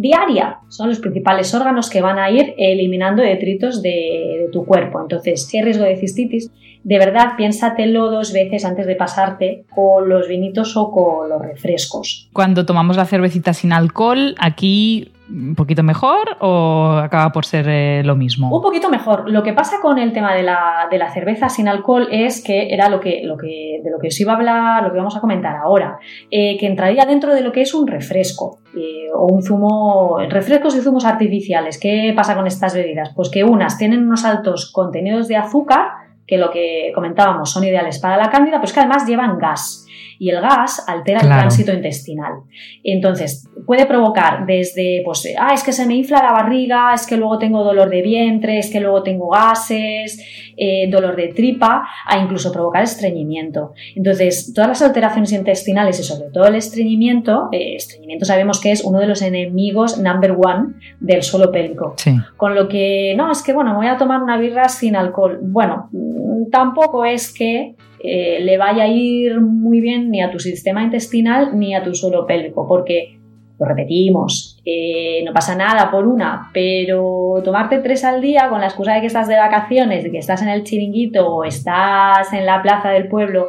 diaria. 0.00 0.60
Son 0.68 0.88
los 0.88 0.98
principales 0.98 1.54
órganos 1.54 1.90
que 1.90 2.00
van 2.00 2.18
a 2.18 2.30
ir 2.30 2.54
eliminando 2.56 3.22
detritos 3.22 3.82
de, 3.82 4.48
tu 4.50 4.64
cuerpo. 4.64 4.98
Entonces, 4.98 5.46
si 5.46 5.58
hay 5.58 5.64
riesgo 5.64 5.84
de 5.84 5.96
cistitis, 5.96 6.50
de 6.82 6.98
verdad 6.98 7.36
piénsatelo 7.36 8.10
dos 8.10 8.32
veces 8.32 8.64
antes 8.64 8.86
de 8.86 8.96
pasarte 8.96 9.66
con 9.68 10.08
los 10.08 10.26
vinitos 10.26 10.74
o 10.78 10.90
con 10.90 11.28
los 11.28 11.42
refrescos. 11.42 12.30
Cuando 12.32 12.64
tomamos 12.64 12.96
la 12.96 13.04
cervecita 13.04 13.52
sin 13.52 13.74
alcohol, 13.74 14.34
aquí 14.38 15.12
un 15.30 15.54
poquito 15.54 15.82
mejor 15.82 16.36
o 16.40 17.00
acaba 17.02 17.30
por 17.32 17.44
ser 17.44 17.68
eh, 17.68 18.02
lo 18.04 18.16
mismo? 18.16 18.54
Un 18.54 18.62
poquito 18.62 18.90
mejor. 18.90 19.30
Lo 19.30 19.42
que 19.42 19.52
pasa 19.52 19.76
con 19.80 19.98
el 19.98 20.12
tema 20.12 20.34
de 20.34 20.42
la, 20.42 20.88
de 20.90 20.98
la, 20.98 21.10
cerveza 21.10 21.48
sin 21.48 21.68
alcohol 21.68 22.08
es 22.10 22.42
que 22.42 22.72
era 22.72 22.88
lo 22.88 23.00
que, 23.00 23.22
lo 23.24 23.36
que, 23.36 23.80
de 23.82 23.90
lo 23.90 23.98
que 23.98 24.08
os 24.08 24.20
iba 24.20 24.32
a 24.32 24.36
hablar, 24.36 24.82
lo 24.82 24.92
que 24.92 24.98
vamos 24.98 25.16
a 25.16 25.20
comentar 25.20 25.56
ahora, 25.56 25.98
eh, 26.30 26.56
que 26.58 26.66
entraría 26.66 27.04
dentro 27.04 27.34
de 27.34 27.40
lo 27.42 27.52
que 27.52 27.62
es 27.62 27.74
un 27.74 27.86
refresco 27.86 28.58
eh, 28.76 29.08
o 29.14 29.26
un 29.26 29.42
zumo, 29.42 30.18
refrescos 30.28 30.76
y 30.76 30.80
zumos 30.80 31.04
artificiales. 31.04 31.78
¿Qué 31.78 32.12
pasa 32.14 32.34
con 32.34 32.46
estas 32.46 32.74
bebidas? 32.74 33.12
Pues 33.14 33.30
que 33.30 33.44
unas 33.44 33.78
tienen 33.78 34.02
unos 34.02 34.24
altos 34.24 34.70
contenidos 34.72 35.28
de 35.28 35.36
azúcar, 35.36 35.88
que 36.26 36.38
lo 36.38 36.50
que 36.50 36.92
comentábamos 36.94 37.50
son 37.50 37.64
ideales 37.64 37.98
para 37.98 38.16
la 38.16 38.30
cándida, 38.30 38.56
pero 38.56 38.66
es 38.66 38.72
que 38.72 38.80
además 38.80 39.06
llevan 39.06 39.38
gas 39.38 39.86
y 40.20 40.28
el 40.28 40.42
gas 40.42 40.84
altera 40.86 41.20
el 41.20 41.28
tránsito 41.28 41.72
intestinal. 41.72 42.42
Entonces, 42.84 43.48
puede 43.64 43.86
provocar 43.86 44.44
desde, 44.44 45.00
pues, 45.02 45.26
ah, 45.38 45.54
es 45.54 45.62
que 45.64 45.72
se 45.72 45.86
me 45.86 45.94
infla 45.94 46.22
la 46.22 46.32
barriga, 46.32 46.92
es 46.92 47.06
que 47.06 47.16
luego 47.16 47.38
tengo 47.38 47.64
dolor 47.64 47.88
de 47.88 48.02
vientre, 48.02 48.58
es 48.58 48.70
que 48.70 48.80
luego 48.80 49.02
tengo 49.02 49.30
gases, 49.30 50.22
eh, 50.58 50.90
dolor 50.90 51.16
de 51.16 51.28
tripa, 51.28 51.88
a 52.04 52.18
incluso 52.18 52.52
provocar 52.52 52.82
estreñimiento. 52.82 53.72
Entonces, 53.96 54.52
todas 54.54 54.68
las 54.68 54.82
alteraciones 54.82 55.32
intestinales 55.32 55.98
y 55.98 56.02
sobre 56.02 56.28
todo 56.30 56.48
el 56.48 56.56
estreñimiento, 56.56 57.48
eh, 57.50 57.76
estreñimiento 57.76 58.26
sabemos 58.26 58.60
que 58.60 58.72
es 58.72 58.84
uno 58.84 58.98
de 58.98 59.06
los 59.06 59.22
enemigos 59.22 59.96
number 59.98 60.32
one 60.32 60.74
del 61.00 61.22
suelo 61.22 61.50
pélvico. 61.50 61.94
Con 62.36 62.54
lo 62.54 62.68
que, 62.68 63.14
no, 63.16 63.32
es 63.32 63.42
que, 63.42 63.54
bueno, 63.54 63.70
me 63.70 63.76
voy 63.78 63.86
a 63.86 63.96
tomar 63.96 64.22
una 64.22 64.36
birra 64.36 64.68
sin 64.68 64.96
alcohol. 64.96 65.38
Bueno, 65.40 65.88
mm, 65.92 66.50
tampoco 66.50 67.06
es 67.06 67.32
que 67.32 67.74
eh, 68.02 68.38
le 68.40 68.56
vaya 68.58 68.84
a 68.84 68.88
ir 68.88 69.40
muy 69.40 69.80
bien 69.80 70.10
ni 70.10 70.22
a 70.22 70.30
tu 70.30 70.38
sistema 70.38 70.82
intestinal 70.82 71.58
ni 71.58 71.74
a 71.74 71.82
tu 71.82 71.94
suelo 71.94 72.26
pélvico, 72.26 72.66
porque 72.66 73.20
lo 73.60 73.66
repetimos, 73.66 74.58
eh, 74.64 75.22
no 75.22 75.34
pasa 75.34 75.54
nada 75.54 75.90
por 75.90 76.06
una, 76.06 76.48
pero 76.54 77.42
tomarte 77.44 77.78
tres 77.80 78.04
al 78.04 78.22
día 78.22 78.48
con 78.48 78.62
la 78.62 78.68
excusa 78.68 78.94
de 78.94 79.02
que 79.02 79.06
estás 79.06 79.28
de 79.28 79.36
vacaciones, 79.36 80.02
de 80.02 80.10
que 80.10 80.16
estás 80.16 80.40
en 80.40 80.48
el 80.48 80.64
chiringuito 80.64 81.28
o 81.28 81.44
estás 81.44 82.32
en 82.32 82.46
la 82.46 82.62
plaza 82.62 82.88
del 82.88 83.08
pueblo, 83.08 83.48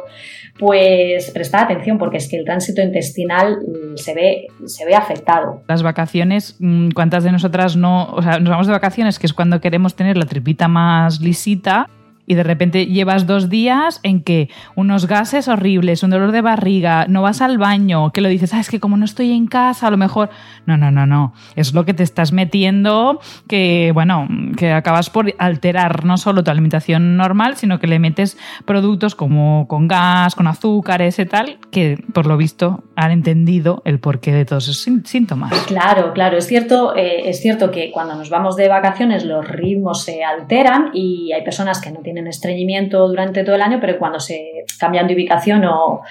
pues 0.58 1.30
presta 1.30 1.62
atención 1.62 1.96
porque 1.96 2.18
es 2.18 2.28
que 2.28 2.36
el 2.36 2.44
tránsito 2.44 2.82
intestinal 2.82 3.56
mm, 3.56 3.96
se 3.96 4.14
ve, 4.14 4.46
se 4.66 4.84
ve 4.84 4.94
afectado. 4.94 5.62
Las 5.66 5.82
vacaciones, 5.82 6.56
mm, 6.60 6.90
¿cuántas 6.90 7.24
de 7.24 7.32
nosotras 7.32 7.74
no? 7.78 8.12
O 8.12 8.20
sea, 8.20 8.38
nos 8.38 8.50
vamos 8.50 8.66
de 8.66 8.74
vacaciones, 8.74 9.18
que 9.18 9.24
es 9.24 9.32
cuando 9.32 9.62
queremos 9.62 9.96
tener 9.96 10.18
la 10.18 10.26
tripita 10.26 10.68
más 10.68 11.22
lisita 11.22 11.88
y 12.26 12.34
de 12.34 12.42
repente 12.42 12.86
llevas 12.86 13.26
dos 13.26 13.48
días 13.48 14.00
en 14.02 14.22
que 14.22 14.48
unos 14.76 15.06
gases 15.06 15.48
horribles, 15.48 16.02
un 16.02 16.10
dolor 16.10 16.32
de 16.32 16.40
barriga, 16.40 17.06
no 17.08 17.22
vas 17.22 17.40
al 17.42 17.58
baño, 17.58 18.12
que 18.12 18.20
lo 18.20 18.28
dices, 18.28 18.54
ah, 18.54 18.60
es 18.60 18.70
que 18.70 18.80
como 18.80 18.96
no 18.96 19.04
estoy 19.04 19.32
en 19.32 19.46
casa, 19.46 19.88
a 19.88 19.90
lo 19.90 19.96
mejor... 19.96 20.30
No, 20.66 20.76
no, 20.76 20.90
no, 20.90 21.06
no. 21.06 21.34
Es 21.56 21.74
lo 21.74 21.84
que 21.84 21.94
te 21.94 22.02
estás 22.02 22.32
metiendo 22.32 23.20
que, 23.48 23.90
bueno, 23.92 24.28
que 24.56 24.72
acabas 24.72 25.10
por 25.10 25.34
alterar 25.38 26.04
no 26.04 26.16
solo 26.16 26.44
tu 26.44 26.50
alimentación 26.50 27.16
normal, 27.16 27.56
sino 27.56 27.78
que 27.78 27.86
le 27.86 27.98
metes 27.98 28.38
productos 28.64 29.14
como 29.14 29.66
con 29.68 29.88
gas, 29.88 30.34
con 30.34 30.46
azúcares 30.46 31.18
y 31.18 31.26
tal, 31.26 31.58
que 31.70 32.02
por 32.12 32.26
lo 32.26 32.36
visto 32.36 32.84
han 32.96 33.10
entendido 33.10 33.82
el 33.84 34.00
porqué 34.00 34.32
de 34.32 34.44
todos 34.44 34.68
esos 34.68 34.88
síntomas. 35.04 35.52
Claro, 35.66 36.12
claro. 36.12 36.36
Es 36.36 36.46
cierto, 36.46 36.94
eh, 36.96 37.28
es 37.28 37.40
cierto 37.40 37.70
que 37.70 37.90
cuando 37.90 38.14
nos 38.14 38.30
vamos 38.30 38.56
de 38.56 38.68
vacaciones 38.68 39.24
los 39.24 39.46
ritmos 39.46 40.04
se 40.04 40.24
alteran 40.24 40.90
y 40.92 41.32
hay 41.32 41.42
personas 41.42 41.80
que 41.80 41.90
no 41.90 42.00
tienen 42.00 42.26
estreñimiento 42.26 43.06
durante 43.08 43.44
todo 43.44 43.56
el 43.56 43.62
año, 43.62 43.78
pero 43.80 43.98
cuando 43.98 44.20
se 44.20 44.64
cambian 44.78 45.06
de 45.06 45.14
ubicación 45.14 45.64
o, 45.64 46.02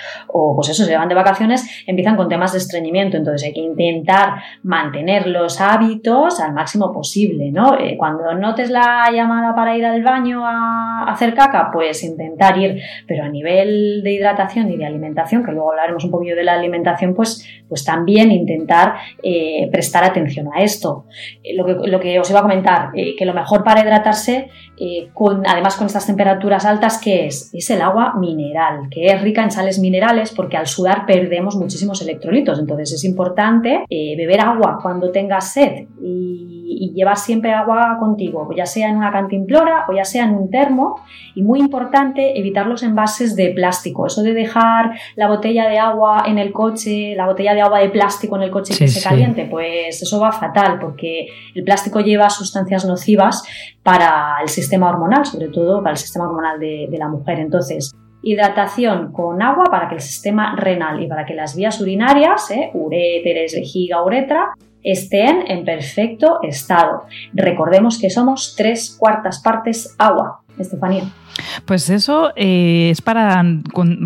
pues 0.56 0.70
eso, 0.70 0.86
se 0.86 0.98
van 0.98 1.10
de 1.10 1.16
vacaciones, 1.16 1.84
empiezan 1.86 2.16
con 2.16 2.30
temas 2.30 2.52
de 2.54 2.60
estreñimiento. 2.60 3.18
Entonces 3.18 3.48
hay 3.48 3.54
que 3.54 3.62
intentar 3.62 4.42
mantener 4.64 5.28
los 5.28 5.62
hábitos 5.62 6.40
al 6.40 6.54
máximo 6.54 6.92
posible, 6.92 7.52
¿no? 7.52 7.78
Eh, 7.78 7.96
cuando 7.98 8.34
notes 8.34 8.70
la 8.70 9.10
llamada 9.12 9.54
para 9.56 9.76
ir 9.78 9.86
al 9.86 10.02
baño 10.04 10.46
a 10.46 11.06
hacer 11.12 11.34
caca, 11.34 11.70
pues 11.72 12.04
intentar 12.04 12.58
ir, 12.58 12.82
pero 13.08 13.24
a 13.24 13.30
nivel 13.30 14.02
de 14.04 14.14
hidratación 14.14 14.70
y 14.72 14.78
de 14.78 14.86
alimentación, 14.86 15.44
que 15.44 15.52
luego 15.52 15.72
hablaremos 15.72 16.04
un 16.04 16.12
poquillo 16.12 16.36
de 16.36 16.44
la 16.44 16.54
alimentación, 16.54 16.71
pues, 17.16 17.48
pues 17.68 17.84
también 17.84 18.32
intentar 18.32 18.96
eh, 19.24 19.70
prestar 19.72 20.04
atención 20.04 20.50
a 20.54 20.62
esto. 20.62 21.06
Eh, 21.44 21.56
lo, 21.56 21.66
que, 21.66 21.74
lo, 21.90 22.00
que, 22.00 22.20
os 22.20 22.30
iba 22.30 22.40
a 22.40 22.44
comentar, 22.44 22.92
que 22.94 23.26
lo 23.26 23.34
mejor 23.34 23.64
para 23.64 23.82
hidratarse, 23.82 24.50
con, 25.14 25.46
además 25.46 25.76
con 25.76 25.88
estas 25.88 26.08
temperaturas 26.08 26.66
altas, 26.66 27.00
¿qué 27.04 27.28
es? 27.28 27.50
Es 27.54 27.70
el 27.70 27.82
agua 27.82 28.16
mineral, 28.18 28.90
que 28.90 29.08
es 29.08 29.22
rica 29.22 29.44
en 29.44 29.52
sales 29.52 29.80
minerales 29.80 30.32
porque 30.32 30.58
al 30.58 30.68
sudar 30.68 31.06
perdemos 31.06 31.56
muchísimos 31.56 32.02
electrolitos. 32.02 32.60
Entonces 32.60 32.92
es 32.94 33.04
importante 33.04 33.86
eh, 33.90 34.16
beber 34.18 34.42
agua 34.42 34.80
cuando 34.82 35.12
tengas 35.12 35.54
sed 35.54 35.88
y, 36.02 36.62
y 36.82 36.94
llevas 36.94 37.24
siempre 37.24 37.54
agua 37.54 37.98
contigo, 38.00 38.50
ya 38.56 38.66
sea 38.66 38.90
en 38.90 38.98
una 38.98 39.12
cantimplora 39.12 39.86
o 39.88 39.94
ya 39.94 40.04
sea 40.04 40.26
en 40.26 40.32
un 40.32 40.50
termo. 40.50 41.02
Y 41.36 41.44
muy 41.44 41.60
importante, 41.60 42.40
evitar 42.40 42.66
los 42.66 42.84
envases 42.84 43.36
de 43.36 43.52
plástico. 43.52 44.08
Eso 44.08 44.24
de 44.24 44.34
dejar 44.34 44.92
la 45.16 45.28
botella 45.28 45.70
de 45.70 45.78
agua 45.78 46.24
en 46.26 46.40
el 46.40 46.52
coche, 46.52 47.16
la 47.16 47.26
botella 47.26 47.54
de 47.54 47.62
agua 47.62 47.80
de 47.80 47.90
plástico 47.90 48.36
en 48.36 48.44
el 48.44 48.52
coche 48.52 48.76
que 48.78 48.88
se 48.88 49.02
caliente, 49.02 49.46
pues 49.46 50.02
eso 50.02 50.20
va 50.20 50.32
fatal 50.32 50.80
porque 50.80 51.28
el 51.54 51.64
plástico 51.64 52.00
lleva 52.00 52.30
sustancias 52.30 52.86
nocivas 52.86 53.44
para 53.84 54.38
el 54.42 54.50
sistema 54.50 54.71
hormonal, 54.80 55.26
sobre 55.26 55.50
todo 55.50 55.82
para 55.82 55.92
el 55.92 55.98
sistema 55.98 56.26
hormonal 56.26 56.60
de, 56.60 56.88
la 56.92 57.08
mujer. 57.08 57.40
Entonces, 57.40 57.94
hidratación 58.22 59.12
con 59.12 59.42
agua 59.42 59.66
para 59.66 59.90
que 59.90 59.96
el 59.96 60.02
sistema 60.02 60.56
renal 60.56 61.02
y 61.02 61.08
para 61.08 61.26
que 61.26 61.34
las 61.34 61.56
vías 61.56 61.80
urinarias, 61.82 62.52
eh, 62.52 62.72
uréteres, 62.74 63.54
vejiga, 63.54 64.04
uretra, 64.04 64.54
estén 64.84 65.44
en 65.48 65.66
perfecto 65.66 66.40
estado. 66.44 67.04
Recordemos 67.34 68.00
que 68.00 68.10
somos 68.10 68.56
tres 68.56 68.96
cuartas 68.98 69.40
partes 69.40 69.96
agua, 69.98 70.42
Estefanía. 70.58 71.04
Pues 71.66 71.90
eso 71.90 72.32
eh, 72.36 72.90
es 72.92 73.02
para, 73.02 73.44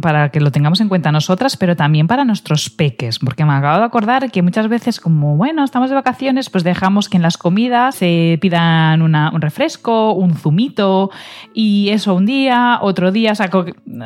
para 0.02 0.30
que 0.30 0.40
lo 0.40 0.52
tengamos 0.52 0.80
en 0.82 0.90
cuenta 0.90 1.12
nosotras, 1.12 1.58
pero 1.58 1.76
también 1.76 2.08
para 2.08 2.24
nuestros 2.24 2.70
peques, 2.70 3.20
porque 3.20 3.46
me 3.46 3.54
acabo 3.54 3.80
de 3.80 3.86
acordar 3.86 4.32
que 4.32 4.42
muchas 4.42 4.68
veces 4.68 5.00
como, 5.00 5.36
bueno, 5.36 5.64
estamos 5.64 5.90
de 5.90 5.96
vacaciones, 5.96 6.50
pues 6.50 6.64
dejamos 6.64 7.10
que 7.10 7.18
en 7.18 7.24
las 7.24 7.38
comidas 7.38 7.96
se 7.96 8.38
pidan 8.42 9.02
un 9.02 9.42
refresco, 9.42 10.14
un 10.14 10.36
zumito, 10.36 11.10
y 11.54 11.90
eso 11.90 12.14
un 12.14 12.26
día, 12.26 12.80
otro 12.82 13.12
día, 13.12 13.34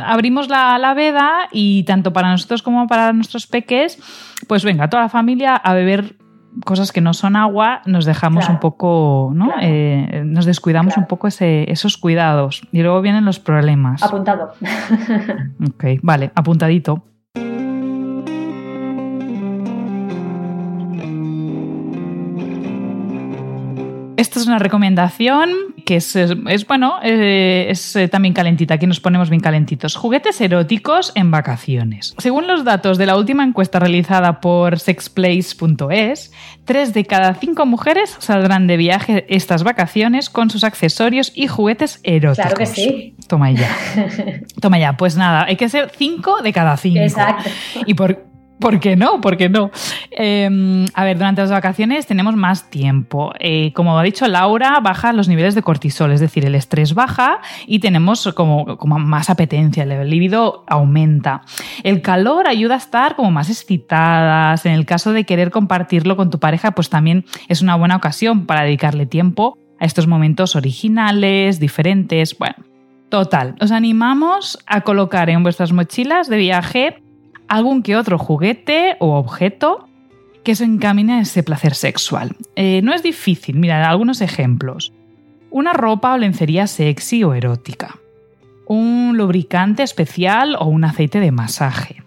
abrimos 0.05 0.49
la, 0.49 0.77
la 0.77 0.93
veda 0.93 1.49
y 1.51 1.83
tanto 1.83 2.13
para 2.13 2.31
nosotros 2.31 2.61
como 2.61 2.87
para 2.87 3.13
nuestros 3.13 3.47
peques, 3.47 3.99
pues 4.47 4.63
venga, 4.63 4.89
toda 4.89 5.03
la 5.03 5.09
familia 5.09 5.55
a 5.55 5.73
beber 5.73 6.15
cosas 6.65 6.91
que 6.91 7.01
no 7.01 7.13
son 7.13 7.35
agua, 7.35 7.81
nos 7.85 8.05
dejamos 8.05 8.49
un 8.49 8.59
poco, 8.59 9.31
¿no? 9.33 9.51
Eh, 9.61 10.23
nos 10.25 10.45
descuidamos 10.45 10.97
un 10.97 11.05
poco 11.05 11.27
ese, 11.27 11.71
esos 11.71 11.97
cuidados 11.97 12.61
y 12.71 12.81
luego 12.81 13.01
vienen 13.01 13.25
los 13.25 13.39
problemas. 13.39 14.03
Apuntado. 14.03 14.53
ok, 15.67 15.85
vale, 16.01 16.31
apuntadito. 16.35 17.03
Esta 24.19 24.37
es 24.37 24.47
una 24.47 24.59
recomendación 24.59 25.49
que 25.85 25.95
es, 25.95 26.67
bueno, 26.67 26.95
eh, 27.01 27.67
es 27.69 27.95
eh, 27.95 28.09
también 28.09 28.33
calentita. 28.33 28.73
Aquí 28.73 28.85
nos 28.85 28.99
ponemos 28.99 29.29
bien 29.29 29.41
calentitos. 29.41 29.95
Juguetes 29.95 30.41
eróticos 30.41 31.13
en 31.15 31.31
vacaciones. 31.31 32.15
Según 32.17 32.45
los 32.45 32.65
datos 32.65 32.97
de 32.97 33.05
la 33.05 33.15
última 33.15 33.45
encuesta 33.45 33.79
realizada 33.79 34.41
por 34.41 34.77
sexplace.es, 34.77 36.33
tres 36.65 36.93
de 36.93 37.05
cada 37.05 37.33
cinco 37.35 37.65
mujeres 37.65 38.17
saldrán 38.19 38.67
de 38.67 38.75
viaje 38.75 39.25
estas 39.29 39.63
vacaciones 39.63 40.29
con 40.29 40.49
sus 40.49 40.65
accesorios 40.65 41.31
y 41.33 41.47
juguetes 41.47 42.01
eróticos. 42.03 42.45
Claro 42.45 42.57
que 42.57 42.65
sí. 42.65 43.15
Toma 43.29 43.51
ya. 43.51 43.69
Toma 44.59 44.79
ya. 44.79 44.97
Pues 44.97 45.15
nada, 45.15 45.45
hay 45.45 45.55
que 45.55 45.69
ser 45.69 45.93
cinco 45.95 46.41
de 46.41 46.51
cada 46.51 46.75
cinco. 46.75 46.99
Exacto. 46.99 47.49
Y 47.85 47.93
por, 47.93 48.28
¿Por 48.59 48.79
qué 48.79 48.97
no? 48.97 49.21
¿Por 49.21 49.37
qué 49.37 49.47
no? 49.47 49.71
Em, 50.11 50.85
a 50.93 51.03
ver, 51.05 51.17
durante 51.17 51.41
las 51.41 51.51
vacaciones 51.51 52.05
tenemos 52.05 52.35
más 52.35 52.69
tiempo. 52.69 53.31
Eh, 53.39 53.71
como 53.73 53.97
ha 53.97 54.03
dicho 54.03 54.27
Laura, 54.27 54.79
baja 54.81 55.13
los 55.13 55.29
niveles 55.29 55.55
de 55.55 55.61
cortisol, 55.61 56.11
es 56.11 56.19
decir, 56.19 56.45
el 56.45 56.55
estrés 56.55 56.93
baja 56.93 57.39
y 57.67 57.79
tenemos 57.79 58.27
como, 58.35 58.77
más 58.85 59.29
apetencia, 59.29 59.83
el 59.83 60.09
libido 60.09 60.65
aumenta. 60.67 61.41
El 61.83 62.01
calor 62.01 62.49
ayuda 62.49 62.75
a 62.75 62.79
estar 62.79 63.15
como 63.15 63.31
más 63.31 63.49
excitadas. 63.49 64.65
En 64.65 64.73
el 64.73 64.85
caso 64.85 65.13
de 65.13 65.23
querer 65.23 65.51
compartirlo 65.51 66.17
con 66.17 66.29
tu 66.29 66.39
pareja, 66.39 66.71
pues 66.71 66.89
también 66.89 67.25
es 67.47 67.61
una 67.61 67.75
buena 67.75 67.95
ocasión 67.95 68.45
para 68.45 68.63
dedicarle 68.63 69.05
tiempo 69.05 69.57
a 69.79 69.85
estos 69.85 70.05
momentos 70.05 70.57
originales, 70.57 71.61
diferentes. 71.61 72.37
Bueno, 72.37 72.55
total. 73.07 73.55
Os 73.61 73.71
animamos 73.71 74.59
a 74.65 74.81
colocar 74.81 75.29
en 75.29 75.43
vuestras 75.43 75.71
mochilas 75.71 76.27
de 76.27 76.37
viaje 76.37 77.03
algún 77.49 77.83
que 77.83 77.97
otro 77.97 78.17
juguete 78.17 78.95
o 78.99 79.17
objeto 79.17 79.89
que 80.43 80.55
se 80.55 80.63
encamine 80.63 81.13
a 81.13 81.21
ese 81.21 81.43
placer 81.43 81.75
sexual. 81.75 82.35
Eh, 82.55 82.81
no 82.83 82.93
es 82.93 83.03
difícil, 83.03 83.57
mirad 83.57 83.83
algunos 83.83 84.21
ejemplos. 84.21 84.93
Una 85.51 85.73
ropa 85.73 86.13
o 86.13 86.17
lencería 86.17 86.67
sexy 86.67 87.23
o 87.23 87.33
erótica. 87.33 87.97
Un 88.67 89.17
lubricante 89.17 89.83
especial 89.83 90.55
o 90.59 90.65
un 90.65 90.83
aceite 90.83 91.19
de 91.19 91.31
masaje. 91.31 92.03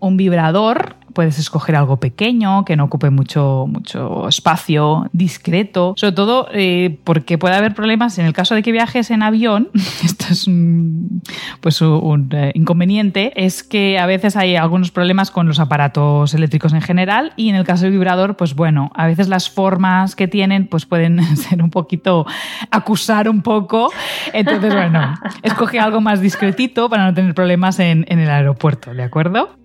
Un 0.00 0.16
vibrador 0.16 0.96
puedes 1.20 1.38
escoger 1.38 1.76
algo 1.76 1.98
pequeño, 1.98 2.64
que 2.64 2.76
no 2.76 2.84
ocupe 2.84 3.10
mucho, 3.10 3.66
mucho 3.68 4.26
espacio, 4.26 5.06
discreto, 5.12 5.92
sobre 5.98 6.12
todo 6.12 6.48
eh, 6.50 6.98
porque 7.04 7.36
puede 7.36 7.56
haber 7.56 7.74
problemas 7.74 8.18
en 8.18 8.24
el 8.24 8.32
caso 8.32 8.54
de 8.54 8.62
que 8.62 8.72
viajes 8.72 9.10
en 9.10 9.22
avión, 9.22 9.68
esto 10.02 10.24
es 10.30 10.46
un, 10.46 11.20
pues 11.60 11.82
un 11.82 12.30
eh, 12.32 12.52
inconveniente, 12.54 13.34
es 13.36 13.62
que 13.62 13.98
a 13.98 14.06
veces 14.06 14.34
hay 14.34 14.56
algunos 14.56 14.90
problemas 14.92 15.30
con 15.30 15.46
los 15.46 15.60
aparatos 15.60 16.32
eléctricos 16.32 16.72
en 16.72 16.80
general 16.80 17.34
y 17.36 17.50
en 17.50 17.56
el 17.56 17.66
caso 17.66 17.82
del 17.82 17.92
vibrador, 17.92 18.38
pues 18.38 18.54
bueno, 18.54 18.90
a 18.94 19.06
veces 19.06 19.28
las 19.28 19.50
formas 19.50 20.16
que 20.16 20.26
tienen 20.26 20.68
pues 20.68 20.86
pueden 20.86 21.20
ser 21.36 21.62
un 21.62 21.68
poquito, 21.68 22.24
acusar 22.70 23.28
un 23.28 23.42
poco, 23.42 23.92
entonces 24.32 24.72
bueno, 24.72 25.16
escoge 25.42 25.78
algo 25.78 26.00
más 26.00 26.22
discretito 26.22 26.88
para 26.88 27.04
no 27.04 27.12
tener 27.12 27.34
problemas 27.34 27.78
en, 27.78 28.06
en 28.08 28.20
el 28.20 28.30
aeropuerto, 28.30 28.94
¿de 28.94 29.02
acuerdo? 29.02 29.59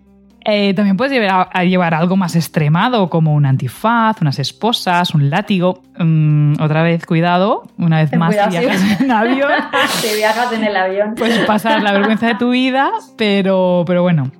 Eh, 0.48 0.76
también 0.76 0.96
puedes 0.96 1.12
llevar, 1.12 1.50
a, 1.52 1.64
llevar 1.64 1.96
algo 1.96 2.16
más 2.16 2.36
extremado, 2.36 3.10
como 3.10 3.34
un 3.34 3.48
antifaz, 3.48 4.22
unas 4.22 4.38
esposas, 4.38 5.16
un 5.16 5.32
látigo. 5.32 5.82
Mm, 5.98 6.62
otra 6.62 6.84
vez, 6.84 7.06
cuidado, 7.06 7.64
una 7.80 7.98
vez 7.98 8.16
más, 8.16 8.36
si 8.36 8.60
viajas 8.60 9.02
en 9.02 9.12
avión. 9.12 9.52
si 9.89 10.16
viajas 10.16 10.54
en 10.54 10.64
el 10.64 10.76
avión. 10.76 11.16
Puedes 11.16 11.39
pasar 11.46 11.82
la 11.82 11.93
vergüenza 11.93 12.28
de 12.28 12.36
tu 12.36 12.52
vida, 12.52 12.91
pero, 13.18 13.84
pero 13.88 14.04
bueno, 14.04 14.32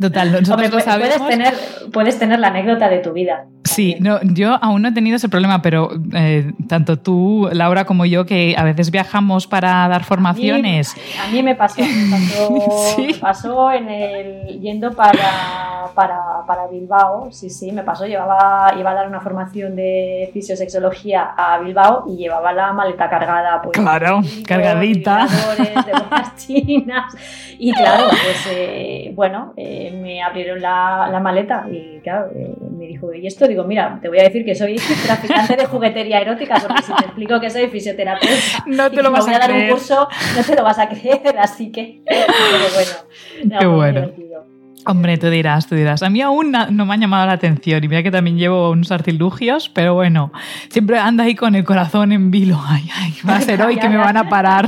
Total, 0.00 0.30
nosotros 0.30 0.72
lo 0.72 0.80
sabemos. 0.80 1.16
Puedes 1.16 1.38
tener, 1.38 1.54
puedes 1.92 2.18
tener 2.18 2.38
la 2.38 2.48
anécdota 2.48 2.88
de 2.88 2.98
tu 2.98 3.12
vida. 3.12 3.46
Sí, 3.66 3.96
no, 4.00 4.20
yo 4.22 4.58
aún 4.62 4.82
no 4.82 4.88
he 4.88 4.92
tenido 4.92 5.16
ese 5.16 5.28
problema, 5.28 5.62
pero 5.62 5.90
eh, 6.14 6.52
tanto 6.68 6.98
tú, 6.98 7.48
Laura, 7.52 7.84
como 7.84 8.06
yo, 8.06 8.24
que 8.26 8.54
a 8.56 8.64
veces 8.64 8.90
viajamos 8.90 9.46
para 9.46 9.88
dar 9.88 10.04
formaciones. 10.04 10.94
A 11.22 11.30
mí, 11.30 11.42
me 11.42 11.54
pasó, 11.54 11.82
pasó, 13.20 13.72
en 13.72 13.88
el, 13.88 14.60
yendo 14.60 14.92
para, 14.92 15.90
para, 15.94 16.66
Bilbao, 16.70 17.28
sí, 17.30 17.50
sí, 17.50 17.72
me 17.72 17.82
pasó, 17.82 18.06
llevaba, 18.06 18.72
iba 18.78 18.90
a 18.90 18.94
dar 18.94 19.08
una 19.08 19.20
formación 19.20 19.76
de 19.76 20.30
fisiosexología 20.32 21.34
a 21.36 21.58
Bilbao 21.58 22.04
y 22.08 22.16
llevaba 22.16 22.52
la 22.52 22.72
maleta 22.72 23.08
cargada. 23.08 23.62
Pues, 23.62 23.78
claro, 23.78 24.20
cargadita. 24.46 25.26
De 25.56 25.76
chinas. 26.36 27.14
Y 27.58 27.72
claro, 27.72 28.08
pues 28.08 28.48
eh, 28.50 29.12
bueno. 29.14 29.54
Eh, 29.56 29.90
me 30.02 30.22
abrieron 30.22 30.60
la, 30.60 31.18
maleta 31.22 31.66
y 31.70 32.00
claro, 32.00 32.30
eh, 32.34 32.54
me 32.70 32.86
dijo, 32.86 33.12
¿y 33.12 33.26
esto? 33.26 33.46
Digo, 33.56 33.66
mira, 33.66 33.98
te 34.02 34.08
voy 34.10 34.18
a 34.18 34.24
decir 34.24 34.44
que 34.44 34.54
soy 34.54 34.76
traficante 35.06 35.56
de 35.56 35.64
juguetería 35.64 36.20
erótica, 36.20 36.56
porque 36.60 36.82
si 36.82 36.92
te 36.92 37.04
explico 37.06 37.40
que 37.40 37.48
soy 37.48 37.68
fisioterapeuta 37.68 38.34
no 38.66 38.90
te 38.90 39.02
lo 39.02 39.10
vas 39.10 39.24
voy 39.24 39.32
a, 39.34 39.38
dar 39.38 39.48
creer. 39.48 39.64
un 39.72 39.78
curso, 39.78 40.06
no 40.36 40.42
te 40.44 40.54
lo 40.54 40.62
vas 40.62 40.78
a 40.78 40.86
creer, 40.90 41.22
así 41.38 41.72
que, 41.72 42.02
pero 42.04 42.26
bueno. 42.74 42.90
no, 43.54 43.58
Qué 43.58 43.66
bueno. 43.66 44.00
divertido. 44.02 44.44
Hombre, 44.84 45.16
tú 45.16 45.30
dirás, 45.30 45.66
tú 45.66 45.74
dirás. 45.74 46.02
A 46.02 46.10
mí 46.10 46.20
aún 46.20 46.52
no 46.52 46.84
me 46.84 46.92
ha 46.94 46.96
llamado 46.98 47.26
la 47.26 47.32
atención 47.32 47.82
y 47.82 47.88
mira 47.88 48.02
que 48.02 48.10
también 48.10 48.36
llevo 48.36 48.70
unos 48.70 48.92
artilugios, 48.92 49.70
pero 49.70 49.94
bueno, 49.94 50.32
siempre 50.68 50.98
anda 50.98 51.24
ahí 51.24 51.34
con 51.34 51.54
el 51.54 51.64
corazón 51.64 52.12
en 52.12 52.30
vilo. 52.30 52.60
Ay, 52.68 52.86
ay, 52.94 53.14
va 53.26 53.36
a 53.36 53.40
ser 53.40 53.62
hoy 53.64 53.76
que 53.78 53.88
me 53.88 53.96
van 53.96 54.18
a 54.18 54.28
parar. 54.28 54.66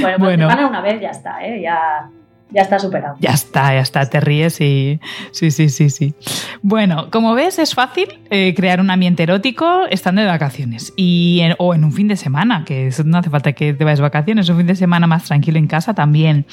Bueno, 0.00 0.16
pues 0.16 0.18
Bueno. 0.18 0.48
te 0.48 0.54
ganan 0.54 0.70
una 0.70 0.80
vez, 0.80 0.98
ya 0.98 1.10
está, 1.10 1.44
¿eh? 1.46 1.60
Ya, 1.62 2.08
ya 2.50 2.62
está 2.62 2.78
superado. 2.78 3.16
Ya 3.20 3.30
está, 3.30 3.74
ya 3.74 3.80
está, 3.80 4.08
te 4.08 4.20
ríes 4.20 4.60
y... 4.60 5.00
Sí, 5.32 5.50
sí, 5.50 5.68
sí, 5.68 5.90
sí. 5.90 6.14
Bueno, 6.62 7.10
como 7.10 7.34
ves, 7.34 7.58
es 7.58 7.74
fácil 7.74 8.06
eh, 8.30 8.54
crear 8.56 8.80
un 8.80 8.90
ambiente 8.90 9.24
erótico 9.24 9.82
estando 9.90 10.20
de 10.22 10.28
vacaciones 10.28 10.92
y 10.96 11.42
o 11.58 11.74
en 11.74 11.84
un 11.84 11.92
fin 11.92 12.08
de 12.08 12.16
semana, 12.16 12.64
que 12.64 12.90
no 13.04 13.18
hace 13.18 13.30
falta 13.30 13.52
que 13.52 13.74
te 13.74 13.84
vayas 13.84 13.98
de 13.98 14.02
vacaciones, 14.04 14.48
un 14.48 14.58
fin 14.58 14.66
de 14.66 14.76
semana 14.76 15.06
más 15.06 15.24
tranquilo 15.24 15.58
en 15.58 15.66
casa 15.66 15.92
también, 15.94 16.46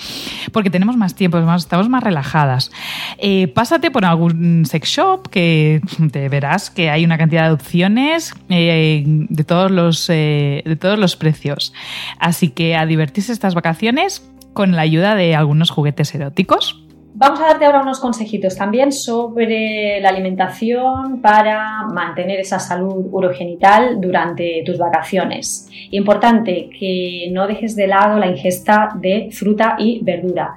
porque 0.52 0.70
tenemos 0.70 0.98
más 0.98 1.16
tiempo, 1.16 1.40
más- 1.42 1.64
estamos 1.64 1.88
más 1.90 2.04
relajadas. 2.04 2.72
Eh, 3.20 3.48
pásate 3.48 3.92
por 3.92 4.04
algún 4.06 4.66
sex 4.66 4.90
shop 4.90 5.30
que 5.30 5.80
te 6.12 6.28
verás 6.30 6.70
que 6.70 6.90
hay 6.90 7.06
una 7.06 7.18
cantidad 7.18 7.48
de 7.48 7.54
opciones 7.54 8.34
eh, 8.50 9.04
de, 9.06 9.44
todos 9.44 9.70
los, 9.72 10.08
de 10.08 10.78
todos 10.80 10.98
los 10.98 11.16
precios. 11.16 11.74
Así 12.20 12.50
que 12.50 12.76
a 12.76 12.86
divertirse 12.86 13.32
estas 13.32 13.54
vacaciones 13.56 14.28
con 14.54 14.76
la 14.76 14.84
ayuda 14.84 15.16
de 15.16 15.36
algunos 15.36 15.70
juguetes 15.70 16.14
eróticos. 16.16 16.84
Vamos 17.16 17.40
a 17.42 17.46
darte 17.46 17.66
ahora 17.66 17.82
unos 17.82 18.00
consejitos 18.00 18.56
también 18.56 18.92
sobre 18.92 20.02
la 20.02 20.10
alimentación 20.10 21.22
para 21.22 21.84
mantener 21.84 22.40
esa 22.40 22.58
salud 22.58 23.06
urogenital 23.12 24.02
durante 24.02 24.64
tus 24.66 24.80
vacaciones. 24.80 25.70
Importante 25.92 26.72
que 26.78 27.30
no 27.32 27.46
dejes 27.46 27.76
de 27.76 27.86
lado 27.86 28.18
la 28.18 28.26
ingesta 28.26 28.90
de 28.96 29.30
fruta 29.32 29.76
y 29.78 30.04
verdura. 30.04 30.56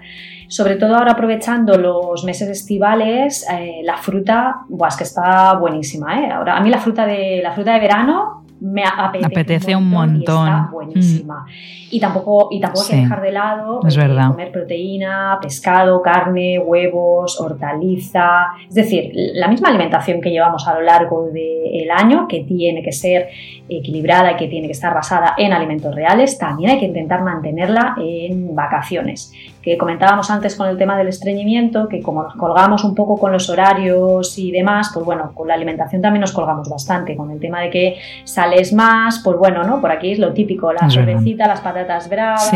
Sobre 0.49 0.77
todo 0.77 0.97
ahora 0.97 1.13
aprovechando 1.13 1.77
los 1.77 2.25
meses 2.25 2.49
estivales, 2.49 3.47
eh, 3.53 3.83
la 3.85 3.99
fruta, 3.99 4.61
que 4.97 5.05
está 5.05 5.53
buenísima. 5.55 6.23
¿eh? 6.23 6.31
Ahora, 6.31 6.57
a 6.57 6.61
mí 6.63 6.71
la 6.71 6.79
fruta 6.79 7.05
de, 7.05 7.41
la 7.43 7.53
fruta 7.53 7.75
de 7.75 7.81
verano 7.81 8.46
me 8.61 8.85
apetece, 8.85 9.27
Apetece 9.27 9.77
un 9.77 9.91
montón. 9.91 10.49
está 10.49 10.69
buenísima. 10.73 11.47
Y 11.91 12.01
tampoco, 12.01 12.49
y 12.51 12.61
tampoco 12.61 12.85
hay 12.85 12.91
que 12.91 13.03
dejar 13.03 13.23
de 13.23 13.33
lado 13.33 13.81
es 13.87 13.97
verdad. 13.97 14.29
comer 14.29 14.51
proteína, 14.51 15.39
pescado, 15.41 16.01
carne, 16.03 16.59
huevos, 16.59 17.41
hortaliza. 17.41 18.47
Es 18.69 18.75
decir, 18.75 19.13
la 19.15 19.49
misma 19.49 19.69
alimentación 19.69 20.21
que 20.21 20.31
llevamos 20.31 20.67
a 20.67 20.75
lo 20.75 20.81
largo 20.83 21.29
del 21.31 21.91
año, 21.91 22.27
que 22.29 22.45
tiene 22.45 22.83
que 22.83 22.93
ser 22.93 23.29
equilibrada 23.69 24.33
y 24.33 24.37
que 24.37 24.49
tiene 24.49 24.67
que 24.67 24.73
estar 24.73 24.95
basada 24.95 25.35
en 25.37 25.53
alimentos 25.53 25.95
reales, 25.95 26.39
también 26.39 26.71
hay 26.71 26.79
que 26.79 26.87
intentar 26.87 27.23
mantenerla 27.23 27.97
en 27.99 28.55
vacaciones. 28.55 29.33
Que 29.67 29.77
comentábamos 29.77 30.31
antes 30.31 30.55
con 30.55 30.69
el 30.69 30.79
tema 30.79 30.97
del 30.97 31.09
estreñimiento, 31.09 31.89
que 31.89 32.01
como 32.01 32.23
nos 32.23 32.37
colgamos 32.37 32.85
un 32.85 32.95
poco 32.95 33.17
con 33.17 33.33
los 33.33 33.51
horarios 33.51 34.39
y 34.39 34.53
demás, 34.53 34.93
pues 34.95 35.05
bueno, 35.05 35.33
con 35.35 35.49
la 35.49 35.55
alimentación 35.55 36.01
también 36.01 36.21
nos 36.21 36.31
colgamos 36.31 36.69
bastante. 36.69 37.17
Con 37.17 37.33
el 37.33 37.41
tema 37.41 37.63
de 37.63 37.71
que 37.71 37.97
sales 38.23 38.73
más, 38.73 39.21
pues 39.25 39.37
bueno, 39.37 39.65
¿no? 39.65 39.81
Por 39.81 39.91
aquí 39.91 40.13
es 40.13 40.21
lo 40.21 40.33
típico, 40.33 40.73
la 40.73 40.89
cervecita, 40.89 41.49
las 41.49 41.63
patatas 41.63 42.09
bravas, 42.09 42.49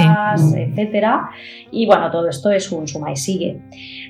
Sí. 0.53 0.61
etcétera. 0.61 1.31
Y 1.73 1.85
bueno, 1.87 2.13
todo 2.13 2.29
esto 2.29 2.53
es 2.53 2.71
un 2.71 2.87
suma 2.87 3.11
y 3.11 3.17
sigue. 3.17 3.59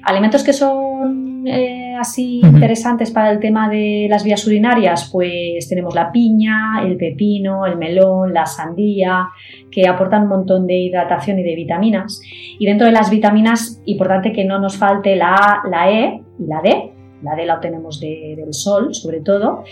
Alimentos 0.03 0.45
que 0.45 0.53
son 0.53 1.45
eh, 1.47 1.90
así 2.01 2.41
interesantes 2.45 3.11
para 3.11 3.31
el 3.31 3.39
tema 3.39 3.69
de 3.69 4.07
las 4.11 4.25
vías 4.25 4.47
urinarias, 4.47 5.09
pues 5.13 5.69
tenemos 5.69 5.95
la 5.95 6.11
piña, 6.11 6.83
el 6.85 6.97
pepino, 6.97 7.67
el 7.67 7.77
melón, 7.77 8.33
la 8.35 8.47
sandía, 8.47 9.29
que 9.71 9.87
aportan 9.87 10.23
un 10.25 10.29
montón 10.29 10.67
de 10.67 10.75
hidratación 10.79 11.39
y 11.39 11.43
de 11.43 11.55
vitaminas. 11.55 12.21
Y 12.59 12.67
dentro 12.67 12.87
de 12.87 12.93
las 12.93 13.11
vitaminas, 13.11 13.81
importante 13.87 14.33
que 14.33 14.45
no 14.45 14.59
nos 14.59 14.77
falte 14.77 15.15
la 15.17 15.35
A, 15.35 15.63
la 15.69 15.91
E 15.91 16.23
y 16.39 16.47
la 16.47 16.61
D. 16.63 16.93
La 17.23 17.35
D 17.37 17.45
la 17.45 17.57
obtenemos 17.57 18.01
de- 18.01 18.35
del 18.37 18.55
sol, 18.55 18.95
sobre 18.95 19.21
todo. 19.21 19.63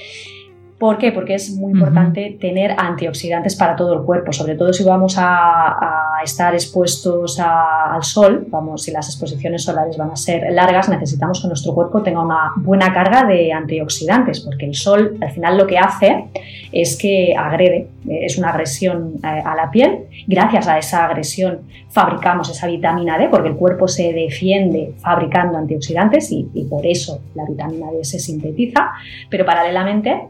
¿Por 0.78 0.96
qué? 0.96 1.10
Porque 1.10 1.34
es 1.34 1.50
muy 1.56 1.72
importante 1.72 2.38
tener 2.40 2.76
antioxidantes 2.78 3.56
para 3.56 3.74
todo 3.74 3.94
el 3.94 4.02
cuerpo, 4.04 4.32
sobre 4.32 4.54
todo 4.54 4.72
si 4.72 4.84
vamos 4.84 5.16
a, 5.18 5.72
a 6.18 6.22
estar 6.22 6.54
expuestos 6.54 7.40
a- 7.40 7.94
al 7.94 8.04
sol, 8.04 8.46
vamos, 8.48 8.84
si 8.84 8.92
las 8.92 9.08
exposiciones 9.08 9.64
solares 9.64 9.96
van 9.96 10.12
a 10.12 10.16
ser 10.16 10.52
largas, 10.52 10.88
necesitamos 10.88 11.42
que 11.42 11.48
nuestro 11.48 11.74
cuerpo 11.74 12.02
tenga 12.04 12.22
una 12.22 12.52
buena 12.56 12.92
carga 12.94 13.24
de 13.24 13.52
antioxidantes, 13.52 14.38
porque 14.38 14.66
el 14.66 14.74
sol 14.76 15.16
al 15.20 15.32
final 15.32 15.58
lo 15.58 15.66
que 15.66 15.78
hace 15.78 16.26
es 16.70 16.96
que 16.96 17.34
agrede, 17.36 17.88
eh, 18.08 18.20
es 18.26 18.38
una 18.38 18.50
agresión 18.50 19.14
eh, 19.24 19.26
a 19.44 19.56
la 19.56 19.72
piel. 19.72 20.04
Gracias 20.28 20.68
a 20.68 20.78
esa 20.78 21.06
agresión 21.06 21.62
fabricamos 21.90 22.50
esa 22.50 22.68
vitamina 22.68 23.18
D, 23.18 23.28
porque 23.30 23.48
el 23.48 23.56
cuerpo 23.56 23.88
se 23.88 24.12
defiende 24.12 24.94
fabricando 24.98 25.58
antioxidantes 25.58 26.30
y, 26.30 26.48
y 26.54 26.64
por 26.66 26.86
eso 26.86 27.20
la 27.34 27.44
vitamina 27.46 27.86
D 27.90 28.04
se 28.04 28.20
sintetiza, 28.20 28.92
pero 29.28 29.44
paralelamente 29.44 30.28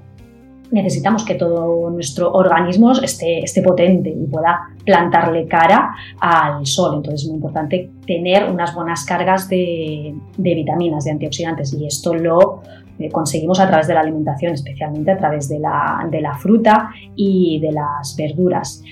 necesitamos 0.70 1.24
que 1.24 1.34
todo 1.34 1.90
nuestro 1.90 2.32
organismo 2.32 2.92
esté, 2.92 3.40
esté 3.40 3.62
potente 3.62 4.10
y 4.10 4.26
pueda 4.26 4.68
plantarle 4.84 5.46
cara 5.46 5.94
al 6.20 6.66
sol. 6.66 6.96
Entonces 6.96 7.22
es 7.22 7.28
muy 7.28 7.36
importante 7.36 7.90
tener 8.06 8.50
unas 8.50 8.74
buenas 8.74 9.04
cargas 9.04 9.48
de, 9.48 10.14
de 10.36 10.54
vitaminas, 10.54 11.04
de 11.04 11.12
antioxidantes 11.12 11.72
y 11.74 11.86
esto 11.86 12.14
lo 12.14 12.62
eh, 12.98 13.10
conseguimos 13.10 13.60
a 13.60 13.68
través 13.68 13.86
de 13.86 13.94
la 13.94 14.00
alimentación, 14.00 14.54
especialmente 14.54 15.12
a 15.12 15.16
través 15.16 15.48
de 15.48 15.58
la, 15.58 16.06
de 16.10 16.20
la 16.20 16.36
fruta 16.36 16.90
y 17.14 17.60
de 17.60 17.72
las 17.72 18.16
verduras. 18.16 18.82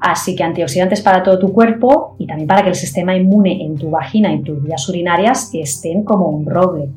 Así 0.00 0.34
que 0.34 0.42
antioxidantes 0.42 1.02
para 1.02 1.22
todo 1.22 1.38
tu 1.38 1.52
cuerpo 1.52 2.16
y 2.18 2.26
también 2.26 2.46
para 2.46 2.62
que 2.62 2.70
el 2.70 2.74
sistema 2.74 3.14
inmune 3.14 3.62
en 3.64 3.76
tu 3.76 3.90
vagina 3.90 4.32
y 4.32 4.42
tus 4.42 4.62
vías 4.62 4.88
urinarias 4.88 5.50
estén 5.52 6.04
como 6.04 6.28
un 6.28 6.46
roble. 6.46 6.88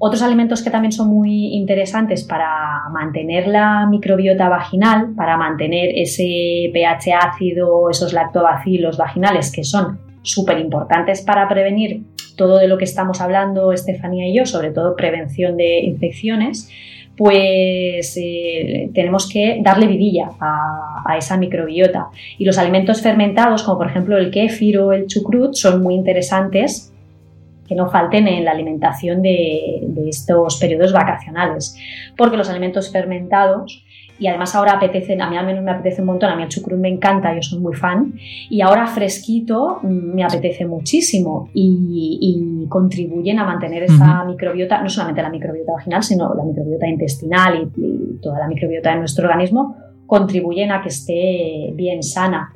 Otros 0.00 0.22
alimentos 0.22 0.62
que 0.62 0.70
también 0.70 0.92
son 0.92 1.08
muy 1.08 1.54
interesantes 1.54 2.22
para 2.22 2.88
mantener 2.92 3.48
la 3.48 3.86
microbiota 3.90 4.48
vaginal, 4.48 5.14
para 5.16 5.36
mantener 5.36 5.90
ese 5.94 6.70
pH 6.72 7.14
ácido, 7.14 7.90
esos 7.90 8.12
lactobacilos 8.12 8.96
vaginales 8.96 9.50
que 9.50 9.64
son 9.64 9.98
súper 10.22 10.58
importantes 10.58 11.22
para 11.22 11.48
prevenir 11.48 12.04
todo 12.36 12.58
de 12.58 12.68
lo 12.68 12.78
que 12.78 12.84
estamos 12.84 13.20
hablando 13.20 13.72
Estefanía 13.72 14.28
y 14.28 14.36
yo, 14.36 14.46
sobre 14.46 14.70
todo 14.70 14.94
prevención 14.94 15.56
de 15.56 15.80
infecciones, 15.80 16.70
pues 17.16 18.16
eh, 18.16 18.90
tenemos 18.94 19.28
que 19.28 19.60
darle 19.60 19.88
vidilla 19.88 20.30
a, 20.38 21.02
a, 21.04 21.16
esa 21.18 21.36
microbiota. 21.36 22.06
Y 22.38 22.44
los 22.44 22.58
alimentos 22.58 23.02
fermentados, 23.02 23.64
como 23.64 23.78
por 23.78 23.88
ejemplo 23.88 24.16
el 24.16 24.30
kéfir 24.30 24.78
o 24.78 24.92
el 24.92 25.08
chucrut, 25.08 25.54
son 25.54 25.82
muy 25.82 25.96
interesantes 25.96 26.87
que 27.68 27.74
no 27.74 27.90
falten 27.90 28.26
en 28.26 28.44
la 28.44 28.52
alimentación 28.52 29.20
de, 29.22 29.80
de, 29.82 30.08
estos 30.08 30.56
periodos 30.58 30.92
vacacionales, 30.92 31.76
porque 32.16 32.36
los 32.36 32.48
alimentos 32.48 32.90
fermentados, 32.90 33.84
y 34.18 34.26
además 34.26 34.54
ahora 34.54 34.72
apetecen, 34.72 35.22
a 35.22 35.30
mí 35.30 35.36
al 35.36 35.46
menos 35.46 35.62
me 35.62 35.70
apetece 35.70 36.00
un 36.00 36.06
montón, 36.06 36.30
a 36.30 36.36
mí 36.36 36.42
el 36.42 36.48
chucrut 36.48 36.78
me 36.78 36.88
encanta, 36.88 37.34
yo 37.34 37.42
soy 37.42 37.60
muy 37.60 37.74
fan, 37.74 38.14
y 38.50 38.62
ahora 38.62 38.86
fresquito 38.86 39.80
me 39.82 40.24
apetece 40.24 40.66
muchísimo 40.66 41.50
y, 41.54 42.18
y 42.20 42.68
contribuyen 42.68 43.38
a 43.38 43.44
mantener 43.44 43.84
esa 43.84 43.94
uh 43.94 44.24
-huh. 44.24 44.26
microbiota, 44.26 44.82
no 44.82 44.88
solamente 44.88 45.22
la 45.22 45.30
microbiota 45.30 45.72
vaginal, 45.72 46.02
sino 46.02 46.34
la 46.34 46.44
microbiota 46.44 46.88
intestinal 46.88 47.70
y, 47.76 47.80
y 47.80 48.18
toda 48.20 48.38
la 48.40 48.48
microbiota 48.48 48.90
de 48.90 48.98
nuestro 48.98 49.28
organismo, 49.28 49.76
contribuyen 50.06 50.72
a 50.72 50.80
que 50.82 50.88
esté 50.88 51.70
bien 51.74 52.02
sana. 52.02 52.50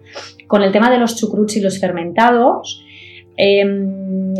Con 0.49 0.63
el 0.63 0.73
tema 0.73 0.91
de 0.91 0.99
los 0.99 1.17
chucruts 1.17 1.57
y 1.59 1.61
los 1.61 1.79
fermentados, 1.79 2.83
eh, 3.37 3.65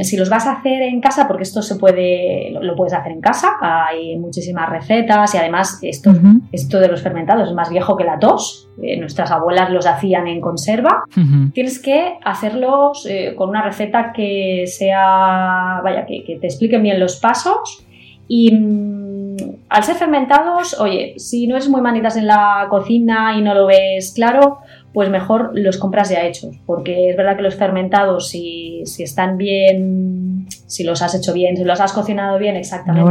si 0.03 0.17
los 0.17 0.29
vas 0.29 0.47
a 0.47 0.53
hacer 0.53 0.83
en 0.83 1.01
casa, 1.01 1.27
porque 1.27 1.45
esto 1.45 1.63
se 1.63 1.77
puede, 1.77 2.51
lo, 2.51 2.63
lo, 2.63 2.77
puedes 2.77 2.93
hacer 2.93 3.13
en 3.13 3.21
casa, 3.21 3.53
hay 3.61 4.17
muchísimas 4.19 4.69
recetas 4.69 5.35
y 5.35 5.39
además 5.39 5.79
esto, 5.83 6.11
uh 6.11 6.15
-huh. 6.15 6.41
esto 6.53 6.79
de 6.79 6.89
los 6.89 7.03
fermentados 7.03 7.49
es 7.49 7.55
más 7.55 7.71
viejo 7.71 7.97
que 7.97 8.05
la 8.05 8.19
tos. 8.19 8.69
Eh, 8.83 8.99
nuestras 8.99 9.31
abuelas 9.31 9.71
los 9.71 9.87
hacían 9.87 10.27
en 10.29 10.41
conserva. 10.41 11.05
Uh 11.17 11.21
-huh. 11.21 11.53
Tienes 11.53 11.81
que 11.81 12.19
hacerlos 12.25 13.07
eh, 13.09 13.35
con 13.37 13.49
una 13.49 13.63
receta 13.63 14.13
que 14.13 14.65
sea, 14.67 15.81
vaya, 15.83 16.05
que, 16.07 16.25
que 16.25 16.39
te 16.39 16.47
expliquen 16.47 16.83
bien 16.83 17.01
los 17.01 17.17
pasos 17.17 17.87
y 18.29 18.55
mmm, 18.55 19.37
al 19.69 19.83
ser 19.85 19.97
fermentados, 19.97 20.79
oye, 20.79 21.15
si 21.17 21.47
no 21.47 21.57
eres 21.57 21.69
muy 21.69 21.81
manitas 21.81 22.17
en 22.17 22.27
la 22.27 22.67
cocina 22.69 23.37
y 23.37 23.43
no 23.43 23.55
lo 23.55 23.67
ves 23.67 24.13
claro, 24.15 24.59
pues 24.93 25.09
mejor 25.11 25.51
los 25.55 25.79
compras 25.79 26.11
ya 26.11 26.25
hechos, 26.27 26.57
porque 26.67 27.11
es 27.11 27.17
verdad 27.17 27.37
que 27.37 27.43
los 27.43 27.55
fermentados, 27.55 28.29
si, 28.29 28.83
si 28.85 29.03
están 29.03 29.37
bien, 29.37 30.47
si 30.67 30.85
los 30.85 31.03
has 31.03 31.15
hecho 31.15 31.33
bien, 31.33 31.57
si 31.57 31.65
los 31.65 31.81
has 31.81 31.93
cocinado 31.93 32.39
bien 32.39 32.57
exactamente, 32.57 33.11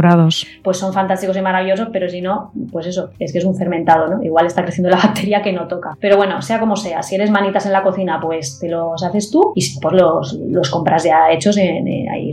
pues 0.62 0.76
son 0.76 0.92
fantásticos 0.92 1.36
y 1.36 1.42
maravillosos, 1.42 1.88
pero 1.92 2.08
si 2.08 2.20
no, 2.20 2.52
pues 2.70 2.86
eso, 2.86 3.10
es 3.18 3.32
que 3.32 3.38
es 3.38 3.44
un 3.44 3.56
fermentado, 3.56 4.08
¿no? 4.08 4.22
Igual 4.22 4.46
está 4.46 4.62
creciendo 4.62 4.90
la 4.90 4.96
bacteria 5.02 5.42
que 5.42 5.52
no 5.52 5.66
toca. 5.66 5.96
Pero 6.00 6.16
bueno, 6.16 6.40
sea 6.42 6.60
como 6.60 6.76
sea, 6.76 7.02
si 7.02 7.14
eres 7.14 7.30
manitas 7.30 7.66
en 7.66 7.72
la 7.72 7.82
cocina, 7.82 8.20
pues 8.20 8.58
te 8.58 8.68
los 8.68 9.02
haces 9.02 9.30
tú 9.30 9.52
y 9.54 9.60
si 9.60 9.80
pues 9.80 9.94
los, 9.94 10.34
los 10.34 10.70
compras 10.70 11.04
ya 11.04 11.30
hechos 11.30 11.56
en, 11.56 11.82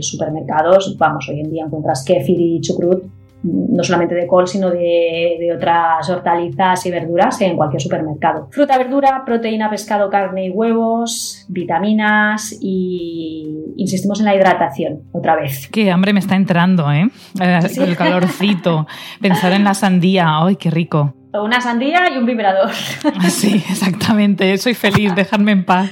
supermercados, 0.02 0.96
vamos, 0.96 1.28
hoy 1.28 1.40
en 1.40 1.50
día 1.50 1.64
encuentras 1.64 2.04
kefir 2.04 2.40
y 2.40 2.60
chucrut 2.60 3.19
no 3.42 3.82
solamente 3.82 4.14
de 4.14 4.26
col, 4.26 4.46
sino 4.46 4.70
de, 4.70 5.36
de, 5.38 5.52
otras 5.54 6.08
hortalizas 6.08 6.84
y 6.86 6.90
verduras 6.90 7.40
en 7.40 7.56
cualquier 7.56 7.80
supermercado. 7.80 8.48
Fruta, 8.50 8.76
verdura, 8.76 9.22
proteína, 9.24 9.70
pescado, 9.70 10.10
carne 10.10 10.46
y 10.46 10.50
huevos, 10.50 11.46
vitaminas 11.48 12.56
y 12.60 13.72
insistimos 13.76 14.20
en 14.20 14.26
la 14.26 14.34
hidratación 14.34 15.02
otra 15.12 15.36
vez. 15.36 15.68
Qué 15.68 15.90
hambre 15.90 16.12
me 16.12 16.20
está 16.20 16.36
entrando, 16.36 16.90
¿eh? 16.92 17.08
eh 17.40 17.60
el 17.78 17.96
calorcito. 17.96 18.86
Pensar 19.20 19.52
en 19.52 19.64
la 19.64 19.74
sandía, 19.74 20.26
¡ay, 20.28 20.56
qué 20.56 20.70
rico! 20.70 21.14
Una 21.32 21.60
sandía 21.60 22.10
y 22.10 22.18
un 22.18 22.26
vibrador. 22.26 22.72
Sí, 23.28 23.64
exactamente. 23.70 24.56
Soy 24.58 24.74
feliz, 24.74 25.14
dejadme 25.16 25.52
en 25.52 25.64
paz. 25.64 25.90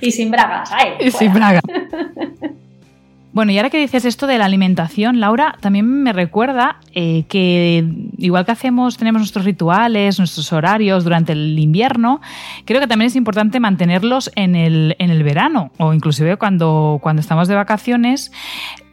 y 0.00 0.10
sin 0.10 0.30
bragas, 0.30 0.70
¡ay! 0.72 0.92
Y 1.00 1.10
sin 1.10 1.32
bragas. 1.32 1.62
Bueno, 3.34 3.50
y 3.50 3.56
ahora 3.58 3.68
que 3.68 3.78
dices 3.78 4.04
esto 4.04 4.28
de 4.28 4.38
la 4.38 4.44
alimentación, 4.44 5.18
Laura, 5.18 5.56
también 5.60 5.86
me 6.04 6.12
recuerda 6.12 6.76
eh, 6.92 7.24
que 7.28 7.84
igual 8.16 8.46
que 8.46 8.52
hacemos, 8.52 8.96
tenemos 8.96 9.18
nuestros 9.18 9.44
rituales, 9.44 10.20
nuestros 10.20 10.52
horarios 10.52 11.02
durante 11.02 11.32
el 11.32 11.58
invierno, 11.58 12.20
creo 12.64 12.80
que 12.80 12.86
también 12.86 13.08
es 13.08 13.16
importante 13.16 13.58
mantenerlos 13.58 14.30
en 14.36 14.54
el, 14.54 14.94
en 15.00 15.10
el 15.10 15.24
verano 15.24 15.72
o 15.78 15.92
inclusive 15.92 16.36
cuando, 16.36 17.00
cuando 17.02 17.18
estamos 17.18 17.48
de 17.48 17.56
vacaciones, 17.56 18.30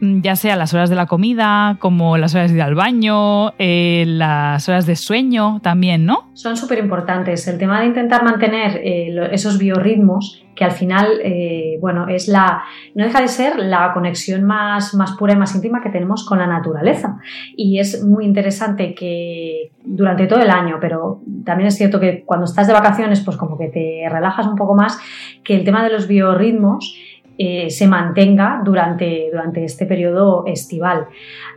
ya 0.01 0.35
sea 0.35 0.55
las 0.55 0.73
horas 0.73 0.89
de 0.89 0.95
la 0.95 1.05
comida, 1.05 1.77
como 1.79 2.17
las 2.17 2.33
horas 2.33 2.51
de 2.51 2.57
ir 2.57 2.63
al 2.63 2.73
baño, 2.73 3.53
eh, 3.59 4.03
las 4.07 4.67
horas 4.67 4.87
de 4.87 4.95
sueño 4.95 5.59
también, 5.61 6.05
¿no? 6.05 6.29
Son 6.33 6.57
súper 6.57 6.79
importantes. 6.79 7.47
El 7.47 7.59
tema 7.59 7.79
de 7.79 7.85
intentar 7.85 8.23
mantener 8.23 8.81
eh, 8.83 9.29
esos 9.31 9.59
biorritmos, 9.59 10.43
que 10.55 10.65
al 10.65 10.71
final, 10.71 11.19
eh, 11.23 11.77
bueno, 11.79 12.07
es 12.07 12.27
la, 12.27 12.63
no 12.95 13.05
deja 13.05 13.21
de 13.21 13.27
ser 13.27 13.57
la 13.57 13.93
conexión 13.93 14.43
más, 14.43 14.93
más 14.95 15.13
pura 15.13 15.33
y 15.33 15.37
más 15.37 15.55
íntima 15.55 15.81
que 15.81 15.89
tenemos 15.89 16.25
con 16.25 16.39
la 16.39 16.47
naturaleza. 16.47 17.19
Y 17.55 17.79
es 17.79 18.03
muy 18.03 18.25
interesante 18.25 18.95
que 18.95 19.71
durante 19.83 20.25
todo 20.25 20.41
el 20.41 20.49
año, 20.49 20.77
pero 20.81 21.21
también 21.45 21.67
es 21.67 21.77
cierto 21.77 21.99
que 21.99 22.23
cuando 22.25 22.45
estás 22.45 22.67
de 22.67 22.73
vacaciones, 22.73 23.21
pues 23.21 23.37
como 23.37 23.57
que 23.57 23.67
te 23.67 24.09
relajas 24.09 24.47
un 24.47 24.55
poco 24.55 24.75
más, 24.75 24.99
que 25.43 25.55
el 25.55 25.63
tema 25.63 25.83
de 25.83 25.91
los 25.91 26.07
biorritmos 26.07 26.97
eh, 27.43 27.71
se 27.71 27.87
mantenga 27.87 28.61
durante, 28.63 29.29
durante 29.31 29.63
este 29.63 29.87
periodo 29.87 30.43
estival. 30.45 31.07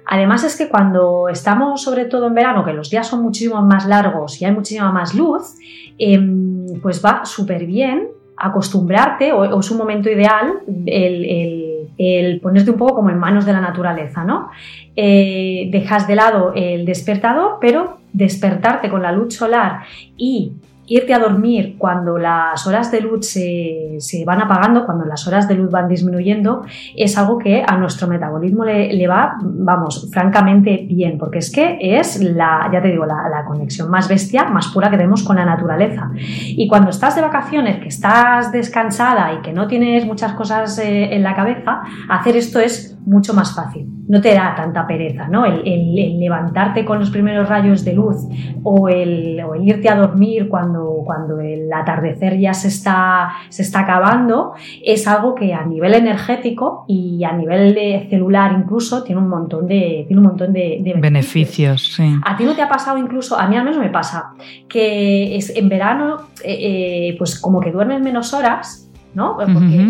Además 0.07 0.43
es 0.43 0.57
que 0.57 0.71
cuando 0.71 1.29
estamos 1.29 1.83
sobre 1.83 2.07
todo 2.07 2.29
en 2.29 2.35
verano, 2.35 2.65
que 2.65 2.73
los 2.73 2.89
días 2.89 3.07
son 3.07 3.21
muchísimo 3.21 3.61
más 3.61 3.85
largos 3.85 4.41
y 4.41 4.47
hay 4.47 4.53
muchísima 4.53 4.91
más 4.93 5.15
luz, 5.15 5.57
em, 5.99 6.81
pues 6.81 7.05
va 7.05 7.27
súper 7.27 7.67
bien 7.67 8.09
acostumbrarte, 8.35 9.35
o, 9.35 9.61
es 9.61 9.71
un 9.71 9.77
momento 9.77 10.09
ideal 10.09 10.55
el, 10.87 12.41
ponerte 12.43 12.71
un 12.71 12.79
poco 12.79 12.95
como 12.95 13.11
en 13.11 13.19
manos 13.19 13.45
de 13.45 13.53
la 13.53 13.61
naturaleza, 13.61 14.25
¿no? 14.25 14.49
Eh, 14.97 15.69
dejas 15.71 16.09
de 16.09 16.15
lado 16.15 16.55
el 16.57 16.87
despertador, 16.87 17.59
pero 17.61 17.99
despertarte 18.15 18.89
con 18.89 19.03
la 19.03 19.13
luz 19.13 19.35
solar 19.35 19.83
y 20.17 20.53
irte 20.87 21.15
a 21.15 21.19
dormir 21.19 21.77
cuando 21.79 22.19
las 22.19 22.67
horas 22.67 22.91
de 22.91 23.01
luz 23.01 23.27
se, 23.27 24.25
van 24.27 24.43
apagando, 24.43 24.85
cuando 24.85 25.05
las 25.05 25.27
horas 25.27 25.49
de 25.49 25.55
luz 25.55 25.71
van 25.71 25.89
disminuyendo, 25.89 26.65
es 26.97 27.17
algo 27.17 27.39
que 27.39 27.65
a 27.67 27.77
nuestro 27.77 28.07
metabolismo 28.07 28.65
le, 28.65 29.07
va, 29.07 29.37
vamos, 29.43 30.11
francamente 30.13 30.87
bien, 30.89 31.19
porque 31.19 31.39
es 31.39 31.51
que 31.51 31.79
es 31.81 32.23
la, 32.23 32.69
ya 32.73 32.83
te 32.83 32.89
digo, 32.89 33.07
la, 33.07 33.45
conexión 33.47 33.91
más 33.91 34.09
bestia, 34.09 34.45
más 34.45 34.69
pura 34.69 34.91
que 34.91 34.97
tenemos 34.97 35.23
con 35.23 35.37
la 35.37 35.45
naturaleza. 35.45 36.11
Y 36.17 36.67
cuando 36.69 36.91
estás 36.91 37.15
de 37.15 37.23
vacaciones, 37.23 37.81
que 37.81 37.89
estás 37.89 38.53
descansada 38.53 39.33
y 39.35 39.43
que 39.43 39.53
no 39.53 39.67
tienes 39.67 40.07
muchas 40.07 40.33
cosas 40.33 40.79
eh, 40.79 41.15
en 41.15 41.23
la 41.23 41.35
cabeza, 41.35 41.83
hacer 42.09 42.37
esto 42.37 42.61
es 42.61 42.94
mucho 43.07 43.35
más 43.35 43.55
fácil. 43.55 43.87
No 44.09 44.21
te 44.21 44.35
da 44.35 44.55
tanta 44.55 44.87
pereza, 44.87 45.29
¿no? 45.29 45.45
El, 45.47 45.95
levantarte 46.19 46.85
con 46.85 46.99
los 46.99 47.11
primeros 47.11 47.49
rayos 47.49 47.85
de 47.85 47.95
luz 47.95 48.17
o 48.63 48.89
el, 48.89 49.41
o 49.41 49.55
el 49.55 49.69
irte 49.69 49.89
a 49.89 49.97
dormir 49.97 50.49
cuando 50.49 50.95
cuando, 51.05 51.41
el 51.41 51.73
atardecer 51.73 52.39
ya 52.39 52.55
se 52.55 52.69
está, 52.69 53.33
se 53.49 53.63
está 53.63 53.81
acabando, 53.81 54.55
es 54.83 55.07
algo 55.07 55.35
que 55.35 55.55
a 55.55 55.65
nivel 55.65 55.95
energético 55.95 56.85
y 56.89 57.25
a 57.25 57.33
nivel 57.33 57.75
de 57.75 58.07
celular 58.11 58.53
incluso 58.59 59.03
tiene 59.03 59.21
un 59.21 59.29
montón 59.29 59.67
de, 59.67 60.05
tiene 60.07 60.21
un 60.21 60.29
montón 60.29 60.53
de, 60.53 60.95
beneficios. 60.97 61.99
¿A 62.25 62.37
ti 62.37 62.45
no 62.45 62.55
te 62.55 62.63
ha 62.63 62.69
pasado 62.69 62.99
incluso, 62.99 63.39
a 63.39 63.47
mí 63.49 63.57
al 63.57 63.65
menos 63.65 63.79
me 63.79 63.91
pasa, 63.91 64.33
que 64.69 65.37
es 65.37 65.55
en 65.55 65.69
verano, 65.69 66.17
eh, 66.45 67.11
eh, 67.11 67.15
pues 67.19 67.39
como 67.39 67.61
que 67.61 67.71
duermes 67.71 68.01
menos 68.01 68.33
horas, 68.35 68.91
¿no? 69.15 69.37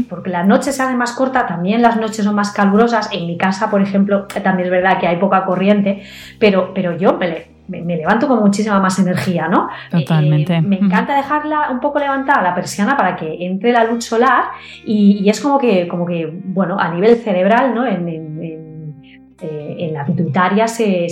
Porque, 0.08 0.30
la 0.30 0.44
noche 0.44 0.72
se 0.72 0.82
hace 0.82 0.94
más 0.94 1.12
corta, 1.12 1.46
también 1.46 1.82
las 1.82 1.96
noches 1.96 2.24
son 2.24 2.34
más 2.34 2.52
calurosas. 2.52 3.08
En 3.12 3.26
mi 3.26 3.36
casa, 3.36 3.70
por 3.70 3.82
ejemplo, 3.82 4.26
también 4.42 4.66
es 4.66 4.70
verdad 4.70 4.98
que 4.98 5.06
hay 5.06 5.16
poca 5.16 5.44
corriente, 5.44 6.02
pero, 6.38 6.72
pero 6.74 6.96
yo 6.96 7.16
me, 7.16 7.46
me, 7.68 7.96
levanto 7.96 8.28
con 8.28 8.40
muchísima 8.40 8.80
más 8.80 8.98
energía, 8.98 9.48
¿no? 9.48 9.68
Totalmente. 9.90 10.56
Eh, 10.56 10.62
me 10.62 10.76
encanta 10.76 11.16
dejarla 11.16 11.70
un 11.70 11.80
poco 11.80 11.98
levantada 11.98 12.42
la 12.42 12.54
persiana 12.54 12.96
para 12.96 13.16
que 13.16 13.46
entre 13.46 13.72
la 13.72 13.84
luz 13.84 14.04
solar 14.04 14.44
y, 14.84 15.28
es 15.28 15.40
como 15.40 15.58
que, 15.58 15.88
como 15.88 16.06
que, 16.06 16.30
bueno, 16.44 16.78
a 16.78 16.88
nivel 16.88 17.16
cerebral, 17.16 17.74
¿no? 17.74 17.86
En, 17.86 18.73
eh, 19.40 19.90
la 19.92 20.06
pituitaria 20.06 20.68
se, 20.68 21.08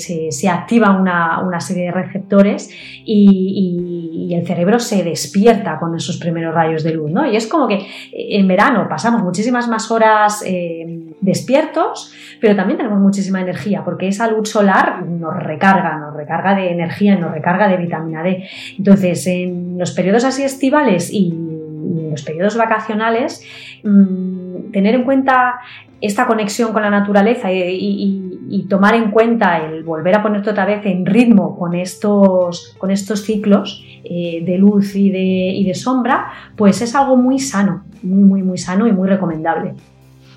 activa 0.49 0.93
una, 0.93 1.59
serie 1.61 1.87
de 1.87 1.91
receptores 1.91 2.71
y, 3.05 4.31
el 4.33 4.47
cerebro 4.47 4.79
se 4.79 5.05
despierta 5.05 5.79
con 5.79 5.95
esos 5.95 6.17
primeros 6.17 6.55
rayos 6.55 6.83
de 6.83 6.95
luz, 6.95 7.11
¿no? 7.11 7.31
Y 7.31 7.37
es 7.37 7.47
como 7.47 7.69
que 7.69 7.87
en 8.13 8.49
verano 8.49 8.87
pasamos 8.89 9.23
muchísimas 9.23 9.69
más 9.69 9.91
horas 9.91 10.43
eh, 10.47 11.15
despiertos, 11.21 12.15
pero 12.41 12.57
también 12.57 12.79
tenemos 12.79 12.99
muchísima 12.99 13.43
energía, 13.43 13.85
porque 13.85 14.09
esa 14.09 14.29
luz 14.29 14.49
solar 14.49 15.05
nos 15.05 15.37
recarga, 15.37 15.99
nos 15.99 16.15
recarga 16.17 16.55
de 16.55 16.71
energía, 16.71 17.17
nos 17.17 17.33
recarga 17.33 17.69
de 17.69 17.77
vitamina 17.77 18.23
D. 18.23 18.49
Entonces, 18.79 19.27
en 19.27 19.77
los 19.79 19.91
periodos 19.93 20.25
así 20.25 20.43
estivales 20.43 21.13
y 21.13 21.29
en 21.29 22.11
los 22.11 22.23
periodos 22.23 22.57
vacacionales, 22.57 23.45
mm, 23.83 24.71
tener 24.73 24.95
en 24.95 25.05
cuenta 25.05 25.61
esta 26.03 26.27
conexión 26.27 26.73
con 26.73 26.83
la 26.83 26.91
naturaleza 26.91 27.51
y, 27.53 28.67
tomar 28.69 28.95
en 28.95 29.11
cuenta 29.11 29.59
el 29.59 29.83
volver 29.83 30.15
a 30.15 30.23
ponerte 30.23 30.51
otra 30.51 30.67
vez 30.67 30.85
en 30.85 31.07
ritmo 31.07 31.59
con 31.59 31.75
estos, 31.75 32.75
con 32.79 32.91
estos 32.91 33.23
ciclos 33.23 33.85
eh, 34.05 34.43
de 34.45 34.59
luz 34.59 34.95
y 34.95 35.11
de, 35.11 35.19
y 35.19 35.65
de 35.65 35.75
sombra, 35.75 36.31
pues 36.57 36.81
es 36.83 36.95
algo 36.95 37.17
muy 37.17 37.39
sano, 37.39 37.85
muy, 38.03 38.23
muy, 38.23 38.43
muy 38.43 38.59
sano 38.59 38.87
y 38.87 38.93
muy 38.93 39.09
recomendable. 39.09 39.75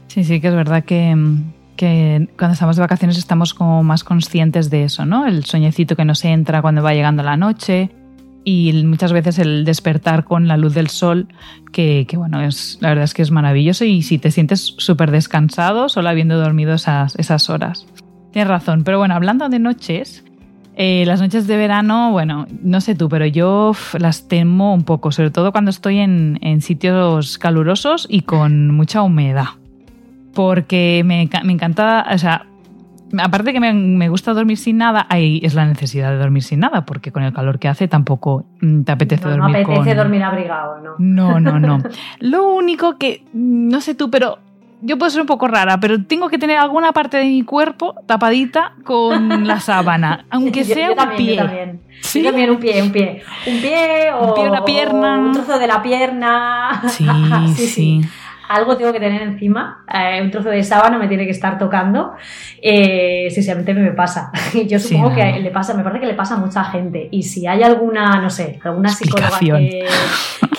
Sí, 0.07 0.23
sí, 0.23 0.39
que 0.39 0.47
es 0.47 0.55
verdad 0.55 0.83
que, 0.83 1.09
cuando 2.37 2.53
estamos 2.53 2.75
de 2.75 2.81
vacaciones 2.81 3.17
estamos 3.17 3.53
como 3.53 3.83
más 3.83 4.03
conscientes 4.03 4.69
de 4.69 4.83
eso, 4.83 5.05
¿no? 5.05 5.25
El 5.25 5.45
sueñecito 5.45 5.95
que 5.95 6.05
nos 6.05 6.23
entra 6.25 6.61
cuando 6.61 6.83
va 6.83 6.93
llegando 6.93 7.23
la 7.23 7.37
noche 7.37 7.89
y 8.45 8.71
muchas 8.83 9.11
veces 9.11 9.39
el 9.39 9.65
despertar 9.65 10.23
con 10.23 10.47
la 10.47 10.55
luz 10.55 10.75
del 10.75 10.87
sol, 10.87 11.27
que, 11.73 12.07
bueno, 12.15 12.39
es, 12.41 12.77
la 12.79 12.89
verdad 12.89 13.03
es 13.03 13.15
que 13.15 13.23
es 13.23 13.31
maravilloso. 13.31 13.83
Y 13.85 14.03
si 14.03 14.19
te 14.19 14.29
sientes 14.29 14.75
súper 14.77 15.09
descansado 15.09 15.89
solo 15.89 16.09
habiendo 16.09 16.37
dormido 16.37 16.75
esas, 16.75 17.15
esas 17.17 17.49
horas. 17.49 17.87
Tienes 18.31 18.47
razón, 18.47 18.83
pero 18.83 18.99
bueno, 18.99 19.15
hablando 19.15 19.49
de 19.49 19.57
noches, 19.57 20.23
eh, 20.75 21.05
las 21.07 21.21
noches 21.21 21.47
de 21.47 21.57
verano, 21.57 22.11
bueno, 22.11 22.45
no 22.61 22.81
sé 22.81 22.93
tú, 22.93 23.09
pero 23.09 23.25
yo 23.25 23.73
las 23.97 24.27
temo 24.27 24.75
un 24.75 24.83
poco, 24.83 25.11
sobre 25.11 25.31
todo 25.31 25.51
cuando 25.51 25.71
estoy 25.71 25.97
en, 25.97 26.37
en 26.41 26.61
sitios 26.61 27.39
calurosos 27.39 28.05
y 28.09 28.21
con 28.21 28.69
mucha 28.69 29.01
humedad. 29.01 29.47
Porque 30.35 31.01
me, 31.03 31.27
me 31.43 31.53
encanta, 31.53 32.05
o 32.13 32.17
sea, 32.19 32.45
aparte 33.17 33.53
que 33.53 33.59
me, 33.59 34.09
gusta 34.09 34.33
dormir 34.33 34.57
sin 34.57 34.77
nada, 34.77 35.05
ahí 35.09 35.39
es 35.43 35.53
la 35.53 35.65
necesidad 35.65 36.11
de 36.11 36.17
dormir 36.17 36.43
sin 36.43 36.59
nada, 36.59 36.85
porque 36.85 37.11
con 37.11 37.23
el 37.23 37.33
calor 37.33 37.59
que 37.59 37.67
hace 37.67 37.87
tampoco 37.87 38.45
mm, 38.61 38.83
te 38.83 38.91
apetece 38.91 39.29
dormir. 39.29 39.57
No 39.57 39.73
apetece 39.73 39.95
dormir 39.95 40.23
abrigado, 40.23 40.79
¿no? 40.81 40.95
No, 40.99 41.39
no, 41.39 41.59
no. 41.59 41.79
Lo 42.19 42.47
único 42.49 42.97
que, 42.97 43.23
mm, 43.33 43.69
no 43.69 43.81
sé 43.81 43.95
tú, 43.95 44.09
pero 44.09 44.39
yo 44.81 44.97
puedo 44.97 45.09
ser 45.09 45.21
un 45.21 45.27
poco 45.27 45.47
rara, 45.47 45.79
pero 45.79 46.03
tengo 46.03 46.29
que 46.29 46.37
tener 46.37 46.57
alguna 46.57 46.91
parte 46.91 47.17
de 47.17 47.25
mi 47.25 47.43
cuerpo 47.43 47.95
tapadita 48.05 48.73
con 48.83 49.29
la 49.47 49.59
sábana, 49.59 50.25
aunque 50.29 50.63
sea 50.63 50.91
un 50.91 51.15
pie. 51.15 51.35
Yo 51.35 51.43
también. 51.43 51.81
¿Sí? 52.01 52.21
también 52.23 52.49
un 52.49 52.57
pie, 52.57 52.83
un 52.83 52.91
pie. 52.91 53.23
Un 53.47 53.61
pie 53.61 54.11
o, 54.13 54.33
un 54.33 54.49
una 54.49 54.65
pierna. 54.65 55.17
un 55.17 55.31
trozo 55.31 55.57
de 55.57 55.67
la 55.67 55.81
pierna. 55.81 56.83
sí. 56.87 57.07
sí. 57.55 57.67
sí 57.67 58.01
algo 58.47 58.77
tengo 58.77 58.93
que 58.93 58.99
tener 58.99 59.21
encima, 59.21 59.83
eh, 59.91 60.21
un 60.21 60.31
trozo 60.31 60.49
de 60.49 60.63
sábana 60.63 60.97
me 60.97 61.07
tiene 61.07 61.25
que 61.25 61.31
estar 61.31 61.57
tocando, 61.57 62.13
eh, 62.61 63.27
si 63.29 63.49
a 63.49 63.55
me 63.55 63.91
pasa. 63.91 64.31
Yo 64.67 64.79
supongo 64.79 65.13
que 65.13 65.39
le 65.39 65.51
pasa, 65.51 65.73
me 65.73 65.83
parece 65.83 66.01
que 66.01 66.07
le 66.07 66.13
pasa 66.13 66.35
a 66.35 66.37
mucha 66.37 66.63
gente. 66.65 67.07
Y 67.11 67.23
si 67.23 67.47
hay 67.47 67.63
alguna, 67.63 68.21
no 68.21 68.29
sé, 68.29 68.59
alguna 68.63 68.89
psicóloga 68.89 69.39
que, 69.39 69.85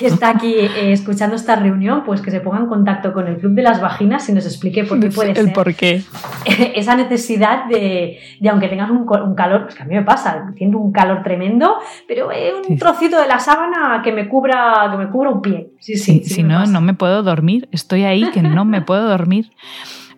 está 0.06 0.30
aquí 0.30 0.54
eh, 0.54 0.92
escuchando 0.92 1.36
esta 1.36 1.56
reunión, 1.56 2.04
pues 2.04 2.20
que 2.20 2.30
se 2.30 2.40
ponga 2.40 2.58
en 2.58 2.66
contacto 2.66 3.12
con 3.12 3.26
el 3.28 3.38
Club 3.38 3.52
de 3.52 3.62
las 3.62 3.80
Vaginas 3.80 4.28
y 4.28 4.32
nos 4.32 4.44
explique 4.44 4.84
por 4.84 5.00
qué 5.00 5.08
puede 5.08 5.34
ser. 5.34 5.52
por 5.52 5.74
qué. 5.74 6.02
Esa 6.74 6.96
necesidad 6.96 7.66
de, 7.66 8.18
aunque 8.48 8.68
tengas 8.68 8.90
un, 8.90 9.06
calor, 9.34 9.64
pues 9.64 9.74
que 9.74 9.82
a 9.82 9.86
mí 9.86 9.94
me 9.94 10.02
pasa, 10.02 10.52
tiene 10.54 10.76
un 10.76 10.92
calor 10.92 11.22
tremendo, 11.22 11.76
pero 12.06 12.28
un 12.68 12.76
trocito 12.76 13.20
de 13.20 13.26
la 13.26 13.38
sábana 13.38 14.02
que 14.04 14.12
me 14.12 14.28
cubra, 14.28 14.88
que 14.90 14.96
me 14.96 15.08
cubra 15.08 15.30
un 15.30 15.40
pie. 15.40 15.70
Sí, 15.80 15.96
sí. 15.96 16.22
si 16.24 16.42
no, 16.42 16.66
no 16.66 16.80
me 16.80 16.94
puedo 16.94 17.22
dormir 17.22 17.68
estoy 17.76 18.04
ahí 18.04 18.30
que 18.32 18.42
no 18.42 18.64
me 18.64 18.80
puedo 18.82 19.08
dormir. 19.08 19.52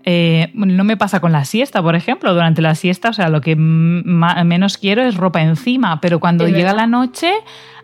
Eh, 0.04 0.50
no 0.54 0.84
me 0.84 0.96
pasa 0.96 1.20
con 1.20 1.32
la 1.32 1.44
siesta, 1.44 1.82
por 1.82 1.94
ejemplo. 1.94 2.32
Durante 2.32 2.62
la 2.62 2.74
siesta, 2.74 3.10
o 3.10 3.12
sea, 3.12 3.28
lo 3.28 3.42
que 3.42 3.56
menos 3.56 4.78
quiero 4.78 5.02
es 5.02 5.16
ropa 5.16 5.42
encima, 5.42 6.00
pero 6.00 6.18
cuando 6.18 6.48
llega 6.48 6.72
la 6.72 6.86
noche 6.86 7.32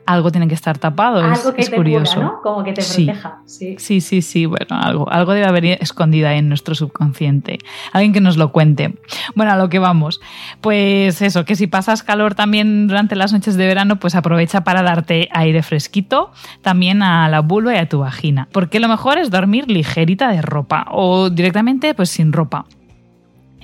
algo 0.07 0.31
tiene 0.31 0.49
que 0.49 0.55
estar 0.55 0.79
tapado. 0.79 1.21
Algo 1.23 1.55
que 1.55 1.63
es 1.63 1.71
te 1.71 1.77
curioso. 1.77 2.23
¿no? 2.23 2.41
Como 2.43 2.65
que 2.65 2.73
te 2.73 2.83
proteja. 2.83 3.39
Sí. 3.47 3.77
sí, 3.79 4.01
sí, 4.01 4.23
sí. 4.23 4.47
Bueno, 4.47 4.79
algo, 4.81 5.11
algo 5.11 5.33
debe 5.33 5.47
haber 5.47 5.65
escondida 5.65 6.35
en 6.35 6.49
nuestro 6.49 6.75
subconsciente. 6.75 7.59
Alguien 7.93 8.13
que 8.13 8.21
nos 8.21 8.37
lo 8.37 8.53
cuente. 8.53 8.95
Bueno, 9.35 9.53
a 9.53 9.57
lo 9.57 9.69
que 9.69 9.79
vamos. 9.79 10.21
Pues 10.61 11.23
eso, 11.23 11.45
que 11.45 11.57
si 11.57 11.67
pasas 11.67 12.03
calor 12.03 12.35
también 12.35 12.87
durante 12.87 13.17
las 13.17 13.33
noches 13.33 13.57
de 13.57 13.67
verano, 13.67 13.97
pues 13.99 14.15
aprovecha 14.15 14.65
para 14.65 14.83
darte 14.83 15.29
aire 15.33 15.63
fresquito 15.63 16.33
también 16.63 17.03
a 17.03 17.29
la 17.29 17.41
vulva 17.41 17.75
y 17.75 17.79
a 17.79 17.89
tu 17.89 18.01
vagina. 18.01 18.49
Porque 18.53 18.81
lo 18.81 18.89
mejor 18.89 19.19
es 19.19 19.31
dormir 19.31 19.71
ligerita 19.71 20.29
de 20.29 20.43
ropa 20.43 20.87
o 20.91 21.31
directamente 21.31 21.95
pues 21.95 22.11
sin 22.11 22.33
ropa. 22.33 22.67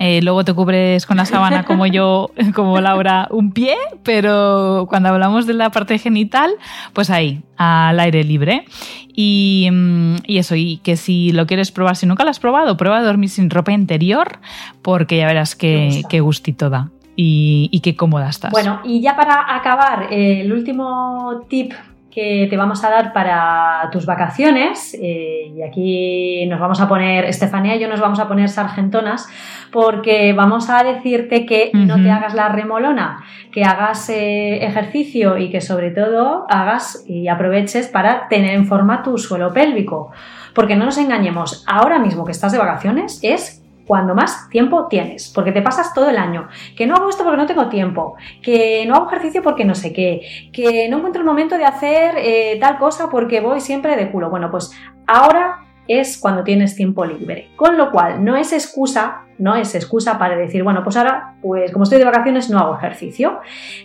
Eh, 0.03 0.19
luego 0.23 0.43
te 0.43 0.51
cubres 0.55 1.05
con 1.05 1.17
la 1.17 1.25
sábana 1.25 1.63
como 1.67 1.85
yo, 1.85 2.31
como 2.55 2.81
Laura, 2.81 3.27
un 3.29 3.51
pie, 3.51 3.75
pero 4.01 4.87
cuando 4.89 5.09
hablamos 5.09 5.45
de 5.45 5.53
la 5.53 5.69
parte 5.69 5.99
genital, 5.99 6.49
pues 6.93 7.11
ahí, 7.11 7.43
al 7.55 7.99
aire 7.99 8.23
libre. 8.23 8.65
Y, 9.13 9.69
mm, 9.71 10.15
eso, 10.23 10.55
y 10.55 10.77
que 10.77 10.97
si 10.97 11.31
lo 11.33 11.45
quieres 11.45 11.71
probar, 11.71 11.95
si 11.97 12.07
nunca 12.07 12.23
lo 12.23 12.31
has 12.31 12.39
probado, 12.39 12.77
prueba 12.77 12.97
a 12.97 13.03
dormir 13.03 13.29
sin 13.29 13.51
ropa 13.51 13.73
interior, 13.73 14.39
porque 14.81 15.17
ya 15.17 15.27
verás 15.27 15.55
qué, 15.55 16.01
qué 16.09 16.19
gustito 16.19 16.71
da. 16.71 16.89
Y, 17.15 17.69
y, 17.71 17.81
qué 17.81 17.95
cómoda 17.95 18.29
estás. 18.29 18.51
Bueno, 18.51 18.79
y 18.83 19.01
ya 19.01 19.15
para 19.15 19.55
acabar, 19.55 20.07
el 20.11 20.51
último 20.51 21.45
tip 21.47 21.73
que 22.11 22.47
te 22.49 22.57
vamos 22.57 22.83
a 22.83 22.89
dar 22.89 23.13
para 23.13 23.89
tus 23.91 24.05
vacaciones, 24.05 24.97
eh, 25.01 25.51
y 25.55 25.61
aquí 25.61 26.45
nos 26.47 26.59
vamos 26.59 26.81
a 26.81 26.87
poner, 26.87 27.25
Estefanía 27.25 27.75
y 27.75 27.79
yo 27.79 27.87
nos 27.87 28.01
vamos 28.01 28.19
a 28.19 28.27
poner 28.27 28.49
sargentonas, 28.49 29.27
porque 29.71 30.33
vamos 30.33 30.69
a 30.69 30.83
decirte 30.83 31.45
que 31.45 31.71
no 31.73 32.01
te 32.01 32.11
hagas 32.11 32.33
la 32.33 32.49
remolona, 32.49 33.23
que 33.51 33.63
hagas 33.63 34.09
eh, 34.09 34.65
ejercicio 34.65 35.37
y 35.37 35.49
que 35.49 35.61
sobre 35.61 35.91
todo 35.91 36.45
hagas 36.49 37.05
y 37.07 37.29
aproveches 37.29 37.87
para 37.87 38.27
tener 38.27 38.53
en 38.53 38.67
forma 38.67 39.03
tu 39.03 39.17
suelo 39.17 39.53
pélvico. 39.53 40.11
Porque 40.53 40.75
no 40.75 40.85
nos 40.85 40.97
engañemos, 40.97 41.63
ahora 41.65 41.97
mismo 41.99 42.25
que 42.25 42.33
estás 42.33 42.51
de 42.51 42.57
vacaciones 42.57 43.19
es 43.23 43.60
cuando 43.91 44.15
más 44.15 44.47
tiempo 44.47 44.87
tienes, 44.87 45.27
porque 45.35 45.51
te 45.51 45.61
pasas 45.61 45.93
todo 45.93 46.09
el 46.09 46.15
año, 46.15 46.47
que 46.77 46.87
no 46.87 46.95
hago 46.95 47.09
esto 47.09 47.25
porque 47.25 47.35
no 47.35 47.45
tengo 47.45 47.67
tiempo, 47.67 48.15
que 48.41 48.85
no 48.87 48.95
hago 48.95 49.07
ejercicio 49.07 49.43
porque 49.43 49.65
no 49.65 49.75
sé 49.75 49.91
qué, 49.91 50.49
que 50.53 50.87
no 50.87 50.99
encuentro 50.99 51.19
el 51.19 51.27
momento 51.27 51.57
de 51.57 51.65
hacer 51.65 52.15
eh, 52.17 52.57
tal 52.61 52.77
cosa 52.77 53.09
porque 53.09 53.41
voy 53.41 53.59
siempre 53.59 53.97
de 53.97 54.09
culo. 54.09 54.29
Bueno, 54.29 54.49
pues 54.49 54.71
ahora 55.07 55.65
es 55.99 56.17
cuando 56.17 56.43
tienes 56.43 56.75
tiempo 56.75 57.05
libre. 57.05 57.49
Con 57.55 57.77
lo 57.77 57.91
cual, 57.91 58.23
no 58.23 58.35
es 58.35 58.53
excusa, 58.53 59.25
no 59.37 59.55
es 59.55 59.73
excusa 59.75 60.19
para 60.19 60.37
decir, 60.37 60.63
bueno, 60.63 60.83
pues 60.83 60.95
ahora, 60.97 61.35
pues 61.41 61.71
como 61.71 61.83
estoy 61.83 61.97
de 61.97 62.05
vacaciones, 62.05 62.49
no 62.49 62.59
hago 62.59 62.77
ejercicio. 62.77 63.39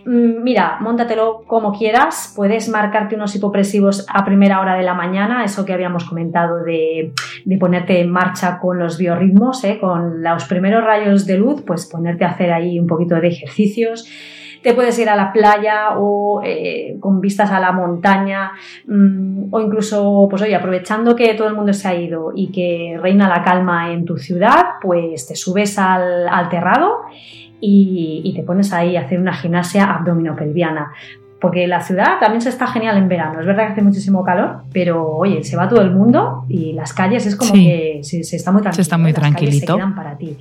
Mm, 0.05 0.43
mira, 0.43 0.79
móntatelo 0.81 1.45
como 1.47 1.73
quieras, 1.73 2.33
puedes 2.37 2.69
marcarte 2.69 3.15
unos 3.15 3.35
hipopresivos 3.35 4.07
a 4.13 4.25
primera 4.25 4.61
hora 4.61 4.77
de 4.77 4.83
la 4.83 4.95
mañana, 4.95 5.45
eso 5.45 5.65
que 5.65 5.73
habíamos 5.73 6.05
comentado 6.05 6.63
de, 6.63 7.13
ponerte 7.59 8.01
en 8.01 8.11
marcha 8.11 8.59
con 8.59 8.79
los 8.79 8.99
biorritmos, 8.99 9.65
¿eh? 9.65 9.79
con 9.81 10.23
los 10.23 10.45
primeros 10.45 10.85
rayos 10.85 11.27
de 11.27 11.39
luz, 11.39 11.63
pues 11.67 11.87
ponerte 11.87 12.25
a 12.25 12.31
hacer 12.31 12.53
ahí 12.53 12.79
un 12.79 12.87
poquito 12.87 13.15
de 13.17 13.29
ejercicios 13.29 14.07
te 14.67 14.75
puedes 14.75 14.99
ir 14.99 15.09
a 15.09 15.15
la 15.15 15.33
playa 15.33 15.97
o 15.97 16.41
eh, 16.45 16.97
con 16.99 17.21
vistas 17.21 17.53
a 17.53 17.61
la 17.61 17.71
montaña 17.71 18.51
mm, 18.89 19.55
o 19.55 19.61
incluso, 19.61 20.27
pues 20.29 20.43
oye, 20.43 20.57
aprovechando 20.57 21.15
que 21.15 21.35
todo 21.35 21.47
el 21.47 21.55
mundo 21.55 21.73
se 21.73 21.87
ha 21.87 21.95
ido 21.95 22.33
y 22.35 22.51
que 22.51 22.99
reina 23.01 23.29
la 23.29 23.45
calma 23.45 23.93
en 23.93 24.05
tu 24.05 24.19
ciudad, 24.19 24.65
pues 24.83 25.29
te 25.29 25.37
subes 25.37 25.79
al, 25.79 26.49
terrado 26.51 26.97
y, 27.61 28.33
te 28.35 28.43
pones 28.43 28.73
ahí 28.73 28.97
a 28.97 29.03
hacer 29.03 29.21
una 29.21 29.35
gimnasia 29.35 29.85
abdominopelviana. 29.85 30.91
Porque 31.41 31.69
la 31.69 31.81
ciudad 31.81 32.19
también 32.19 32.41
se 32.41 32.49
está 32.49 32.67
genial 32.67 32.97
en 32.97 33.09
verano. 33.09 33.39
Es 33.39 33.47
verdad 33.47 33.67
que 33.67 33.73
hace 33.75 33.83
muchísimo 33.83 34.25
calor, 34.25 34.63
pero 34.73 35.07
oye, 35.11 35.45
se 35.45 35.57
va 35.57 35.69
todo 35.69 35.81
el 35.81 35.93
mundo 35.93 36.45
y 36.49 36.73
las 36.73 36.93
calles 36.93 37.25
es 37.25 37.37
como 37.37 37.53
que 37.53 38.01
se, 38.03 38.19
está 38.19 38.51
muy 38.51 38.63
tranquilo. 38.63 38.75
Se 38.75 38.83
está 38.83 38.99
muy 38.99 39.13
tranquilito. 39.13 39.75
se 39.75 39.79
quedan 39.79 39.95
para 39.95 40.19
ti. 40.19 40.37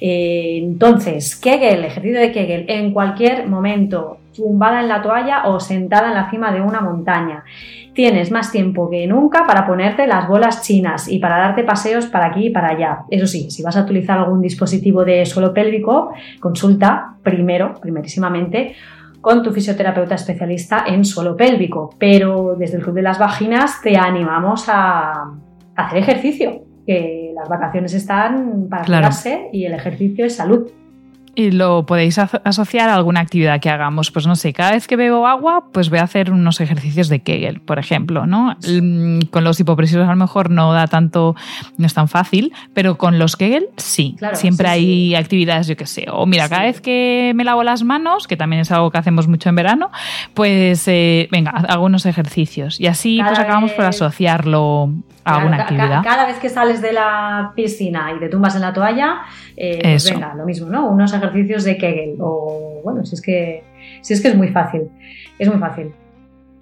Eh, 0.00 0.58
entonces, 0.62 1.36
Kegel, 1.36 1.84
ejercicio 1.84 2.18
de 2.18 2.32
Kegel, 2.32 2.64
en 2.68 2.92
cualquier 2.92 3.46
momento, 3.46 4.18
tumbada 4.34 4.80
en 4.80 4.88
la 4.88 5.02
toalla 5.02 5.46
o 5.46 5.60
sentada 5.60 6.08
en 6.08 6.14
la 6.14 6.30
cima 6.30 6.52
de 6.52 6.60
una 6.60 6.80
montaña. 6.80 7.44
Tienes 7.92 8.30
más 8.30 8.50
tiempo 8.50 8.88
que 8.88 9.06
nunca 9.06 9.46
para 9.46 9.66
ponerte 9.66 10.06
las 10.06 10.26
bolas 10.28 10.62
chinas 10.62 11.08
y 11.08 11.18
para 11.18 11.38
darte 11.38 11.64
paseos 11.64 12.06
para 12.06 12.26
aquí 12.26 12.46
y 12.46 12.50
para 12.50 12.70
allá. 12.70 13.00
Eso 13.10 13.26
sí, 13.26 13.50
si 13.50 13.62
vas 13.62 13.76
a 13.76 13.82
utilizar 13.82 14.18
algún 14.18 14.40
dispositivo 14.40 15.04
de 15.04 15.26
suelo 15.26 15.52
pélvico, 15.52 16.12
consulta 16.40 17.16
primero, 17.22 17.74
primerísimamente, 17.80 18.74
con 19.20 19.42
tu 19.42 19.52
fisioterapeuta 19.52 20.14
especialista 20.14 20.84
en 20.86 21.04
suelo 21.04 21.36
pélvico. 21.36 21.94
Pero 21.98 22.54
desde 22.56 22.78
el 22.78 22.82
Club 22.82 22.94
de 22.94 23.02
las 23.02 23.18
Vaginas 23.18 23.82
te 23.82 23.96
animamos 23.96 24.68
a 24.68 25.34
hacer 25.76 25.98
ejercicio, 25.98 26.62
que 26.86 27.19
las 27.40 27.48
vacaciones 27.48 27.94
están 27.94 28.68
para 28.68 28.84
quedarse 28.84 29.48
y 29.52 29.64
el 29.64 29.72
ejercicio 29.72 30.26
es 30.26 30.36
salud. 30.36 30.70
Y 31.34 31.52
lo 31.52 31.86
podéis 31.86 32.18
asociar 32.18 32.88
a 32.88 32.94
alguna 32.94 33.20
actividad 33.20 33.60
que 33.60 33.70
hagamos. 33.70 34.10
Pues 34.10 34.26
no 34.26 34.34
sé, 34.34 34.52
cada 34.52 34.72
vez 34.72 34.88
que 34.88 34.96
bebo 34.96 35.26
agua, 35.26 35.64
pues 35.72 35.88
voy 35.88 36.00
a 36.00 36.02
hacer 36.02 36.32
unos 36.32 36.60
ejercicios 36.60 37.08
de 37.08 37.20
Kegel, 37.20 37.60
por 37.60 37.78
ejemplo, 37.78 38.26
¿no? 38.26 38.56
Con 39.30 39.44
los 39.44 39.60
hipopresivos 39.60 40.06
a 40.06 40.10
lo 40.10 40.16
mejor 40.16 40.50
no 40.50 40.72
da 40.72 40.88
tanto, 40.88 41.36
no 41.78 41.86
es 41.86 41.94
tan 41.94 42.08
fácil, 42.08 42.52
pero 42.74 42.98
con 42.98 43.18
los 43.18 43.36
Kegel 43.36 43.68
sí. 43.76 44.16
Siempre 44.32 44.68
hay 44.68 45.14
actividades, 45.14 45.68
yo 45.68 45.76
qué 45.76 45.86
sé. 45.86 46.06
O 46.10 46.26
mira, 46.26 46.48
cada 46.48 46.64
vez 46.64 46.80
que 46.80 47.32
me 47.36 47.44
lavo 47.44 47.62
las 47.62 47.84
manos, 47.84 48.26
que 48.26 48.36
también 48.36 48.60
es 48.60 48.72
algo 48.72 48.90
que 48.90 48.98
hacemos 48.98 49.28
mucho 49.28 49.48
en 49.48 49.54
verano, 49.54 49.90
pues 50.34 50.86
eh, 50.88 51.28
venga, 51.30 51.52
hago 51.52 51.86
unos 51.86 52.06
ejercicios. 52.06 52.80
Y 52.80 52.88
así 52.88 53.20
pues 53.24 53.38
acabamos 53.38 53.70
por 53.72 53.84
asociarlo 53.84 54.92
actividad. 55.36 56.02
Cada 56.02 56.26
vez 56.26 56.38
que 56.38 56.48
sales 56.48 56.80
de 56.80 56.92
la 56.92 57.52
piscina 57.54 58.12
y 58.16 58.20
te 58.20 58.28
tumbas 58.28 58.54
en 58.56 58.62
la 58.62 58.72
toalla, 58.72 59.22
eh, 59.56 59.80
pues 59.82 60.10
venga, 60.10 60.34
lo 60.34 60.44
mismo, 60.44 60.68
¿no? 60.68 60.88
Unos 60.88 61.12
ejercicios 61.12 61.64
de 61.64 61.76
Kegel. 61.76 62.16
O 62.20 62.80
bueno, 62.84 63.04
si 63.04 63.14
es 63.14 63.22
que, 63.22 63.64
si 64.00 64.14
es, 64.14 64.20
que 64.20 64.28
es 64.28 64.36
muy 64.36 64.48
fácil. 64.48 64.90
Es 65.38 65.48
muy 65.48 65.58
fácil. 65.58 65.92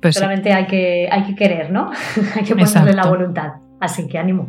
Pues 0.00 0.14
Solamente 0.14 0.52
hay, 0.52 0.66
que, 0.66 1.08
hay 1.10 1.24
que 1.24 1.34
querer, 1.34 1.70
¿no? 1.70 1.90
hay 2.36 2.44
que 2.44 2.54
ponerle 2.54 2.92
la 2.92 3.06
voluntad. 3.06 3.54
Así 3.80 4.06
que 4.06 4.18
ánimo. 4.18 4.48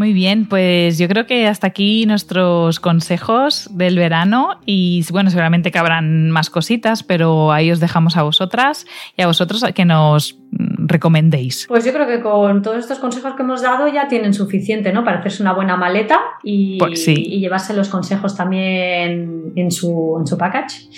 Muy 0.00 0.14
bien, 0.14 0.46
pues 0.46 0.96
yo 0.96 1.08
creo 1.08 1.26
que 1.26 1.46
hasta 1.46 1.66
aquí 1.66 2.06
nuestros 2.06 2.80
consejos 2.80 3.68
del 3.70 3.96
verano 3.96 4.58
y 4.64 5.04
bueno, 5.12 5.28
seguramente 5.28 5.70
que 5.70 5.78
habrán 5.78 6.30
más 6.30 6.48
cositas, 6.48 7.02
pero 7.02 7.52
ahí 7.52 7.70
os 7.70 7.80
dejamos 7.80 8.16
a 8.16 8.22
vosotras 8.22 8.86
y 9.18 9.20
a 9.20 9.26
vosotros 9.26 9.62
que 9.74 9.84
nos 9.84 10.38
recomendéis. 10.52 11.66
Pues 11.68 11.84
yo 11.84 11.92
creo 11.92 12.06
que 12.06 12.22
con 12.22 12.62
todos 12.62 12.78
estos 12.78 12.98
consejos 12.98 13.34
que 13.34 13.42
hemos 13.42 13.60
dado 13.60 13.88
ya 13.88 14.08
tienen 14.08 14.32
suficiente, 14.32 14.90
¿no? 14.90 15.04
Para 15.04 15.18
hacerse 15.18 15.42
una 15.42 15.52
buena 15.52 15.76
maleta 15.76 16.18
y, 16.42 16.78
pues 16.78 17.06
y 17.06 17.38
llevarse 17.38 17.74
los 17.74 17.90
consejos 17.90 18.34
también 18.34 19.52
en 19.54 19.70
su, 19.70 20.16
en 20.18 20.26
su 20.26 20.38
package. 20.38 20.88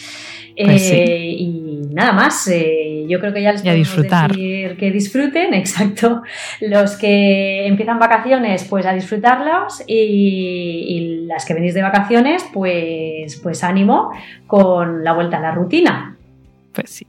Pues 0.57 0.91
eh, 0.93 1.35
y 1.39 1.72
nada 1.91 2.13
más, 2.13 2.47
eh, 2.49 3.05
yo 3.09 3.21
creo 3.21 3.33
que 3.33 3.43
ya 3.43 3.53
les 3.53 3.63
podemos 3.63 3.89
disfrutar. 3.89 4.31
decir 4.31 4.77
que 4.77 4.91
disfruten, 4.91 5.55
exacto. 5.55 6.23
Los 6.61 6.97
que 6.97 7.67
empiezan 7.67 7.99
vacaciones, 7.99 8.65
pues 8.65 8.87
a 8.87 8.93
disfrutarlos 8.93 9.83
y, 9.87 10.85
y, 10.89 11.27
las 11.27 11.45
que 11.45 11.55
venís 11.55 11.75
de 11.75 11.83
vacaciones, 11.83 12.45
pues, 12.53 13.37
pues 13.37 13.65
ánimo 13.65 14.13
con 14.47 15.05
la 15.05 15.13
vuelta 15.13 15.39
a 15.39 15.41
la 15.41 15.53
rutina. 15.53 16.17
Pues 16.73 16.91
sí. 16.91 17.07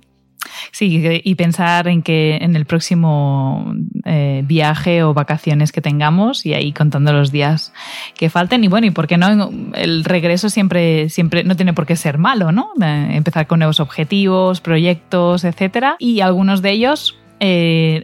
Sí, 0.73 1.21
y 1.23 1.35
pensar 1.35 1.87
en 1.87 2.01
que 2.01 2.37
en 2.37 2.55
el 2.55 2.65
próximo 2.65 3.75
eh, 4.05 4.41
viaje 4.43 5.03
o 5.03 5.13
vacaciones 5.13 5.71
que 5.71 5.81
tengamos 5.81 6.47
y 6.47 6.55
ahí 6.55 6.73
contando 6.73 7.13
los 7.13 7.31
días 7.31 7.73
que 8.17 8.31
falten. 8.31 8.63
Y 8.63 8.69
bueno, 8.69 8.87
y 8.87 8.89
por 8.89 9.05
qué 9.05 9.17
no, 9.17 9.51
el 9.75 10.03
regreso 10.03 10.49
siempre, 10.49 11.09
siempre 11.09 11.43
no 11.43 11.55
tiene 11.55 11.73
por 11.73 11.85
qué 11.85 11.95
ser 11.95 12.17
malo, 12.17 12.51
¿no? 12.51 12.71
empezar 12.81 13.45
con 13.45 13.59
nuevos 13.59 13.79
objetivos, 13.79 14.61
proyectos, 14.61 15.43
etcétera. 15.43 15.95
Y 15.99 16.21
algunos 16.21 16.63
de 16.63 16.71
ellos 16.71 17.19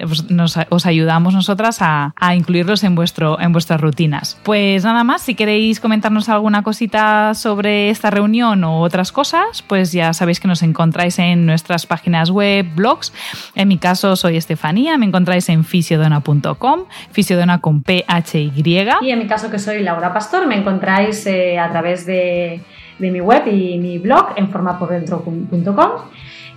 pues 0.05 0.29
nos, 0.29 0.57
os 0.69 0.85
ayudamos 0.85 1.33
nosotras 1.33 1.77
a, 1.81 2.13
incluirlos 2.35 2.83
en, 2.83 2.95
vuestro, 2.95 3.39
en 3.39 3.51
vuestras 3.51 3.79
rutinas. 3.79 4.39
Pues 4.43 4.83
nada 4.83 5.03
más, 5.03 5.21
si 5.21 5.35
queréis 5.35 5.79
comentarnos 5.79 6.29
alguna 6.29 6.63
cosita 6.63 7.33
sobre 7.33 7.89
esta 7.89 8.09
reunión 8.09 8.63
o 8.63 8.81
otras 8.81 9.11
cosas, 9.11 9.61
pues 9.61 9.91
ya 9.91 10.13
sabéis 10.13 10.39
que 10.39 10.47
nos 10.47 10.61
encontráis 10.61 11.19
en 11.19 11.45
nuestras 11.45 11.85
páginas 11.85 12.29
web, 12.29 12.65
blogs. 12.75 13.13
En 13.55 13.67
mi 13.67 13.77
caso 13.77 14.15
soy 14.15 14.37
Estefanía, 14.37 14.97
me 14.97 15.05
encontráis 15.05 15.47
en 15.49 15.63
fisiodona.com, 15.63 16.85
fisiodona 17.11 17.61
con 17.61 17.81
P-H-Y. 17.81 18.87
Y 19.01 19.11
en 19.11 19.19
mi 19.19 19.27
caso 19.27 19.49
que 19.49 19.59
soy 19.59 19.81
Laura 19.83 20.13
Pastor, 20.13 20.47
me 20.47 20.55
encontráis 20.55 21.25
eh, 21.25 21.57
a 21.59 21.69
través 21.69 22.05
de, 22.05 22.61
de 22.99 23.11
mi 23.11 23.21
web 23.21 23.47
y 23.47 23.77
mi 23.77 23.97
blog 23.97 24.33
en 24.35 24.49
formapordentro.com. 24.49 25.91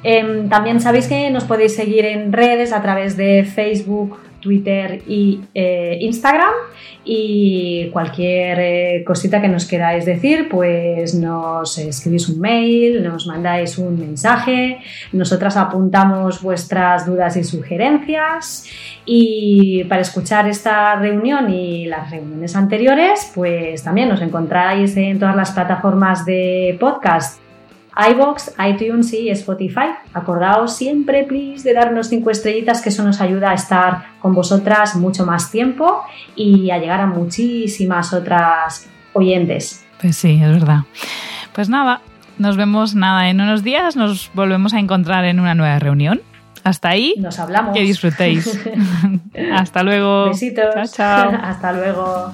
Em, 0.02 0.48
también 0.48 0.80
sabéis 0.80 1.06
que 1.06 1.30
nos 1.30 1.44
podéis 1.44 1.74
seguir 1.76 2.04
en 2.04 2.32
redes 2.32 2.72
a 2.72 2.82
través 2.82 3.16
de 3.16 3.44
Facebook 3.44 4.18
Twitter 4.42 5.02
y 5.06 5.40
eh, 5.54 5.96
Instagram. 6.02 6.52
Y 7.04 7.88
cualquier 7.92 8.58
eh, 8.60 9.04
cosita 9.04 9.40
que 9.40 9.48
nos 9.48 9.64
queráis 9.64 10.04
decir, 10.04 10.48
pues 10.48 11.14
nos 11.14 11.78
escribís 11.78 12.28
un 12.28 12.40
mail, 12.40 13.02
nos 13.02 13.26
mandáis 13.26 13.76
un 13.78 13.98
mensaje, 13.98 14.78
nosotras 15.12 15.56
apuntamos 15.56 16.42
vuestras 16.42 17.04
dudas 17.06 17.36
y 17.36 17.42
sugerencias. 17.42 18.66
Y 19.04 19.82
para 19.84 20.02
escuchar 20.02 20.46
esta 20.46 20.94
reunión 20.94 21.50
y 21.50 21.86
las 21.86 22.08
reuniones 22.10 22.54
anteriores, 22.54 23.32
pues 23.34 23.82
también 23.82 24.08
nos 24.08 24.20
encontráis 24.20 24.96
en 24.96 25.18
todas 25.18 25.34
las 25.34 25.50
plataformas 25.50 26.24
de 26.24 26.76
podcast 26.78 27.41
iBox, 28.10 28.54
iTunes 28.66 29.12
y 29.12 29.28
Spotify. 29.30 29.94
Acordaos 30.14 30.76
siempre, 30.76 31.24
please, 31.24 31.68
de 31.68 31.74
darnos 31.74 32.08
cinco 32.08 32.30
estrellitas, 32.30 32.80
que 32.80 32.88
eso 32.88 33.04
nos 33.04 33.20
ayuda 33.20 33.50
a 33.50 33.54
estar 33.54 34.06
con 34.20 34.34
vosotras 34.34 34.96
mucho 34.96 35.26
más 35.26 35.50
tiempo 35.50 36.02
y 36.34 36.70
a 36.70 36.78
llegar 36.78 37.00
a 37.00 37.06
muchísimas 37.06 38.12
otras 38.12 38.88
oyentes. 39.12 39.84
Pues 40.00 40.16
sí, 40.16 40.40
es 40.42 40.50
verdad. 40.50 40.80
Pues 41.52 41.68
nada, 41.68 42.00
nos 42.38 42.56
vemos 42.56 42.94
nada 42.94 43.28
en 43.28 43.40
unos 43.40 43.62
días, 43.62 43.94
nos 43.94 44.30
volvemos 44.34 44.74
a 44.74 44.78
encontrar 44.78 45.24
en 45.24 45.38
una 45.38 45.54
nueva 45.54 45.78
reunión. 45.78 46.22
Hasta 46.64 46.90
ahí. 46.90 47.14
Nos 47.18 47.38
hablamos. 47.38 47.74
Que 47.74 47.82
disfrutéis. 47.82 48.58
Hasta 49.52 49.82
luego. 49.82 50.26
Besitos. 50.26 50.92
Chao, 50.92 51.30
chao. 51.30 51.40
Hasta 51.42 51.72
luego. 51.72 52.32